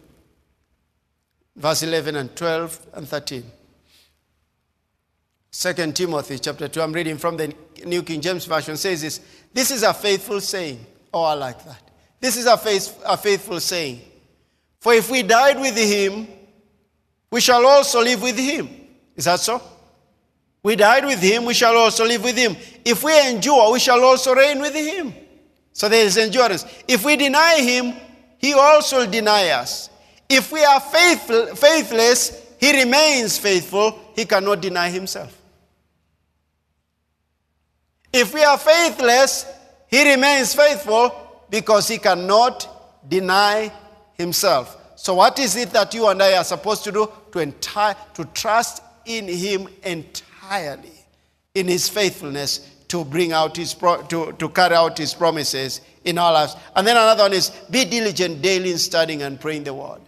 verse 1.56 1.82
11 1.82 2.16
and 2.16 2.36
12 2.36 2.86
and 2.94 3.08
13. 3.08 3.44
2 5.50 5.92
Timothy 5.92 6.38
chapter 6.38 6.68
2, 6.68 6.82
I'm 6.82 6.92
reading 6.92 7.16
from 7.16 7.36
the 7.36 7.54
New 7.84 8.02
King 8.02 8.20
James 8.20 8.44
Version, 8.44 8.76
says 8.76 9.02
this 9.02 9.20
This 9.52 9.70
is 9.70 9.82
a 9.82 9.94
faithful 9.94 10.40
saying. 10.40 10.84
Oh, 11.12 11.22
I 11.22 11.34
like 11.34 11.64
that. 11.64 11.90
This 12.20 12.36
is 12.36 12.46
a, 12.46 12.56
faith, 12.56 13.00
a 13.06 13.16
faithful 13.16 13.60
saying. 13.60 14.00
For 14.80 14.94
if 14.94 15.10
we 15.10 15.22
died 15.22 15.60
with 15.60 15.76
him, 15.76 16.26
we 17.30 17.40
shall 17.40 17.64
also 17.64 18.02
live 18.02 18.20
with 18.20 18.38
him. 18.38 18.68
Is 19.16 19.26
that 19.26 19.40
so? 19.40 19.62
We 20.64 20.76
died 20.76 21.04
with 21.04 21.20
him, 21.20 21.44
we 21.44 21.52
shall 21.52 21.76
also 21.76 22.06
live 22.06 22.24
with 22.24 22.38
him. 22.38 22.56
If 22.86 23.04
we 23.04 23.12
endure, 23.28 23.70
we 23.70 23.78
shall 23.78 24.02
also 24.02 24.34
reign 24.34 24.60
with 24.60 24.74
him. 24.74 25.12
So 25.74 25.90
there 25.90 26.06
is 26.06 26.16
endurance. 26.16 26.64
If 26.88 27.04
we 27.04 27.16
deny 27.16 27.60
him, 27.60 27.94
he 28.38 28.54
also 28.54 29.00
will 29.00 29.10
deny 29.10 29.50
us. 29.50 29.90
If 30.26 30.50
we 30.50 30.64
are 30.64 30.80
faithful, 30.80 31.54
faithless, 31.54 32.42
he 32.58 32.82
remains 32.82 33.36
faithful. 33.36 34.12
He 34.16 34.24
cannot 34.24 34.62
deny 34.62 34.88
himself. 34.88 35.38
If 38.10 38.32
we 38.32 38.42
are 38.42 38.56
faithless, 38.56 39.44
he 39.88 40.10
remains 40.10 40.54
faithful 40.54 41.44
because 41.50 41.88
he 41.88 41.98
cannot 41.98 43.06
deny 43.06 43.70
himself. 44.14 44.78
So, 44.96 45.14
what 45.14 45.38
is 45.38 45.56
it 45.56 45.72
that 45.72 45.92
you 45.92 46.08
and 46.08 46.22
I 46.22 46.38
are 46.38 46.44
supposed 46.44 46.84
to 46.84 46.92
do? 46.92 47.12
To, 47.32 47.38
entire, 47.40 47.96
to 48.14 48.24
trust 48.26 48.82
in 49.04 49.28
him 49.28 49.68
entirely 49.82 50.30
entirely 50.44 50.92
in 51.54 51.68
his 51.68 51.88
faithfulness 51.88 52.70
to 52.88 53.04
bring 53.04 53.32
out 53.32 53.56
his 53.56 53.74
pro- 53.74 54.02
to, 54.02 54.32
to 54.32 54.48
carry 54.48 54.74
out 54.74 54.98
his 54.98 55.14
promises 55.14 55.80
in 56.04 56.18
our 56.18 56.32
lives. 56.32 56.56
And 56.74 56.86
then 56.86 56.96
another 56.96 57.24
one 57.24 57.32
is 57.32 57.50
be 57.70 57.84
diligent 57.84 58.42
daily 58.42 58.72
in 58.72 58.78
studying 58.78 59.22
and 59.22 59.40
praying 59.40 59.64
the 59.64 59.74
word. 59.74 60.00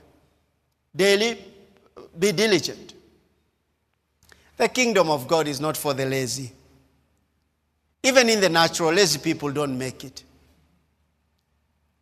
Daily, 0.94 1.38
be 2.18 2.32
diligent. 2.32 2.94
The 4.56 4.68
kingdom 4.68 5.10
of 5.10 5.28
God 5.28 5.48
is 5.48 5.60
not 5.60 5.76
for 5.76 5.94
the 5.94 6.06
lazy. 6.06 6.52
Even 8.02 8.28
in 8.28 8.40
the 8.40 8.48
natural, 8.48 8.92
lazy 8.92 9.18
people 9.18 9.50
don't 9.52 9.76
make 9.76 10.04
it. 10.04 10.22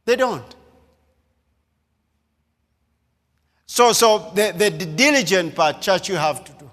They 0.04 0.16
don't. 0.16 0.54
So, 3.66 3.92
so 3.92 4.30
the, 4.34 4.54
the 4.56 4.70
diligent 4.70 5.54
part, 5.54 5.80
church, 5.80 6.08
you 6.08 6.16
have 6.16 6.44
to 6.44 6.52
do. 6.52 6.70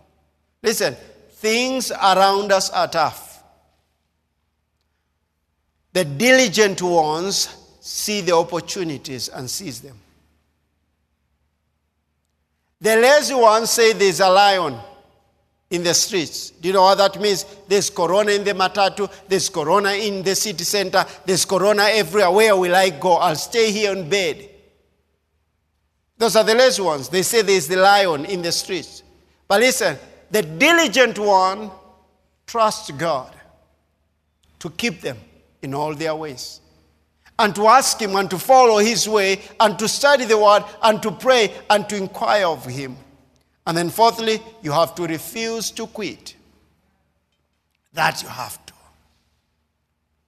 Listen, 0.61 0.95
Things 1.41 1.89
around 1.89 2.51
us 2.51 2.69
are 2.69 2.87
tough. 2.87 3.43
The 5.91 6.05
diligent 6.05 6.83
ones 6.83 7.49
see 7.79 8.21
the 8.21 8.35
opportunities 8.35 9.27
and 9.27 9.49
seize 9.49 9.81
them. 9.81 9.97
The 12.79 12.95
lazy 12.95 13.33
ones 13.33 13.71
say 13.71 13.93
there's 13.93 14.19
a 14.19 14.29
lion 14.29 14.77
in 15.71 15.81
the 15.81 15.95
streets. 15.95 16.51
Do 16.51 16.67
you 16.67 16.75
know 16.75 16.83
what 16.83 16.99
that 16.99 17.19
means? 17.19 17.43
There's 17.67 17.89
corona 17.89 18.33
in 18.33 18.43
the 18.43 18.53
matatu, 18.53 19.11
there's 19.27 19.49
corona 19.49 19.93
in 19.93 20.21
the 20.21 20.35
city 20.35 20.63
center, 20.63 21.03
there's 21.25 21.45
corona 21.45 21.87
everywhere. 21.89 22.29
Where 22.29 22.55
will 22.55 22.75
I 22.75 22.91
go? 22.91 23.13
I'll 23.13 23.35
stay 23.35 23.71
here 23.71 23.93
in 23.93 24.07
bed. 24.07 24.47
Those 26.19 26.35
are 26.35 26.43
the 26.43 26.53
lazy 26.53 26.83
ones. 26.83 27.09
They 27.09 27.23
say 27.23 27.41
there's 27.41 27.67
the 27.67 27.77
lion 27.77 28.25
in 28.25 28.43
the 28.43 28.51
streets. 28.51 29.01
But 29.47 29.61
listen, 29.61 29.97
the 30.31 30.41
diligent 30.41 31.19
one 31.19 31.69
trusts 32.47 32.91
God 32.91 33.35
to 34.59 34.69
keep 34.69 35.01
them 35.01 35.17
in 35.61 35.73
all 35.73 35.93
their 35.93 36.15
ways 36.15 36.61
and 37.37 37.55
to 37.55 37.67
ask 37.67 37.99
Him 37.99 38.15
and 38.15 38.29
to 38.29 38.37
follow 38.37 38.77
His 38.77 39.07
way 39.07 39.41
and 39.59 39.77
to 39.79 39.87
study 39.87 40.25
the 40.25 40.37
Word 40.37 40.63
and 40.83 41.01
to 41.03 41.11
pray 41.11 41.53
and 41.69 41.87
to 41.89 41.95
inquire 41.95 42.45
of 42.45 42.65
Him. 42.65 42.95
And 43.65 43.77
then, 43.77 43.89
fourthly, 43.89 44.39
you 44.61 44.71
have 44.71 44.95
to 44.95 45.03
refuse 45.03 45.71
to 45.71 45.87
quit. 45.87 46.35
That 47.93 48.23
you 48.23 48.29
have 48.29 48.65
to. 48.65 48.73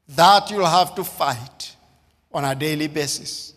That 0.09 0.51
you'll 0.51 0.65
have 0.65 0.95
to 0.95 1.03
fight 1.03 1.75
on 2.31 2.45
a 2.45 2.55
daily 2.55 2.87
basis. 2.87 3.53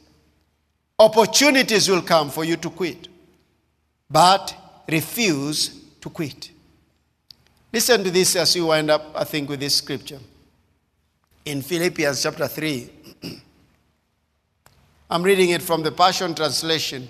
Opportunities 0.99 1.89
will 1.89 2.03
come 2.03 2.31
for 2.31 2.45
you 2.45 2.57
to 2.57 2.71
quit, 2.71 3.09
but 4.11 4.55
refuse 4.89 5.86
to 6.07 6.11
quit. 6.11 6.51
Listen 7.73 8.05
to 8.05 8.11
this 8.13 8.37
as 8.37 8.55
you 8.55 8.67
wind 8.67 8.91
up, 8.91 9.13
I 9.15 9.25
think, 9.25 9.49
with 9.49 9.59
this 9.59 9.75
scripture. 9.75 10.21
In 11.45 11.63
Philippians 11.63 12.23
chapter 12.23 12.47
3, 12.47 12.91
I'm 15.11 15.23
reading 15.23 15.51
it 15.51 15.63
from 15.63 15.83
the 15.83 15.91
Passion 15.91 16.33
Translation, 16.35 17.09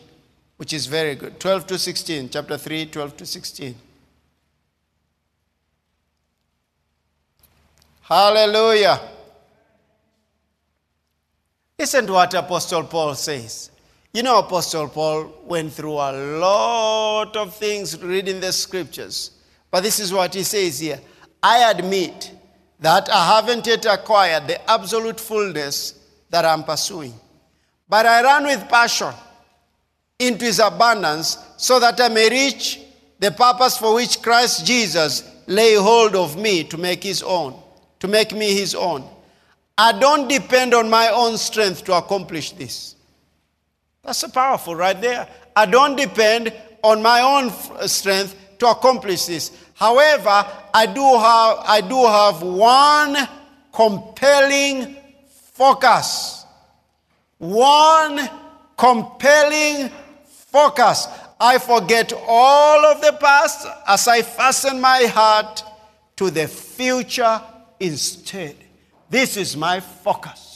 which 0.57 0.73
is 0.73 0.87
very 0.87 1.15
good. 1.15 1.39
12 1.39 1.67
to 1.67 1.79
16, 1.79 2.31
chapter 2.31 2.57
3, 2.57 2.87
12 2.87 3.17
to 3.19 3.27
16. 3.27 3.75
Hallelujah. 8.01 9.01
Listen 11.79 12.07
to 12.07 12.13
what 12.15 12.33
Apostle 12.33 12.85
Paul 12.85 13.15
says. 13.15 13.71
You 14.17 14.23
know, 14.23 14.39
Apostle 14.39 14.89
Paul 14.89 15.31
went 15.45 15.75
through 15.75 15.93
a 15.93 16.39
lot 16.39 17.37
of 17.37 17.55
things 17.55 18.03
reading 18.03 18.41
the 18.41 18.51
scriptures. 18.51 19.33
But 19.71 19.83
this 19.83 20.01
is 20.01 20.11
what 20.11 20.33
he 20.33 20.43
says 20.43 20.81
here 20.81 20.99
I 21.43 21.71
admit 21.71 22.33
that 22.81 23.11
I 23.11 23.37
haven't 23.37 23.67
yet 23.67 23.85
acquired 23.85 24.49
the 24.49 24.71
absolute 24.71 25.21
fullness 25.21 26.01
that 26.31 26.47
I'm 26.47 26.65
pursuing. 26.65 27.13
But 27.91 28.07
I 28.07 28.23
run 28.23 28.45
with 28.45 28.67
passion 28.71 29.13
into 30.19 30.47
his 30.47 30.61
abundance 30.61 31.37
so 31.59 31.79
that 31.79 32.01
I 32.01 32.09
may 32.09 32.31
reach 32.31 32.81
the 33.19 33.33
purpose 33.33 33.77
for 33.77 33.97
which 33.97 34.23
Christ 34.23 34.65
Jesus 34.65 35.31
lay 35.47 35.75
hold 35.75 36.17
of 36.17 36.39
me 36.39 36.65
to 36.65 36.79
make 36.79 37.03
his 37.03 37.23
own, 37.23 37.55
to 38.01 38.09
make 38.09 38.33
me 38.33 38.55
his 38.55 38.75
own. 38.75 39.07
I 39.77 39.93
don't 39.93 40.27
depend 40.27 40.73
on 40.73 40.89
my 40.89 41.11
own 41.11 41.37
strength 41.37 41.85
to 41.85 41.93
accomplish 41.93 42.53
this. 42.53 42.96
That's 44.07 44.19
so 44.21 44.29
powerful 44.29 44.77
right 44.77 44.99
there. 45.01 45.29
I 45.57 45.67
don't 45.67 45.97
depend 45.97 46.53
on 46.83 47.03
my 47.03 47.21
own 47.23 47.51
uh, 47.77 47.89
strength 47.89 48.37
to 48.61 48.69
accomplish 48.69 49.27
this. 49.27 49.51
However, 49.75 50.47
I 50.73 50.87
do 50.87 51.03
have, 51.03 51.59
I 51.67 51.81
do 51.81 52.07
have 52.07 52.41
one 52.43 53.17
compelling 53.73 54.97
focus. 55.53 56.45
One 57.39 58.21
compelling 58.77 59.91
focus. 60.25 61.09
I 61.41 61.59
forget 61.59 62.13
all 62.29 62.85
of 62.87 63.01
the 63.01 63.13
past 63.21 63.67
as 63.89 64.07
I 64.07 64.23
fasten 64.23 64.81
my 64.81 65.03
heart 65.07 65.65
to 66.15 66.31
the 66.31 66.47
future 66.47 67.43
instead. 67.81 68.57
This 69.11 69.37
is 69.37 69.57
my 69.57 69.81
focus. 69.81 70.56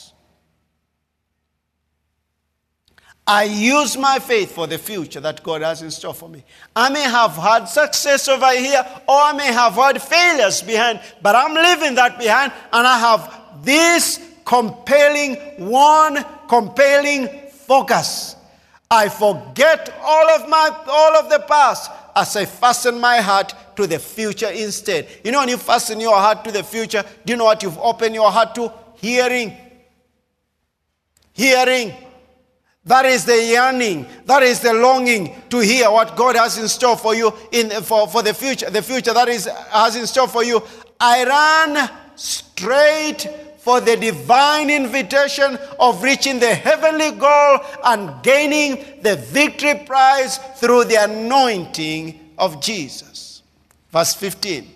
I 3.31 3.43
use 3.43 3.97
my 3.97 4.19
faith 4.19 4.51
for 4.51 4.67
the 4.67 4.77
future 4.77 5.21
that 5.21 5.41
God 5.41 5.61
has 5.61 5.81
in 5.81 5.89
store 5.89 6.13
for 6.13 6.27
me. 6.27 6.43
I 6.75 6.89
may 6.89 7.03
have 7.03 7.31
had 7.31 7.63
success 7.63 8.27
over 8.27 8.51
here, 8.51 8.85
or 9.07 9.15
I 9.15 9.31
may 9.31 9.53
have 9.53 9.75
had 9.75 10.01
failures 10.01 10.61
behind, 10.61 10.99
but 11.21 11.33
I'm 11.33 11.53
leaving 11.53 11.95
that 11.95 12.19
behind, 12.19 12.51
and 12.73 12.85
I 12.85 12.99
have 12.99 13.63
this 13.63 14.19
compelling, 14.43 15.35
one 15.59 16.25
compelling 16.49 17.29
focus. 17.51 18.35
I 18.89 19.07
forget 19.07 19.95
all 20.01 20.29
of 20.31 20.49
my 20.49 20.69
all 20.89 21.15
of 21.15 21.29
the 21.29 21.39
past 21.47 21.89
as 22.13 22.35
I 22.35 22.43
fasten 22.43 22.99
my 22.99 23.21
heart 23.21 23.55
to 23.77 23.87
the 23.87 23.99
future 23.99 24.51
instead. 24.51 25.07
You 25.23 25.31
know, 25.31 25.39
when 25.39 25.47
you 25.47 25.57
fasten 25.57 26.01
your 26.01 26.17
heart 26.17 26.43
to 26.43 26.51
the 26.51 26.63
future, 26.63 27.05
do 27.25 27.31
you 27.31 27.37
know 27.37 27.45
what 27.45 27.63
you've 27.63 27.77
opened 27.77 28.13
your 28.13 28.29
heart 28.29 28.55
to? 28.55 28.73
Hearing. 28.95 29.55
Hearing. 31.31 31.93
That 32.85 33.05
is 33.05 33.25
the 33.25 33.43
yearning. 33.43 34.07
That 34.25 34.41
is 34.41 34.59
the 34.59 34.73
longing 34.73 35.35
to 35.49 35.59
hear 35.59 35.91
what 35.91 36.15
God 36.15 36.35
has 36.35 36.57
in 36.57 36.67
store 36.67 36.97
for 36.97 37.13
you 37.13 37.31
in 37.51 37.69
for, 37.83 38.07
for 38.07 38.23
the 38.23 38.33
future. 38.33 38.69
The 38.69 38.81
future 38.81 39.13
that 39.13 39.29
is 39.29 39.45
has 39.45 39.95
in 39.95 40.07
store 40.07 40.27
for 40.27 40.43
you. 40.43 40.61
I 40.99 41.23
ran 41.25 41.89
straight 42.15 43.27
for 43.59 43.79
the 43.79 43.95
divine 43.95 44.71
invitation 44.71 45.59
of 45.79 46.01
reaching 46.01 46.39
the 46.39 46.53
heavenly 46.53 47.11
goal 47.11 47.59
and 47.83 48.23
gaining 48.23 48.83
the 49.03 49.15
victory 49.15 49.83
prize 49.85 50.39
through 50.55 50.85
the 50.85 50.95
anointing 50.95 52.31
of 52.39 52.59
Jesus. 52.61 53.43
Verse 53.91 54.15
15. 54.15 54.67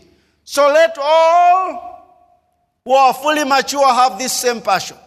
So 0.44 0.68
let 0.68 0.96
all 1.00 1.96
who 2.86 2.94
are 2.94 3.14
fully 3.16 3.44
mature 3.44 3.88
have 3.88 4.20
this 4.20 4.34
same 4.34 4.62
passion. 4.62 4.98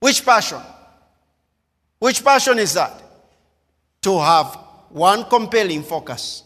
Which 0.00 0.24
passion? 0.24 0.60
Which 2.04 2.22
passion 2.22 2.58
is 2.58 2.74
that? 2.74 3.02
To 4.02 4.18
have 4.20 4.58
one 4.90 5.24
compelling 5.24 5.82
focus. 5.82 6.42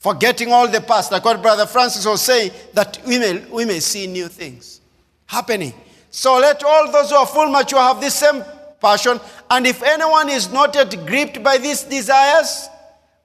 Forgetting 0.00 0.50
all 0.50 0.66
the 0.66 0.80
past, 0.80 1.12
like 1.12 1.24
what 1.24 1.40
Brother 1.40 1.66
Francis 1.66 2.04
was 2.04 2.20
saying, 2.20 2.50
that 2.74 3.00
we 3.06 3.20
may, 3.20 3.38
we 3.46 3.64
may 3.64 3.78
see 3.78 4.08
new 4.08 4.26
things 4.26 4.80
happening. 5.26 5.72
So 6.10 6.36
let 6.40 6.64
all 6.64 6.90
those 6.90 7.10
who 7.10 7.16
are 7.16 7.26
full 7.26 7.48
mature 7.48 7.78
have 7.78 8.00
this 8.00 8.16
same 8.16 8.42
passion. 8.80 9.20
And 9.48 9.68
if 9.68 9.84
anyone 9.84 10.28
is 10.28 10.52
not 10.52 10.74
yet 10.74 11.06
gripped 11.06 11.44
by 11.44 11.56
these 11.56 11.84
desires, 11.84 12.68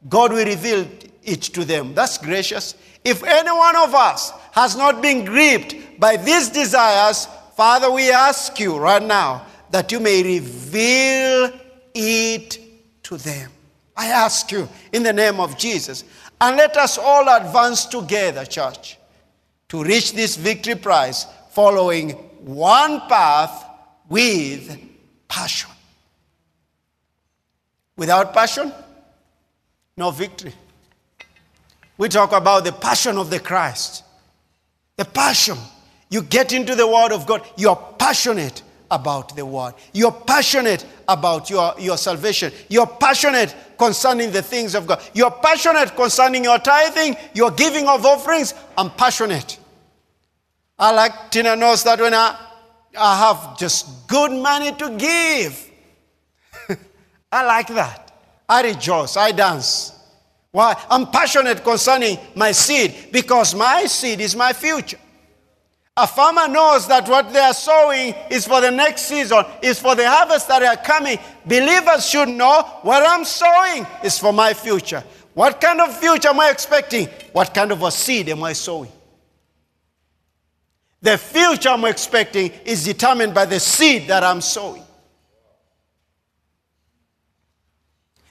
God 0.07 0.31
will 0.31 0.45
reveal 0.45 0.87
it 1.23 1.41
to 1.41 1.65
them. 1.65 1.95
That's 1.95 2.19
gracious. 2.19 2.75
If 3.03 3.23
any 3.23 3.51
one 3.51 3.75
of 3.77 3.95
us 3.95 4.31
has 4.51 4.77
not 4.77 5.01
been 5.01 5.25
gripped 5.25 5.99
by 5.99 6.17
these 6.17 6.49
desires, 6.49 7.27
Father, 7.57 7.91
we 7.91 8.11
ask 8.11 8.59
you 8.59 8.77
right 8.77 9.01
now 9.01 9.47
that 9.75 9.91
you 9.91 9.99
may 9.99 10.23
reveal 10.23 11.51
it 11.93 12.57
to 13.03 13.17
them. 13.17 13.51
I 13.97 14.07
ask 14.07 14.49
you 14.49 14.69
in 14.93 15.03
the 15.03 15.11
name 15.11 15.41
of 15.41 15.57
Jesus. 15.57 16.05
And 16.39 16.55
let 16.55 16.77
us 16.77 16.97
all 16.97 17.27
advance 17.27 17.83
together, 17.85 18.45
church, 18.45 18.97
to 19.67 19.83
reach 19.83 20.13
this 20.13 20.37
victory 20.37 20.75
prize 20.75 21.25
following 21.49 22.11
one 22.39 23.01
path 23.09 23.65
with 24.07 24.79
passion. 25.27 25.71
Without 27.97 28.33
passion, 28.33 28.71
no 29.97 30.09
victory. 30.09 30.53
We 31.97 32.07
talk 32.07 32.31
about 32.31 32.63
the 32.63 32.71
passion 32.71 33.17
of 33.17 33.29
the 33.29 33.41
Christ. 33.41 34.05
The 34.95 35.03
passion. 35.03 35.57
You 36.09 36.21
get 36.21 36.53
into 36.53 36.75
the 36.75 36.87
Word 36.87 37.11
of 37.11 37.27
God, 37.27 37.45
you're 37.57 37.75
passionate 37.99 38.61
about 38.91 39.35
the 39.35 39.45
Word. 39.45 39.73
You're 39.93 40.11
passionate 40.11 40.85
about 41.07 41.49
your, 41.49 41.73
your 41.79 41.97
salvation. 41.97 42.51
You're 42.69 42.87
passionate 42.87 43.55
concerning 43.77 44.31
the 44.31 44.41
things 44.41 44.75
of 44.75 44.87
God. 44.87 45.01
You're 45.13 45.31
passionate 45.31 45.95
concerning 45.95 46.43
your 46.43 46.59
tithing, 46.59 47.15
your 47.33 47.51
giving 47.51 47.87
of 47.87 48.05
offerings. 48.05 48.53
I'm 48.77 48.91
passionate. 48.91 49.59
I 50.77 50.91
like 50.91 51.31
Tina 51.31 51.55
knows 51.55 51.83
that 51.83 51.99
when 51.99 52.13
I, 52.13 52.37
I 52.97 53.17
have 53.17 53.57
just 53.57 54.07
good 54.07 54.31
money 54.31 54.73
to 54.73 54.89
give, 54.97 55.69
I 57.31 57.45
like 57.45 57.67
that. 57.67 58.11
I 58.47 58.61
rejoice, 58.61 59.17
I 59.17 59.31
dance. 59.31 59.91
Why? 60.51 60.81
I'm 60.89 61.07
passionate 61.07 61.63
concerning 61.63 62.17
my 62.35 62.51
seed 62.51 63.09
because 63.11 63.53
my 63.55 63.85
seed 63.85 64.21
is 64.21 64.35
my 64.35 64.53
future. 64.53 64.97
A 65.97 66.05
farmer 66.05 66.49
knows 66.49 66.87
that 66.87 67.07
what 67.07 67.31
they 67.31 67.39
are 67.39 67.53
sowing 67.53 68.13
is 68.29 68.45
for 68.45 68.59
the 68.59 68.69
next 68.69 69.03
season, 69.03 69.45
is 69.61 69.79
for 69.79 69.95
the 69.95 70.05
harvest 70.05 70.49
that 70.49 70.61
are 70.61 70.75
coming. 70.75 71.17
Believers 71.45 72.09
should 72.09 72.27
know 72.27 72.63
what 72.81 73.01
I'm 73.07 73.23
sowing 73.23 73.87
is 74.03 74.19
for 74.19 74.33
my 74.33 74.53
future. 74.53 75.01
What 75.33 75.61
kind 75.61 75.79
of 75.79 75.97
future 75.97 76.29
am 76.29 76.39
I 76.41 76.49
expecting? 76.49 77.07
What 77.31 77.53
kind 77.53 77.71
of 77.71 77.81
a 77.81 77.91
seed 77.91 78.27
am 78.27 78.43
I 78.43 78.51
sowing? 78.51 78.91
The 81.01 81.17
future 81.17 81.69
I'm 81.69 81.85
expecting 81.85 82.51
is 82.65 82.83
determined 82.83 83.33
by 83.33 83.45
the 83.45 83.59
seed 83.59 84.07
that 84.07 84.23
I'm 84.23 84.41
sowing. 84.41 84.84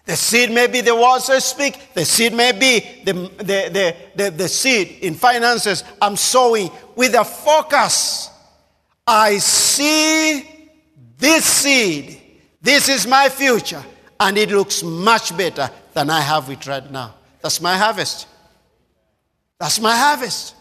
The 0.05 0.17
seed 0.17 0.51
may 0.51 0.67
be 0.67 0.83
the 0.83 0.95
words 0.95 1.31
I 1.31 1.39
speak. 1.39 1.95
The 1.95 2.05
seed 2.05 2.35
may 2.35 2.53
be 2.53 3.03
the, 3.05 3.13
the, 3.13 3.45
the, 3.45 3.97
the, 4.15 4.31
the 4.31 4.49
seed 4.49 4.99
in 5.01 5.15
finances 5.15 5.83
I'm 6.01 6.17
sowing 6.17 6.71
with 6.95 7.15
a 7.15 7.25
focus. 7.25 8.29
I 9.07 9.39
see 9.39 10.47
this 11.17 11.45
seed. 11.45 12.21
This 12.61 12.89
is 12.89 13.07
my 13.07 13.29
future. 13.29 13.83
And 14.21 14.37
it 14.37 14.51
looks 14.51 14.83
much 14.83 15.37
better 15.37 15.71
than 15.93 16.11
I 16.11 16.21
have 16.21 16.51
it 16.51 16.67
right 16.67 16.91
now. 16.91 17.15
That's 17.41 17.61
my 17.61 17.77
harvest. 17.77 18.27
That's 19.59 19.81
my 19.81 19.97
harvest. 19.97 20.55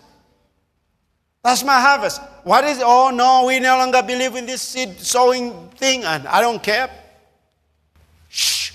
That's 1.44 1.64
my 1.64 1.80
harvest. 1.80 2.22
What 2.44 2.64
is, 2.64 2.82
oh 2.82 3.12
no, 3.14 3.46
we 3.48 3.60
no 3.60 3.78
longer 3.78 4.02
believe 4.02 4.36
in 4.36 4.46
this 4.46 4.62
seed 4.62 5.00
sowing 5.00 5.70
thing, 5.72 6.04
and 6.04 6.28
I 6.28 6.42
don't 6.42 6.62
care. 6.62 6.90
Shh, 8.30 8.73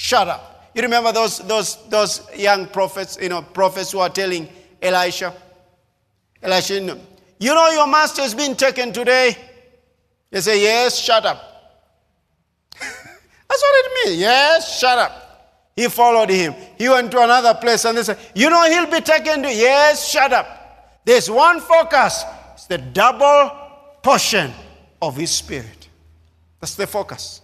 shut 0.00 0.28
up. 0.28 0.70
You 0.74 0.80
remember 0.80 1.12
those, 1.12 1.40
those, 1.40 1.76
those 1.90 2.26
young 2.34 2.66
prophets, 2.68 3.18
you 3.20 3.28
know, 3.28 3.42
prophets 3.42 3.92
who 3.92 3.98
are 3.98 4.08
telling 4.08 4.48
Elisha, 4.80 5.34
Elisha, 6.42 6.98
you 7.38 7.54
know 7.54 7.70
your 7.70 7.86
master 7.86 8.22
has 8.22 8.34
been 8.34 8.56
taken 8.56 8.94
today? 8.94 9.36
They 10.30 10.40
say, 10.40 10.62
yes, 10.62 10.98
shut 10.98 11.26
up. 11.26 11.38
That's 12.80 13.62
what 13.62 13.84
it 13.84 14.08
means. 14.08 14.20
Yes, 14.20 14.78
shut 14.78 14.96
up. 14.96 15.72
He 15.76 15.86
followed 15.88 16.30
him. 16.30 16.54
He 16.78 16.88
went 16.88 17.10
to 17.10 17.20
another 17.22 17.52
place 17.54 17.84
and 17.84 17.98
they 17.98 18.02
said, 18.02 18.18
You 18.34 18.48
know, 18.48 18.68
he'll 18.70 18.90
be 18.90 19.00
taken 19.00 19.42
to. 19.42 19.48
Yes, 19.48 20.08
shut 20.08 20.32
up. 20.32 21.00
There's 21.04 21.30
one 21.30 21.60
focus. 21.60 22.24
It's 22.54 22.66
the 22.66 22.78
double 22.78 23.50
portion 24.02 24.52
of 25.02 25.16
his 25.16 25.30
spirit. 25.30 25.88
That's 26.60 26.74
the 26.74 26.86
focus. 26.86 27.42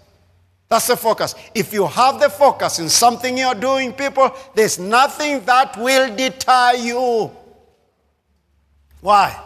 That's 0.69 0.89
the 0.89 0.97
focus. 0.97 1.35
If 1.55 1.73
you 1.73 1.87
have 1.87 2.21
the 2.21 2.29
focus 2.29 2.79
in 2.79 2.89
something 2.89 3.39
you're 3.39 3.55
doing, 3.55 3.93
people, 3.93 4.35
there's 4.55 4.79
nothing 4.79 5.45
that 5.45 5.77
will 5.77 6.15
deter 6.15 6.73
you. 6.75 7.31
Why? 9.01 9.41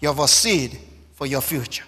You 0.00 0.08
have 0.08 0.18
a 0.18 0.28
seed 0.28 0.78
for 1.12 1.26
your 1.26 1.42
future. 1.42 1.84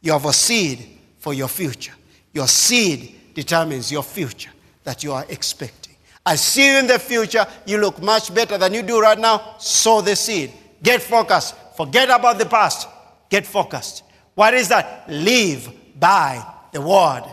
You 0.00 0.12
have 0.12 0.24
a 0.24 0.32
seed 0.32 0.86
for 1.18 1.34
your 1.34 1.48
future. 1.48 1.92
Your 2.32 2.46
seed 2.46 3.34
determines 3.34 3.90
your 3.90 4.04
future 4.04 4.50
that 4.84 5.02
you 5.02 5.12
are 5.12 5.26
expecting. 5.28 5.94
I 6.24 6.36
see 6.36 6.72
you 6.72 6.78
in 6.78 6.86
the 6.86 6.98
future. 6.98 7.44
You 7.66 7.78
look 7.78 8.00
much 8.00 8.32
better 8.32 8.56
than 8.56 8.72
you 8.74 8.82
do 8.82 9.00
right 9.00 9.18
now. 9.18 9.56
Sow 9.58 10.00
the 10.00 10.14
seed. 10.14 10.52
Get 10.82 11.02
focused. 11.02 11.56
Forget 11.76 12.10
about 12.10 12.38
the 12.38 12.46
past. 12.46 12.88
Get 13.28 13.46
focused. 13.46 14.04
What 14.34 14.54
is 14.54 14.68
that? 14.68 15.04
Live 15.08 15.68
by 15.98 16.44
the 16.72 16.80
word. 16.80 17.24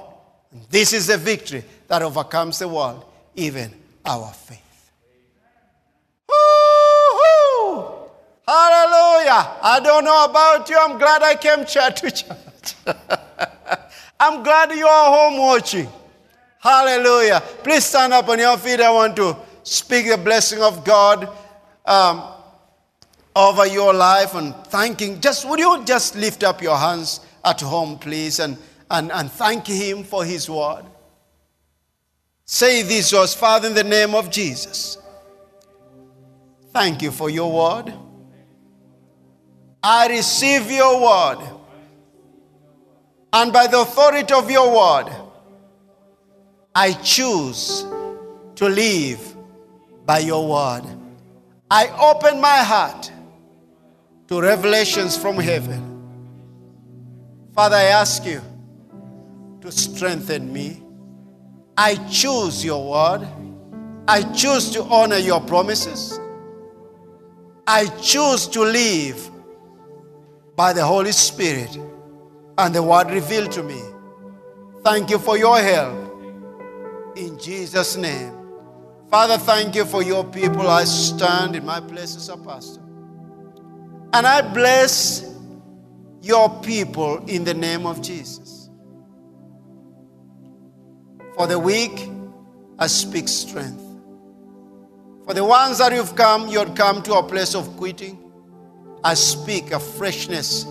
This 0.70 0.94
is 0.94 1.08
the 1.08 1.18
victory 1.18 1.64
that 1.88 2.02
overcomes 2.02 2.60
the 2.60 2.68
world, 2.68 3.06
even 3.36 3.74
our 4.06 4.32
faith. 4.34 4.62
Hallelujah. 8.48 9.58
I 9.62 9.82
don't 9.84 10.06
know 10.06 10.24
about 10.24 10.70
you. 10.70 10.78
I'm 10.80 10.98
glad 10.98 11.22
I 11.22 11.36
came 11.36 11.66
to 11.66 11.92
church. 12.00 12.24
I'm 14.20 14.42
glad 14.42 14.72
you 14.72 14.88
are 14.88 15.30
home 15.30 15.38
watching. 15.38 15.90
Hallelujah. 16.60 17.42
Please 17.64 17.84
stand 17.86 18.14
up 18.14 18.30
on 18.30 18.40
your 18.40 18.58
feet. 18.58 18.80
I 18.80 18.90
want 18.90 19.18
to 19.18 19.36
speak 19.64 20.08
the 20.08 20.18
blessing 20.18 20.62
of 20.62 20.86
God 20.86 21.30
um, 21.86 22.24
over 23.36 23.68
your 23.68 23.94
life 23.94 24.34
and 24.34 24.56
thanking. 24.68 25.20
Just 25.20 25.48
would 25.48 25.60
you 25.60 25.84
just 25.84 26.16
lift 26.16 26.44
up 26.44 26.62
your 26.62 26.78
hands 26.78 27.20
at 27.44 27.60
home, 27.62 28.00
please, 28.00 28.40
and, 28.40 28.58
and, 28.90 29.12
and 29.12 29.32
thank 29.32 29.68
Him 29.68 30.04
for 30.04 30.24
His 30.24 30.50
word? 30.50 30.86
Say 32.46 32.84
this 32.84 33.12
was 33.12 33.36
Father 33.36 33.68
in 33.68 33.74
the 33.74 33.84
name 33.84 34.16
of 34.16 34.32
Jesus. 34.32 34.98
Thank 36.72 37.02
you 37.02 37.12
for 37.12 37.30
your 37.30 37.52
word. 37.52 37.94
I 39.84 40.08
receive 40.08 40.72
your 40.72 41.02
word. 41.02 41.46
And 43.34 43.52
by 43.52 43.68
the 43.68 43.82
authority 43.82 44.34
of 44.34 44.50
your 44.50 44.70
word, 44.70 45.12
I 46.74 46.94
choose 46.94 47.86
to 48.56 48.70
live 48.70 49.36
by 50.06 50.20
your 50.20 50.48
word. 50.48 50.84
I 51.70 51.88
open 51.90 52.40
my 52.40 52.60
heart 52.64 53.12
to 54.28 54.42
revelations 54.42 55.18
from 55.18 55.38
heaven. 55.38 55.84
Father, 57.54 57.76
I 57.76 57.86
ask 57.86 58.26
you 58.26 58.42
to 59.68 59.78
strengthen 59.78 60.54
me. 60.54 60.82
I 61.76 61.96
choose 62.10 62.64
your 62.64 62.90
word. 62.90 63.28
I 64.08 64.22
choose 64.34 64.72
to 64.72 64.84
honor 64.84 65.18
your 65.18 65.42
promises. 65.42 66.18
I 67.68 67.88
choose 68.02 68.48
to 68.48 68.62
live 68.62 69.30
by 70.56 70.72
the 70.72 70.86
Holy 70.86 71.12
Spirit 71.12 71.78
and 72.58 72.74
the 72.74 72.82
word 72.82 73.12
revealed 73.12 73.52
to 73.52 73.64
me. 73.64 73.82
Thank 74.84 75.10
you 75.10 75.20
for 75.20 75.38
your 75.38 75.60
help. 75.60 77.18
In 77.18 77.38
Jesus' 77.38 77.98
name. 77.98 78.34
Father, 79.12 79.38
thank 79.38 79.76
you 79.76 79.84
for 79.84 80.02
your 80.02 80.24
people. 80.24 80.68
I 80.70 80.86
stand 80.86 81.58
in 81.58 81.66
my 81.66 81.82
place 81.82 82.16
as 82.16 82.30
a 82.30 82.38
pastor. 82.38 82.82
And 84.14 84.26
I 84.26 84.42
bless 84.54 85.30
your 86.22 86.50
people 86.62 87.18
in 87.26 87.44
the 87.44 87.54
name 87.54 87.86
of 87.86 88.02
Jesus. 88.02 88.47
For 91.38 91.48
the 91.48 91.60
weak, 91.60 92.10
I 92.80 92.88
speak 92.88 93.28
strength. 93.28 93.84
For 95.26 95.34
the 95.34 95.46
ones 95.46 95.78
that 95.78 95.94
you've 95.94 96.16
come, 96.16 96.48
you'd 96.48 96.76
come 96.76 97.04
to 97.04 97.14
a 97.14 97.24
place 97.24 97.54
of 97.54 97.78
quitting. 97.78 98.32
I 99.04 99.14
speak 99.14 99.72
a 99.72 99.80
freshness, 99.80 100.66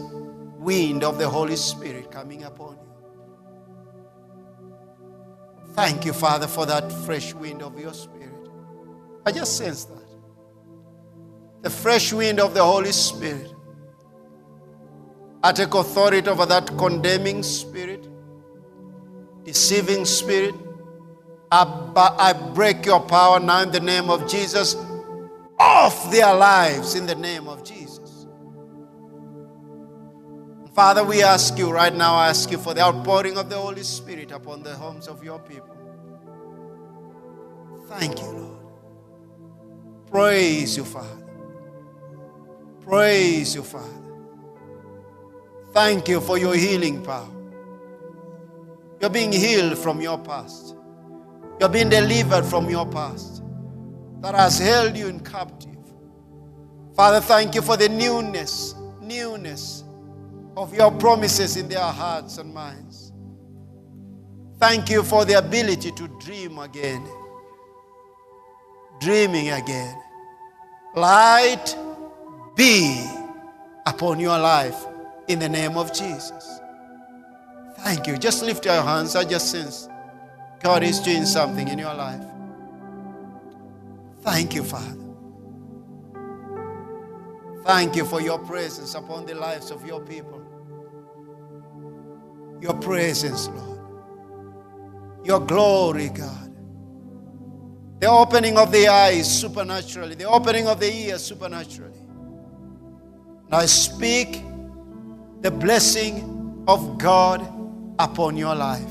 wind 0.59 1.05
of 1.05 1.19
the 1.19 1.29
Holy 1.29 1.57
Spirit 1.57 2.11
coming 2.11 2.43
upon 2.43 2.77
you. 2.77 2.83
Thank 5.75 6.05
you, 6.05 6.13
Father, 6.13 6.49
for 6.49 6.67
that 6.67 6.91
fresh 6.91 7.33
wind 7.35 7.63
of 7.63 7.79
your 7.79 7.95
Spirit. 7.95 8.49
I 9.25 9.33
just 9.33 9.57
sense 9.57 9.85
that. 9.85 10.09
The 11.63 11.71
fresh 11.71 12.13
wind 12.13 12.41
of 12.41 12.55
the 12.55 12.65
Holy 12.65 12.93
Spirit. 12.93 13.53
I 15.43 15.53
take 15.53 15.75
authority 15.75 16.29
over 16.29 16.47
that 16.47 16.77
condemning 16.77 17.43
spirit, 17.43 18.09
deceiving 19.47 20.05
spirit. 20.05 20.55
I, 21.51 21.63
I 22.19 22.33
break 22.33 22.85
your 22.85 23.01
power 23.01 23.39
now 23.39 23.63
in 23.63 23.71
the 23.71 23.81
name 23.81 24.11
of 24.11 24.29
Jesus 24.29 24.77
off 25.59 26.11
their 26.11 26.35
lives 26.35 26.97
in 26.97 27.07
the 27.07 27.15
name 27.15 27.49
of 27.49 27.65
Jesus. 27.65 28.27
Father, 30.75 31.05
we 31.05 31.23
ask 31.23 31.57
you 31.57 31.71
right 31.71 31.95
now, 31.95 32.17
I 32.17 32.29
ask 32.29 32.51
you 32.51 32.59
for 32.59 32.75
the 32.75 32.83
outpouring 32.83 33.39
of 33.39 33.49
the 33.49 33.57
Holy 33.57 33.85
Spirit 33.85 34.33
upon 34.33 34.63
the 34.63 34.75
homes 34.75 35.07
of 35.09 35.25
your 35.25 35.39
people. 35.39 35.75
Thank 37.89 38.21
you, 38.21 38.27
Lord. 38.27 38.59
Praise 40.11 40.77
you, 40.77 40.85
Father. 40.85 41.25
Praise 42.83 43.55
you, 43.55 43.63
Father. 43.63 44.03
Thank 45.73 46.09
you 46.09 46.21
for 46.21 46.37
your 46.37 46.55
healing 46.57 47.03
power. 47.03 47.36
You're 49.01 49.11
being 49.11 49.33
healed 49.33 49.79
from 49.79 50.01
your 50.01 50.19
past. 50.19 50.77
You're 51.61 51.69
being 51.69 51.89
delivered 51.89 52.45
from 52.45 52.69
your 52.69 52.87
past 52.87 53.43
that 54.21 54.35
has 54.35 54.59
held 54.59 54.97
you 54.97 55.09
in 55.09 55.21
captive. 55.21 55.77
Father, 56.95 57.21
thank 57.21 57.55
you 57.55 57.63
for 57.63 57.77
the 57.77 57.89
newness, 57.89 58.75
newness 59.01 59.85
of 60.57 60.75
your 60.75 60.91
promises 60.91 61.57
in 61.57 61.69
their 61.69 61.81
hearts 61.81 62.39
and 62.39 62.53
minds. 62.53 63.13
Thank 64.59 64.89
you 64.89 65.03
for 65.03 65.27
the 65.27 65.35
ability 65.35 65.91
to 65.93 66.09
dream 66.19 66.59
again, 66.59 67.07
dreaming 69.01 69.51
again. 69.51 69.95
Light 70.95 71.77
be 72.57 73.07
upon 73.85 74.19
your 74.19 74.39
life 74.39 74.87
in 75.29 75.39
the 75.39 75.49
name 75.49 75.77
of 75.77 75.93
Jesus. 75.93 76.56
Thank 77.81 78.07
you. 78.07 78.17
Just 78.17 78.43
lift 78.43 78.65
your 78.65 78.83
hands. 78.83 79.17
I 79.17 79.25
just 79.25 79.51
sense 79.51 79.89
God 80.61 80.83
is 80.83 81.01
doing 81.01 81.27
something 81.27 81.69
in 81.69 81.79
your 81.79 81.95
life. 81.95 82.23
Thank 84.23 84.55
you, 84.55 84.65
Father. 84.65 84.97
Thank 87.65 87.97
you 87.97 88.05
for 88.05 88.21
your 88.21 88.39
presence 88.39 88.95
upon 88.95 89.27
the 89.27 89.35
lives 89.35 89.71
of 89.71 89.87
your 89.87 90.01
people. 90.01 90.43
Your 92.61 92.75
presence, 92.75 93.49
Lord. 93.49 93.81
Your 95.25 95.41
glory, 95.41 96.09
God. 96.09 96.55
The 98.01 98.09
opening 98.09 98.59
of 98.59 98.73
the 98.73 98.89
eyes 98.89 99.41
supernaturally, 99.41 100.15
the 100.15 100.29
opening 100.29 100.67
of 100.67 100.81
the 100.81 100.93
ears 100.93 101.25
supernaturally. 101.25 101.99
Now 103.49 103.59
I 103.59 103.67
speak 103.67 104.43
the 105.41 105.51
blessing 105.51 106.65
of 106.69 106.99
God 106.99 107.56
upon 107.99 108.37
your 108.37 108.55
life. 108.55 108.91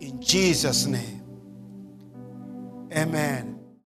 In 0.00 0.20
Jesus' 0.20 0.86
name. 0.86 1.22
Amen. 2.92 3.59